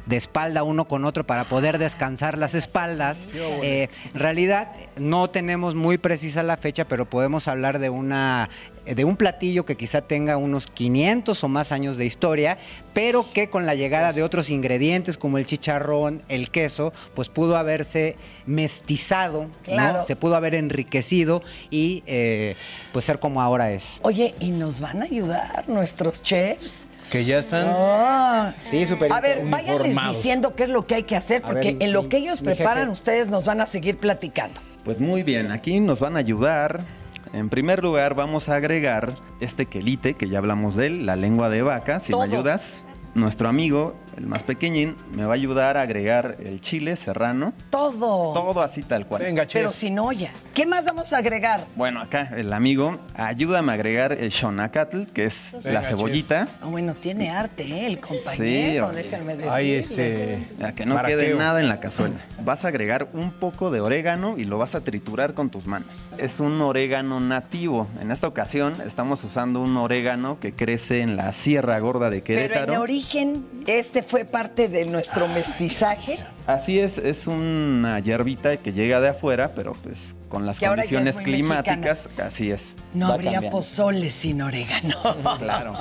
de 0.07 0.17
espalda 0.17 0.63
uno 0.63 0.87
con 0.87 1.05
otro 1.05 1.27
para 1.27 1.45
poder 1.45 1.79
descansar 1.79 2.39
las 2.39 2.55
espaldas. 2.55 3.29
Eh, 3.35 3.89
en 4.15 4.21
realidad 4.21 4.73
no 4.97 5.31
tenemos 5.31 5.75
muy 5.75 5.99
precisa 5.99 6.43
la 6.43 6.57
fecha, 6.57 6.87
pero 6.87 7.09
podemos 7.09 7.49
hablar 7.49 7.79
de 7.79 7.91
una 7.91 8.49
de 8.85 9.05
un 9.05 9.17
platillo 9.17 9.65
que 9.65 9.77
quizá 9.77 10.01
tenga 10.01 10.37
unos 10.37 10.67
500 10.67 11.43
o 11.45 11.49
más 11.49 11.73
años 11.73 11.97
de 11.97 12.05
historia, 12.05 12.59
pero 12.93 13.25
que 13.33 13.49
con 13.49 13.65
la 13.67 13.75
llegada 13.75 14.13
de 14.13 14.23
otros 14.23 14.51
ingredientes 14.51 15.17
como 15.19 15.39
el 15.39 15.47
chicharrón, 15.47 16.23
el 16.29 16.51
queso, 16.51 16.93
pues 17.15 17.29
pudo 17.29 17.57
haberse 17.57 18.17
mestizado, 18.47 19.45
¿no? 19.45 19.51
Claro. 19.65 20.05
se 20.05 20.17
pudo 20.17 20.37
haber 20.37 20.55
enriquecido 20.55 21.43
y 21.71 22.03
eh, 22.07 22.57
pues 22.93 23.05
ser 23.05 23.19
como 23.19 23.41
ahora 23.43 23.71
es. 23.71 24.01
Oye, 24.03 24.35
¿y 24.41 24.51
nos 24.51 24.81
van 24.81 25.03
a 25.03 25.05
ayudar 25.05 25.69
nuestros 25.69 26.23
chefs? 26.23 26.87
Que 27.11 27.25
ya 27.25 27.39
están. 27.39 27.67
Ah. 27.69 28.55
Sí, 28.65 28.87
súper 28.87 29.13
A 29.13 29.21
ver, 29.21 29.43
váyanles 29.47 29.97
diciendo 30.09 30.55
qué 30.55 30.65
es 30.65 30.71
lo 30.71 30.87
que 30.87 30.95
hay 30.97 31.03
que 31.03 31.17
hacer, 31.17 31.43
porque 31.43 31.73
ver, 31.75 31.77
en 31.83 31.93
lo 31.93 32.03
mi- 32.05 32.09
que 32.09 32.17
ellos 32.19 32.41
preparan, 32.41 32.89
ustedes 32.89 33.29
nos 33.29 33.45
van 33.45 33.61
a 33.61 33.67
seguir 33.67 33.99
platicando. 33.99 34.61
Pues 34.85 34.99
muy 34.99 35.23
bien, 35.23 35.51
aquí 35.51 35.79
nos 35.81 36.01
van 36.01 36.17
a 36.17 36.21
ayudar. 36.21 36.85
En 37.33 37.49
primer 37.49 37.83
lugar, 37.83 38.15
vamos 38.15 38.51
a 38.51 38.57
agregar 38.57 39.15
este 39.41 39.65
quelite, 39.67 40.15
que 40.15 40.29
ya 40.29 40.39
hablamos 40.39 40.77
de 40.77 40.87
él, 40.87 41.07
la 41.07 41.17
lengua 41.17 41.49
de 41.49 41.63
vaca. 41.63 41.99
Si 41.99 42.13
Todo. 42.13 42.27
me 42.27 42.35
ayudas, 42.35 42.85
nuestro 43.15 43.49
amigo 43.49 43.95
el 44.17 44.27
más 44.27 44.43
pequeñín, 44.43 44.97
me 45.15 45.25
va 45.25 45.33
a 45.33 45.35
ayudar 45.35 45.77
a 45.77 45.83
agregar 45.83 46.37
el 46.45 46.61
chile 46.61 46.97
serrano. 46.97 47.53
Todo. 47.71 48.33
Todo 48.33 48.63
así 48.63 48.83
tal 48.83 49.07
cual. 49.07 49.23
Pero 49.53 49.73
sin 49.73 49.99
olla. 49.99 50.31
¿Qué 50.55 50.67
más 50.67 50.85
vamos 50.87 51.13
a 51.13 51.19
agregar? 51.19 51.65
Bueno, 51.77 52.01
acá 52.01 52.33
el 52.37 52.53
amigo, 52.53 52.99
ayúdame 53.15 53.73
a 53.73 53.75
agregar 53.75 54.13
el 54.13 54.31
shonacatl, 54.31 55.05
que 55.13 55.25
es 55.25 55.57
Venga, 55.63 55.73
la 55.73 55.81
chef. 55.81 55.91
cebollita. 55.91 56.49
Ah, 56.63 56.67
bueno, 56.67 56.95
tiene 56.95 57.31
arte, 57.31 57.63
¿eh? 57.65 57.87
el 57.87 57.95
Sí, 57.95 58.01
compañero, 58.01 58.87
hombre. 58.89 59.03
déjenme 59.05 59.33
decirle. 59.37 59.51
Ahí, 59.57 59.73
este, 59.73 60.47
Para 60.59 60.75
que 60.75 60.87
no 60.87 60.95
maraqueo. 60.95 61.19
quede 61.19 61.35
nada 61.35 61.61
en 61.61 61.69
la 61.69 61.81
cazuela. 61.81 62.17
Vas 62.45 62.65
a 62.65 62.69
agregar 62.69 63.09
un 63.13 63.31
poco 63.33 63.71
de 63.71 63.81
orégano 63.81 64.37
y 64.39 64.45
lo 64.45 64.59
vas 64.59 64.75
a 64.75 64.81
triturar 64.83 65.35
con 65.35 65.51
tus 65.51 65.67
manos. 65.67 65.89
Es 66.19 66.41
un 66.41 66.61
orégano 66.61 67.21
nativo. 67.21 67.87
En 68.01 68.11
esta 68.11 68.27
ocasión 68.27 68.75
estamos 68.87 69.23
usando 69.25 69.61
un 69.61 69.77
orégano 69.77 70.39
que 70.41 70.53
crece 70.53 71.01
en 71.03 71.17
la 71.17 71.33
Sierra 71.33 71.79
Gorda 71.79 72.11
de 72.11 72.21
Pero 72.21 72.41
en 72.41 72.49
Querétaro. 72.49 72.81
origen, 72.83 73.45
este 73.67 74.02
fue 74.03 74.25
parte 74.25 74.69
de 74.69 74.85
nuestro 74.87 75.29
mestizaje. 75.29 76.19
Así 76.47 76.79
es, 76.81 76.99
es 76.99 77.27
una 77.27 78.01
hierbita 78.01 78.57
que 78.57 78.73
llega 78.73 79.01
de 79.01 79.09
afuera, 79.11 79.53
pero 79.55 79.73
pues 79.73 80.15
con 80.29 80.45
las 80.47 80.59
Que 80.61 80.67
condiciones 80.67 81.17
climáticas, 81.17 82.09
así 82.23 82.51
es. 82.51 82.77
No 82.95 83.09
Va 83.09 83.15
habría 83.15 83.33
cambiando. 83.35 83.59
pozole 83.59 84.11
sin 84.11 84.43
orégano. 84.43 84.97
Claro. 85.39 85.77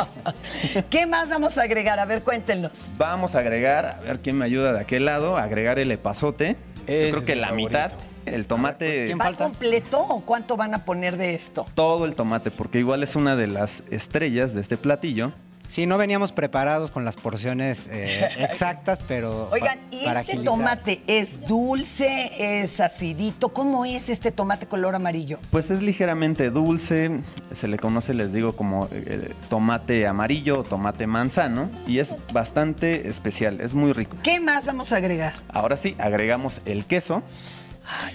¿Qué 0.89 1.05
más 1.05 1.29
vamos 1.29 1.57
a 1.57 1.63
agregar? 1.63 1.99
A 1.99 2.05
ver, 2.05 2.21
cuéntenos. 2.21 2.87
Vamos 2.97 3.35
a 3.35 3.39
agregar, 3.39 3.85
a 3.85 3.99
ver 4.01 4.19
quién 4.19 4.37
me 4.37 4.45
ayuda 4.45 4.73
de 4.73 4.79
aquel 4.81 5.05
lado, 5.05 5.37
a 5.37 5.43
agregar 5.43 5.79
el 5.79 5.91
epazote. 5.91 6.55
Yo 6.79 6.85
creo 6.85 7.25
que 7.25 7.35
la 7.35 7.47
favorito. 7.49 7.69
mitad, 7.69 7.91
el 8.25 8.45
tomate, 8.45 9.13
¿Va 9.15 9.33
completo 9.33 9.99
o 9.99 10.21
cuánto 10.21 10.57
van 10.57 10.73
a 10.73 10.79
poner 10.85 11.17
de 11.17 11.33
esto? 11.35 11.65
todo 11.75 12.05
el 12.05 12.15
tomate, 12.15 12.51
porque 12.51 12.79
igual 12.79 13.03
es 13.03 13.15
una 13.15 13.35
de 13.35 13.47
las 13.47 13.83
estrellas 13.91 14.53
de 14.53 14.61
este 14.61 14.77
platillo. 14.77 15.31
Sí, 15.71 15.85
no 15.87 15.97
veníamos 15.97 16.33
preparados 16.33 16.91
con 16.91 17.05
las 17.05 17.15
porciones 17.15 17.87
eh, 17.89 18.27
exactas, 18.39 18.99
pero 19.07 19.47
pa- 19.49 19.55
Oigan, 19.55 19.79
¿y 19.89 20.03
para 20.03 20.19
este 20.19 20.33
agilizar. 20.33 20.53
tomate 20.57 21.01
es 21.07 21.47
dulce, 21.47 22.61
es 22.61 22.81
acidito? 22.81 23.49
¿Cómo 23.53 23.85
es 23.85 24.09
este 24.09 24.33
tomate 24.33 24.65
color 24.65 24.95
amarillo? 24.95 25.39
Pues 25.49 25.71
es 25.71 25.81
ligeramente 25.81 26.49
dulce, 26.49 27.21
se 27.53 27.69
le 27.69 27.79
conoce, 27.79 28.13
les 28.13 28.33
digo, 28.33 28.51
como 28.53 28.89
eh, 28.91 29.31
tomate 29.49 30.07
amarillo 30.07 30.59
o 30.59 30.63
tomate 30.65 31.07
manzano, 31.07 31.69
y 31.87 31.99
es 31.99 32.17
bastante 32.33 33.07
especial, 33.07 33.61
es 33.61 33.73
muy 33.73 33.93
rico. 33.93 34.17
¿Qué 34.23 34.41
más 34.41 34.65
vamos 34.65 34.91
a 34.91 34.97
agregar? 34.97 35.31
Ahora 35.47 35.77
sí, 35.77 35.95
agregamos 35.99 36.59
el 36.65 36.83
queso. 36.83 37.23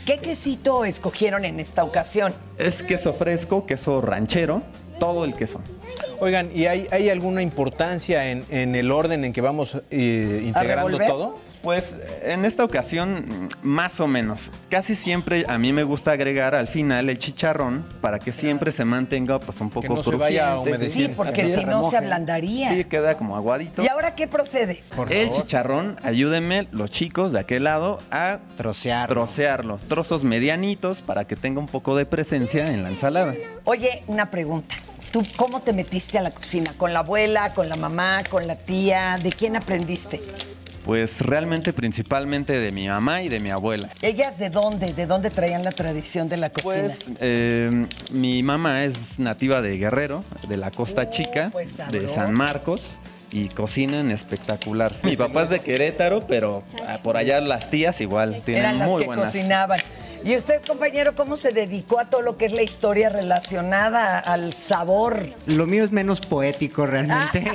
¿Qué 0.04 0.18
quesito 0.18 0.84
escogieron 0.84 1.46
en 1.46 1.59
esta 1.59 1.84
ocasión? 1.84 2.34
Es 2.59 2.82
queso 2.82 3.14
fresco, 3.14 3.64
queso 3.64 4.02
ranchero, 4.02 4.61
todo 5.00 5.24
el 5.24 5.32
queso. 5.34 5.62
Oigan, 6.21 6.51
¿y 6.55 6.67
hay, 6.67 6.87
hay 6.91 7.11
alguna 7.11 7.43
importancia 7.43 8.31
en, 8.31 8.45
en 8.51 8.75
el 8.75 8.91
orden 8.91 9.25
en 9.25 9.33
que 9.33 9.41
vamos 9.41 9.79
eh, 9.91 10.43
integrando 10.47 10.99
todo? 10.99 11.39
Pues 11.62 12.00
en 12.22 12.44
esta 12.44 12.64
ocasión, 12.64 13.48
más 13.62 14.00
o 14.00 14.07
menos. 14.07 14.50
Casi 14.70 14.94
siempre 14.94 15.44
a 15.48 15.59
mí 15.59 15.72
me 15.72 15.82
gusta 15.82 16.12
agregar 16.12 16.54
al 16.54 16.68
final 16.68 17.09
el 17.09 17.18
chicharrón 17.18 17.84
para 18.00 18.18
que 18.18 18.32
siempre 18.32 18.72
se 18.72 18.84
mantenga 18.84 19.40
pues 19.40 19.61
un 19.61 19.70
poco 19.70 19.94
no 19.94 20.02
se 20.02 20.16
vaya 20.16 20.52
a 20.52 20.54
crujiente. 20.54 20.76
humedecer. 20.78 21.07
Sí, 21.09 21.14
porque 21.16 21.46
si 21.46 21.64
no 21.64 21.88
se 21.90 21.96
ablandaría. 21.96 22.68
Sí, 22.68 22.84
queda 22.84 23.16
como 23.16 23.36
aguadito. 23.36 23.82
¿Y 23.82 23.88
ahora 23.88 24.14
qué 24.14 24.26
procede? 24.26 24.82
el 25.11 25.30
chicharrón, 25.30 25.96
ayúdenme 26.02 26.68
los 26.72 26.90
chicos 26.90 27.32
de 27.32 27.40
aquel 27.40 27.64
lado 27.64 27.98
a 28.11 28.38
trocearlo. 28.57 29.14
trocearlo. 29.14 29.78
Trozos 29.88 30.24
medianitos 30.24 31.02
para 31.02 31.26
que 31.26 31.36
tenga 31.36 31.61
un 31.61 31.68
poco 31.68 31.96
de 31.96 32.07
presencia 32.07 32.66
en 32.66 32.82
la 32.82 32.90
ensalada. 32.90 33.34
Oye, 33.64 34.02
una 34.07 34.30
pregunta. 34.30 34.76
¿Tú 35.12 35.22
cómo 35.36 35.61
te 35.61 35.72
metiste 35.72 36.18
a 36.18 36.22
la 36.22 36.30
cocina? 36.30 36.72
¿Con 36.76 36.92
la 36.92 36.98
abuela, 37.00 37.52
con 37.54 37.68
la 37.68 37.76
mamá, 37.76 38.22
con 38.28 38.46
la 38.46 38.57
tía? 38.57 39.16
¿De 39.22 39.30
quién 39.30 39.57
aprendiste? 39.57 40.20
Pues 40.87 41.20
realmente 41.20 41.72
principalmente 41.72 42.61
de 42.61 42.70
mi 42.70 42.87
mamá 42.87 43.20
y 43.20 43.28
de 43.28 43.41
mi 43.41 43.51
abuela. 43.51 43.89
¿Ellas 44.03 44.39
de 44.39 44.51
dónde? 44.51 44.93
¿De 44.93 45.05
dónde 45.07 45.30
traían 45.30 45.64
la 45.64 45.72
tradición 45.72 46.28
de 46.28 46.37
la 46.37 46.51
cocina? 46.51 46.74
Pues 46.74 47.11
eh, 47.20 47.87
mi 48.12 48.45
mamá 48.45 48.84
es 48.84 49.18
nativa 49.18 49.61
de 49.62 49.76
Guerrero, 49.78 50.22
de 50.49 50.57
la 50.57 50.70
Costa 50.70 51.11
Chica, 51.11 51.49
pues, 51.51 51.76
de. 51.91 52.07
San 52.09 52.32
Marcos. 52.32 52.99
Y 53.32 53.49
cocinan 53.49 54.12
espectacular. 54.12 54.93
Mi 55.03 55.16
papá 55.16 55.43
es 55.43 55.51
de 55.51 55.59
Querétaro, 55.59 56.24
pero 56.28 56.62
ah, 56.87 56.99
por 57.03 57.16
allá 57.16 57.41
las 57.41 57.68
tías 57.68 58.01
igual 58.01 58.41
tienen 58.45 58.62
Eran 58.64 58.78
las 58.78 58.89
muy 58.89 59.01
que 59.01 59.07
buenas. 59.07 59.32
cocinaban. 59.32 59.80
¿Y 60.27 60.35
usted, 60.35 60.61
compañero, 60.66 61.14
cómo 61.14 61.37
se 61.37 61.53
dedicó 61.53 62.01
a 62.01 62.07
todo 62.07 62.20
lo 62.20 62.37
que 62.37 62.47
es 62.47 62.53
la 62.53 62.62
historia 62.62 63.11
relacionada 63.11 64.18
al 64.18 64.55
sabor? 64.55 65.29
Lo 65.47 65.68
mío 65.68 65.85
es 65.85 65.93
menos 65.93 66.20
poético 66.20 66.85
realmente. 66.85 67.49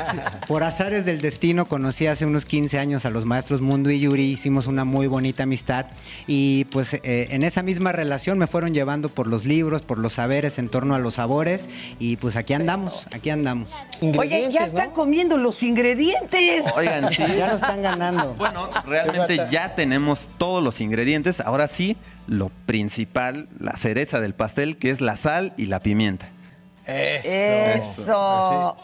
Por 0.46 0.62
azares 0.62 1.06
del 1.06 1.22
destino 1.22 1.64
conocí 1.64 2.06
hace 2.06 2.26
unos 2.26 2.44
15 2.44 2.78
años 2.78 3.06
a 3.06 3.10
los 3.10 3.24
maestros 3.24 3.62
Mundo 3.62 3.90
y 3.90 4.00
Yuri, 4.00 4.24
hicimos 4.24 4.66
una 4.66 4.84
muy 4.84 5.06
bonita 5.06 5.44
amistad 5.44 5.86
y 6.26 6.66
pues 6.66 6.92
eh, 6.92 7.28
en 7.30 7.44
esa 7.44 7.62
misma 7.62 7.92
relación 7.92 8.36
me 8.36 8.46
fueron 8.46 8.74
llevando 8.74 9.08
por 9.08 9.26
los 9.26 9.46
libros, 9.46 9.80
por 9.80 9.98
los 9.98 10.12
saberes 10.12 10.58
en 10.58 10.68
torno 10.68 10.94
a 10.94 10.98
los 10.98 11.14
sabores 11.14 11.70
y 11.98 12.18
pues 12.18 12.36
aquí 12.36 12.52
andamos, 12.52 13.06
aquí 13.14 13.30
andamos. 13.30 13.70
Oye, 14.02 14.50
ya 14.52 14.64
están 14.64 14.90
comiendo 14.90 15.38
los 15.38 15.62
ingredientes. 15.62 16.66
Oigan, 16.76 17.08
sí. 17.08 17.22
Ya 17.38 17.46
nos 17.46 17.62
están 17.62 17.80
ganando. 17.80 18.34
Bueno, 18.34 18.68
realmente 18.84 19.46
ya 19.50 19.74
tenemos 19.74 20.28
todos 20.36 20.62
los 20.62 20.82
ingredientes. 20.82 21.40
Ahora 21.40 21.68
sí, 21.68 21.96
lo 22.28 22.50
principal, 22.66 23.48
la 23.58 23.76
cereza 23.76 24.20
del 24.20 24.34
pastel, 24.34 24.76
que 24.76 24.90
es 24.90 25.00
la 25.00 25.16
sal 25.16 25.54
y 25.56 25.66
la 25.66 25.80
pimienta. 25.80 26.28
Eso. 26.86 28.76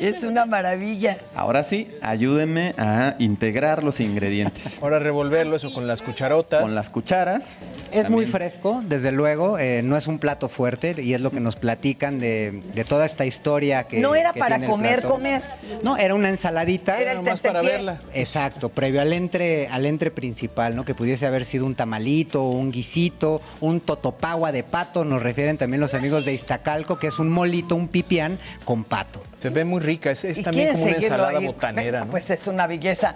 Es 0.00 0.22
una 0.22 0.46
maravilla. 0.46 1.18
Ahora 1.34 1.62
sí, 1.62 1.88
ayúdenme 2.02 2.74
a 2.78 3.14
integrar 3.18 3.82
los 3.82 4.00
ingredientes. 4.00 4.78
Ahora 4.82 4.98
revolverlo 4.98 5.56
eso 5.56 5.72
con 5.72 5.86
las 5.86 6.02
cucharotas. 6.02 6.62
Con 6.62 6.74
las 6.74 6.90
cucharas. 6.90 7.56
Es 7.92 8.10
muy 8.10 8.26
fresco, 8.26 8.82
desde 8.86 9.12
luego, 9.12 9.58
eh, 9.58 9.82
no 9.82 9.96
es 9.96 10.06
un 10.06 10.18
plato 10.18 10.48
fuerte 10.48 10.94
y 10.98 11.14
es 11.14 11.20
lo 11.20 11.30
que 11.30 11.40
nos 11.40 11.56
platican 11.56 12.18
de, 12.18 12.62
de 12.74 12.84
toda 12.84 13.06
esta 13.06 13.24
historia 13.24 13.84
que... 13.84 14.00
no 14.00 14.14
era 14.14 14.32
que 14.32 14.40
para 14.40 14.56
tiene 14.56 14.70
comer, 14.70 15.02
comer. 15.02 15.42
No, 15.82 15.96
era 15.96 16.14
una 16.14 16.28
ensaladita. 16.28 17.00
Era 17.00 17.14
Nomás 17.14 17.40
para 17.40 17.62
verla. 17.62 18.00
Exacto, 18.12 18.68
previo 18.68 19.00
al 19.00 19.12
entre, 19.12 19.68
al 19.68 19.86
entre 19.86 20.10
principal, 20.10 20.76
¿no? 20.76 20.84
Que 20.84 20.94
pudiese 20.94 21.26
haber 21.26 21.44
sido 21.44 21.66
un 21.66 21.74
tamalito, 21.74 22.42
un 22.42 22.70
guisito, 22.72 23.40
un 23.60 23.80
totopagua 23.80 24.52
de 24.52 24.62
pato, 24.62 25.04
nos 25.04 25.22
refieren 25.22 25.56
también 25.58 25.80
los 25.80 25.94
amigos 25.94 26.24
de 26.24 26.34
Iztacalco, 26.34 26.98
que 26.98 27.08
es 27.08 27.18
un 27.18 27.30
molito, 27.30 27.76
un 27.76 27.88
pipián 27.88 28.38
con 28.64 28.84
pato. 28.84 29.22
Se 29.46 29.50
ve 29.50 29.64
muy 29.64 29.80
rica, 29.80 30.10
es, 30.10 30.24
es 30.24 30.38
¿Y 30.38 30.42
también 30.42 30.72
como 30.72 30.82
una 30.86 30.96
ensalada 30.96 31.38
ahí? 31.38 31.46
botanera, 31.46 32.04
¿no? 32.04 32.10
Pues 32.10 32.28
es 32.30 32.48
una 32.48 32.66
belleza. 32.66 33.14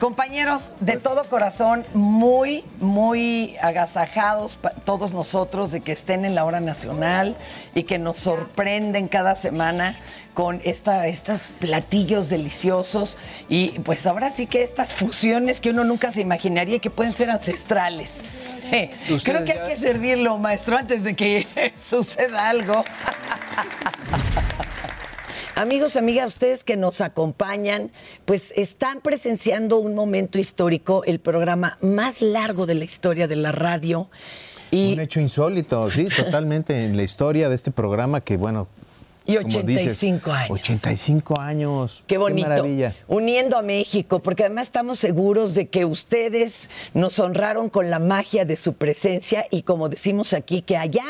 Compañeros, 0.00 0.72
de 0.80 0.92
Pues 0.94 1.04
todo 1.04 1.24
corazón, 1.24 1.84
muy, 1.92 2.64
muy 2.80 3.56
agasajados 3.62 4.58
todos 4.86 5.12
nosotros 5.12 5.72
de 5.72 5.80
que 5.82 5.92
estén 5.92 6.24
en 6.24 6.34
la 6.34 6.44
hora 6.46 6.60
nacional 6.60 7.36
y 7.74 7.82
que 7.82 7.98
nos 7.98 8.16
sorprenden 8.18 9.08
cada 9.08 9.36
semana 9.36 9.96
con 10.32 10.60
esta, 10.64 11.06
estos 11.08 11.48
platillos 11.60 12.28
deliciosos 12.30 13.18
y 13.50 13.70
pues 13.80 14.06
ahora 14.06 14.30
sí 14.30 14.46
que 14.46 14.62
estas 14.62 14.94
fusiones 14.94 15.60
que 15.62 15.70
uno 15.70 15.84
nunca 15.84 16.10
se 16.10 16.22
imaginaría 16.22 16.78
que 16.78 16.88
pueden 16.90 17.12
ser 17.12 17.28
ancestrales. 17.30 18.18
Eh, 18.70 18.90
creo 19.24 19.44
que 19.44 19.54
ya- 19.54 19.62
hay 19.64 19.70
que 19.70 19.76
servirlo, 19.76 20.38
maestro, 20.38 20.76
antes 20.78 21.04
de 21.04 21.14
que 21.14 21.46
suceda 21.78 22.48
algo. 22.48 22.82
Amigos, 25.58 25.96
amigas, 25.96 26.34
ustedes 26.34 26.64
que 26.64 26.76
nos 26.76 27.00
acompañan, 27.00 27.90
pues 28.26 28.52
están 28.56 29.00
presenciando 29.00 29.78
un 29.78 29.94
momento 29.94 30.38
histórico, 30.38 31.02
el 31.04 31.18
programa 31.18 31.78
más 31.80 32.20
largo 32.20 32.66
de 32.66 32.74
la 32.74 32.84
historia 32.84 33.26
de 33.26 33.36
la 33.36 33.52
radio. 33.52 34.10
Y, 34.70 34.92
Un 34.92 35.00
hecho 35.00 35.18
insólito, 35.18 35.90
sí, 35.90 36.08
totalmente 36.14 36.84
en 36.84 36.98
la 36.98 37.04
historia 37.04 37.48
de 37.48 37.54
este 37.54 37.70
programa 37.70 38.20
que, 38.20 38.36
bueno. 38.36 38.68
Y 39.26 39.36
como 39.36 39.62
dices, 39.62 39.98
85 40.02 40.32
años. 40.32 40.50
85 40.50 41.40
años. 41.40 42.04
Qué 42.06 42.16
bonito. 42.16 42.48
maravilla. 42.48 42.94
Uniendo 43.08 43.58
a 43.58 43.62
México, 43.62 44.20
porque 44.20 44.44
además 44.44 44.68
estamos 44.68 44.98
seguros 44.98 45.54
de 45.54 45.68
que 45.68 45.84
ustedes 45.84 46.70
nos 46.94 47.18
honraron 47.18 47.68
con 47.68 47.90
la 47.90 47.98
magia 47.98 48.44
de 48.44 48.56
su 48.56 48.74
presencia 48.74 49.46
y 49.50 49.62
como 49.62 49.88
decimos 49.88 50.32
aquí, 50.32 50.62
que 50.62 50.76
allá, 50.76 51.04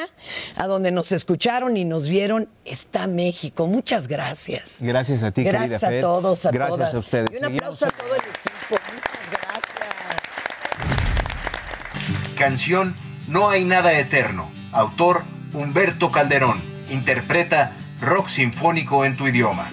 a 0.57 0.67
donde 0.67 0.91
nos 0.91 1.13
escucharon 1.13 1.77
y 1.77 1.85
nos 1.85 2.09
vieron, 2.09 2.49
está 2.65 3.07
México. 3.07 3.67
Muchas 3.67 4.09
gracias. 4.09 4.77
Gracias 4.81 5.23
a 5.23 5.31
ti, 5.33 5.45
Gracias 5.45 5.81
querida 5.81 5.89
a 5.89 5.91
Fer. 5.91 6.01
todos, 6.01 6.47
a 6.47 6.51
Gracias 6.51 6.79
todas. 6.79 6.95
a 6.95 6.99
ustedes. 6.99 7.29
Y 7.33 7.37
un 7.37 7.45
aplauso 7.45 7.87
a 7.87 7.91
todo 7.91 8.15
el 8.15 8.21
equipo. 8.21 8.41
Muchas 8.71 9.31
gracias. 9.31 9.57
Canción 12.37 12.95
No 13.29 13.51
hay 13.51 13.65
nada 13.65 13.93
eterno. 13.99 14.49
Autor 14.73 15.25
Humberto 15.53 16.11
Calderón. 16.13 16.61
Interpreta 16.91 17.73
rock 18.01 18.29
sinfónico 18.29 19.05
en 19.05 19.17
tu 19.17 19.27
idioma. 19.27 19.71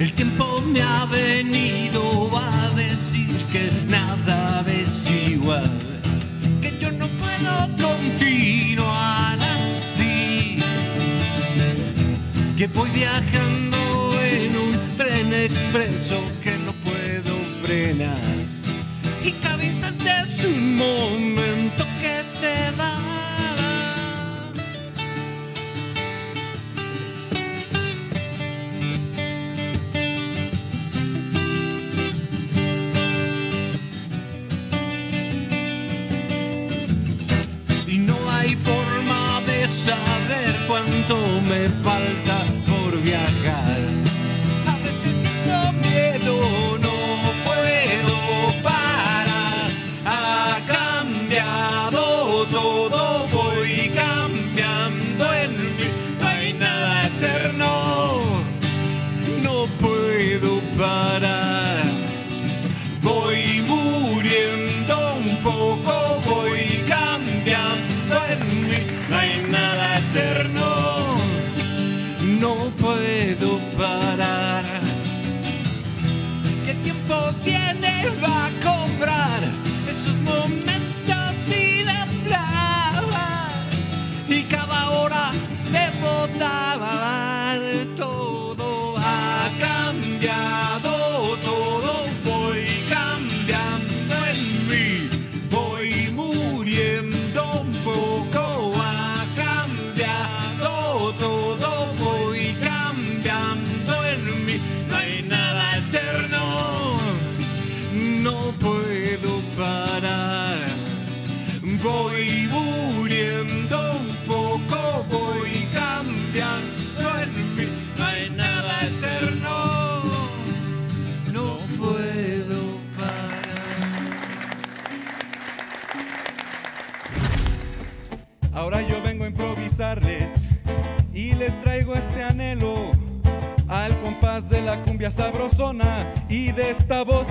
El 0.00 0.12
tiempo 0.12 0.47
que 12.58 12.66
voy 12.66 12.90
viajando 12.90 13.78
en 14.20 14.56
un 14.56 14.96
tren 14.96 15.32
expreso 15.32 16.20
que 16.42 16.50
no 16.58 16.72
puedo 16.72 17.36
frenar. 17.62 18.18
Y 19.24 19.30
cada 19.30 19.64
instante 19.64 20.10
es 20.24 20.44
un 20.44 20.74
momento 20.74 21.27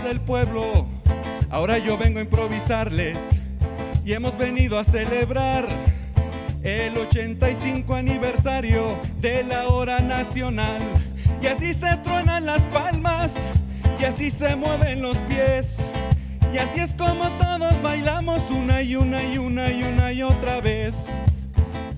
del 0.07 0.21
pueblo. 0.21 0.87
Ahora 1.49 1.77
yo 1.79 1.97
vengo 1.97 2.19
a 2.19 2.21
improvisarles 2.21 3.41
y 4.05 4.13
hemos 4.13 4.37
venido 4.37 4.79
a 4.79 4.85
celebrar 4.85 5.67
el 6.63 6.97
85 6.97 7.93
aniversario 7.93 8.97
de 9.19 9.43
la 9.43 9.67
hora 9.67 9.99
nacional. 9.99 10.81
Y 11.41 11.47
así 11.47 11.73
se 11.73 11.97
truenan 11.97 12.45
las 12.45 12.61
palmas 12.67 13.49
y 13.99 14.05
así 14.05 14.31
se 14.31 14.55
mueven 14.55 15.01
los 15.01 15.17
pies. 15.19 15.89
Y 16.53 16.57
así 16.57 16.79
es 16.79 16.95
como 16.95 17.29
todos 17.37 17.81
bailamos 17.81 18.49
una 18.49 18.81
y 18.81 18.95
una 18.95 19.21
y 19.23 19.37
una 19.37 19.69
y 19.71 19.83
una 19.83 20.13
y 20.13 20.23
otra 20.23 20.61
vez. 20.61 21.09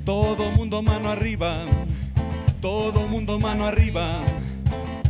Todo 0.04 0.50
mundo 0.50 0.82
mano 0.82 1.12
arriba, 1.12 1.60
todo 2.60 3.08
mundo 3.08 3.40
mano 3.40 3.68
arriba. 3.68 4.22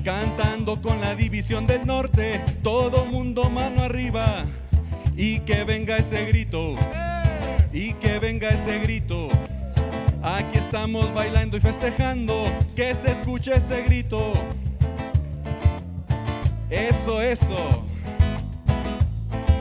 Cantando 0.10 0.82
con 0.82 0.99
la 0.99 1.14
división 1.14 1.68
del 1.68 1.86
norte, 1.86 2.43
todo 2.64 3.05
mundo 3.05 3.47
mano 3.47 3.84
arriba. 3.84 4.43
Y 5.16 5.41
que 5.41 5.64
venga 5.64 5.97
ese 5.97 6.26
grito, 6.26 6.76
y 7.72 7.93
que 7.93 8.18
venga 8.18 8.49
ese 8.49 8.80
grito. 8.80 9.30
Aquí 10.24 10.57
estamos 10.57 11.14
bailando 11.14 11.57
y 11.57 11.60
festejando, 11.60 12.45
que 12.76 12.95
se 12.95 13.12
escuche 13.12 13.55
ese 13.55 13.84
grito. 13.84 14.34
Eso, 16.72 17.22
eso. 17.22 17.86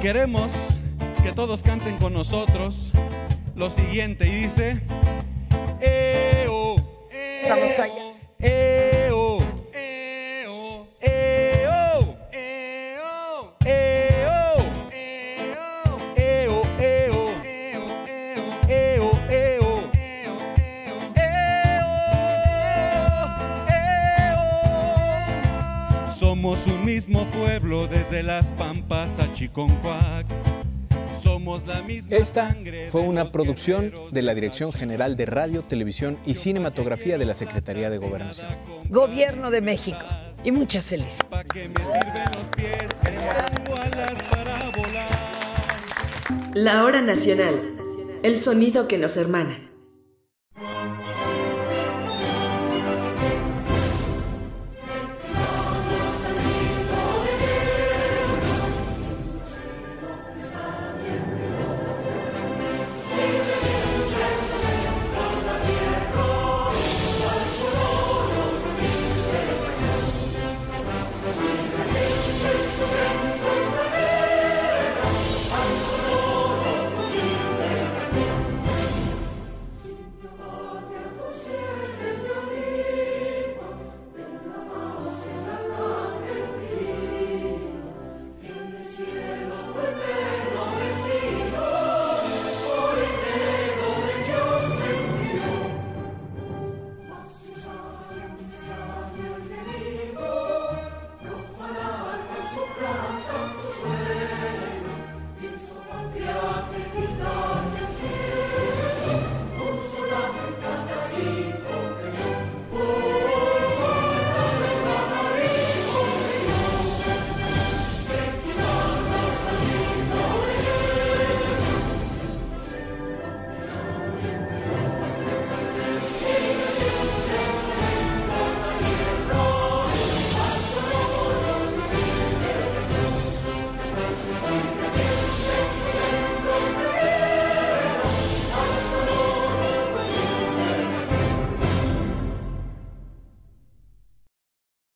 Queremos 0.01 0.55
que 1.23 1.33
todos 1.33 1.63
canten 1.63 1.99
con 1.99 2.15
nosotros 2.15 2.91
lo 3.55 3.69
siguiente 3.69 4.27
y 4.27 4.45
dice, 4.45 4.81
eh, 5.83 6.47
oh, 6.49 6.81
Estamos 7.13 7.79
allá. 7.79 8.08
Mismo 26.99 27.31
pueblo 27.31 27.87
desde 27.87 28.25
las 28.25 28.51
pampas 28.51 29.21
a 29.21 29.33
Chiconcuac. 29.33 30.27
Somos 31.23 31.65
la 31.65 31.81
misma 31.81 32.17
Esta 32.17 32.57
fue 32.91 33.03
una 33.03 33.31
producción 33.31 33.93
de 34.11 34.21
la 34.21 34.35
Dirección 34.35 34.73
General 34.73 35.17
de 35.17 35.25
Radio, 35.25 35.63
Televisión 35.63 36.19
y 36.27 36.35
Cinematografía 36.35 37.17
de 37.17 37.25
la 37.25 37.35
Secretaría 37.35 37.89
de 37.89 37.99
Gobernación. 37.99 38.49
Gobierno 38.89 39.53
de 39.53 39.61
México. 39.61 40.01
Y 40.43 40.51
muchas 40.51 40.87
felicidades. 40.87 41.19
La 46.55 46.83
hora 46.83 47.01
nacional. 47.01 47.55
El 48.25 48.39
sonido 48.39 48.89
que 48.89 48.99
nos 48.99 49.17
hermana. 49.17 49.71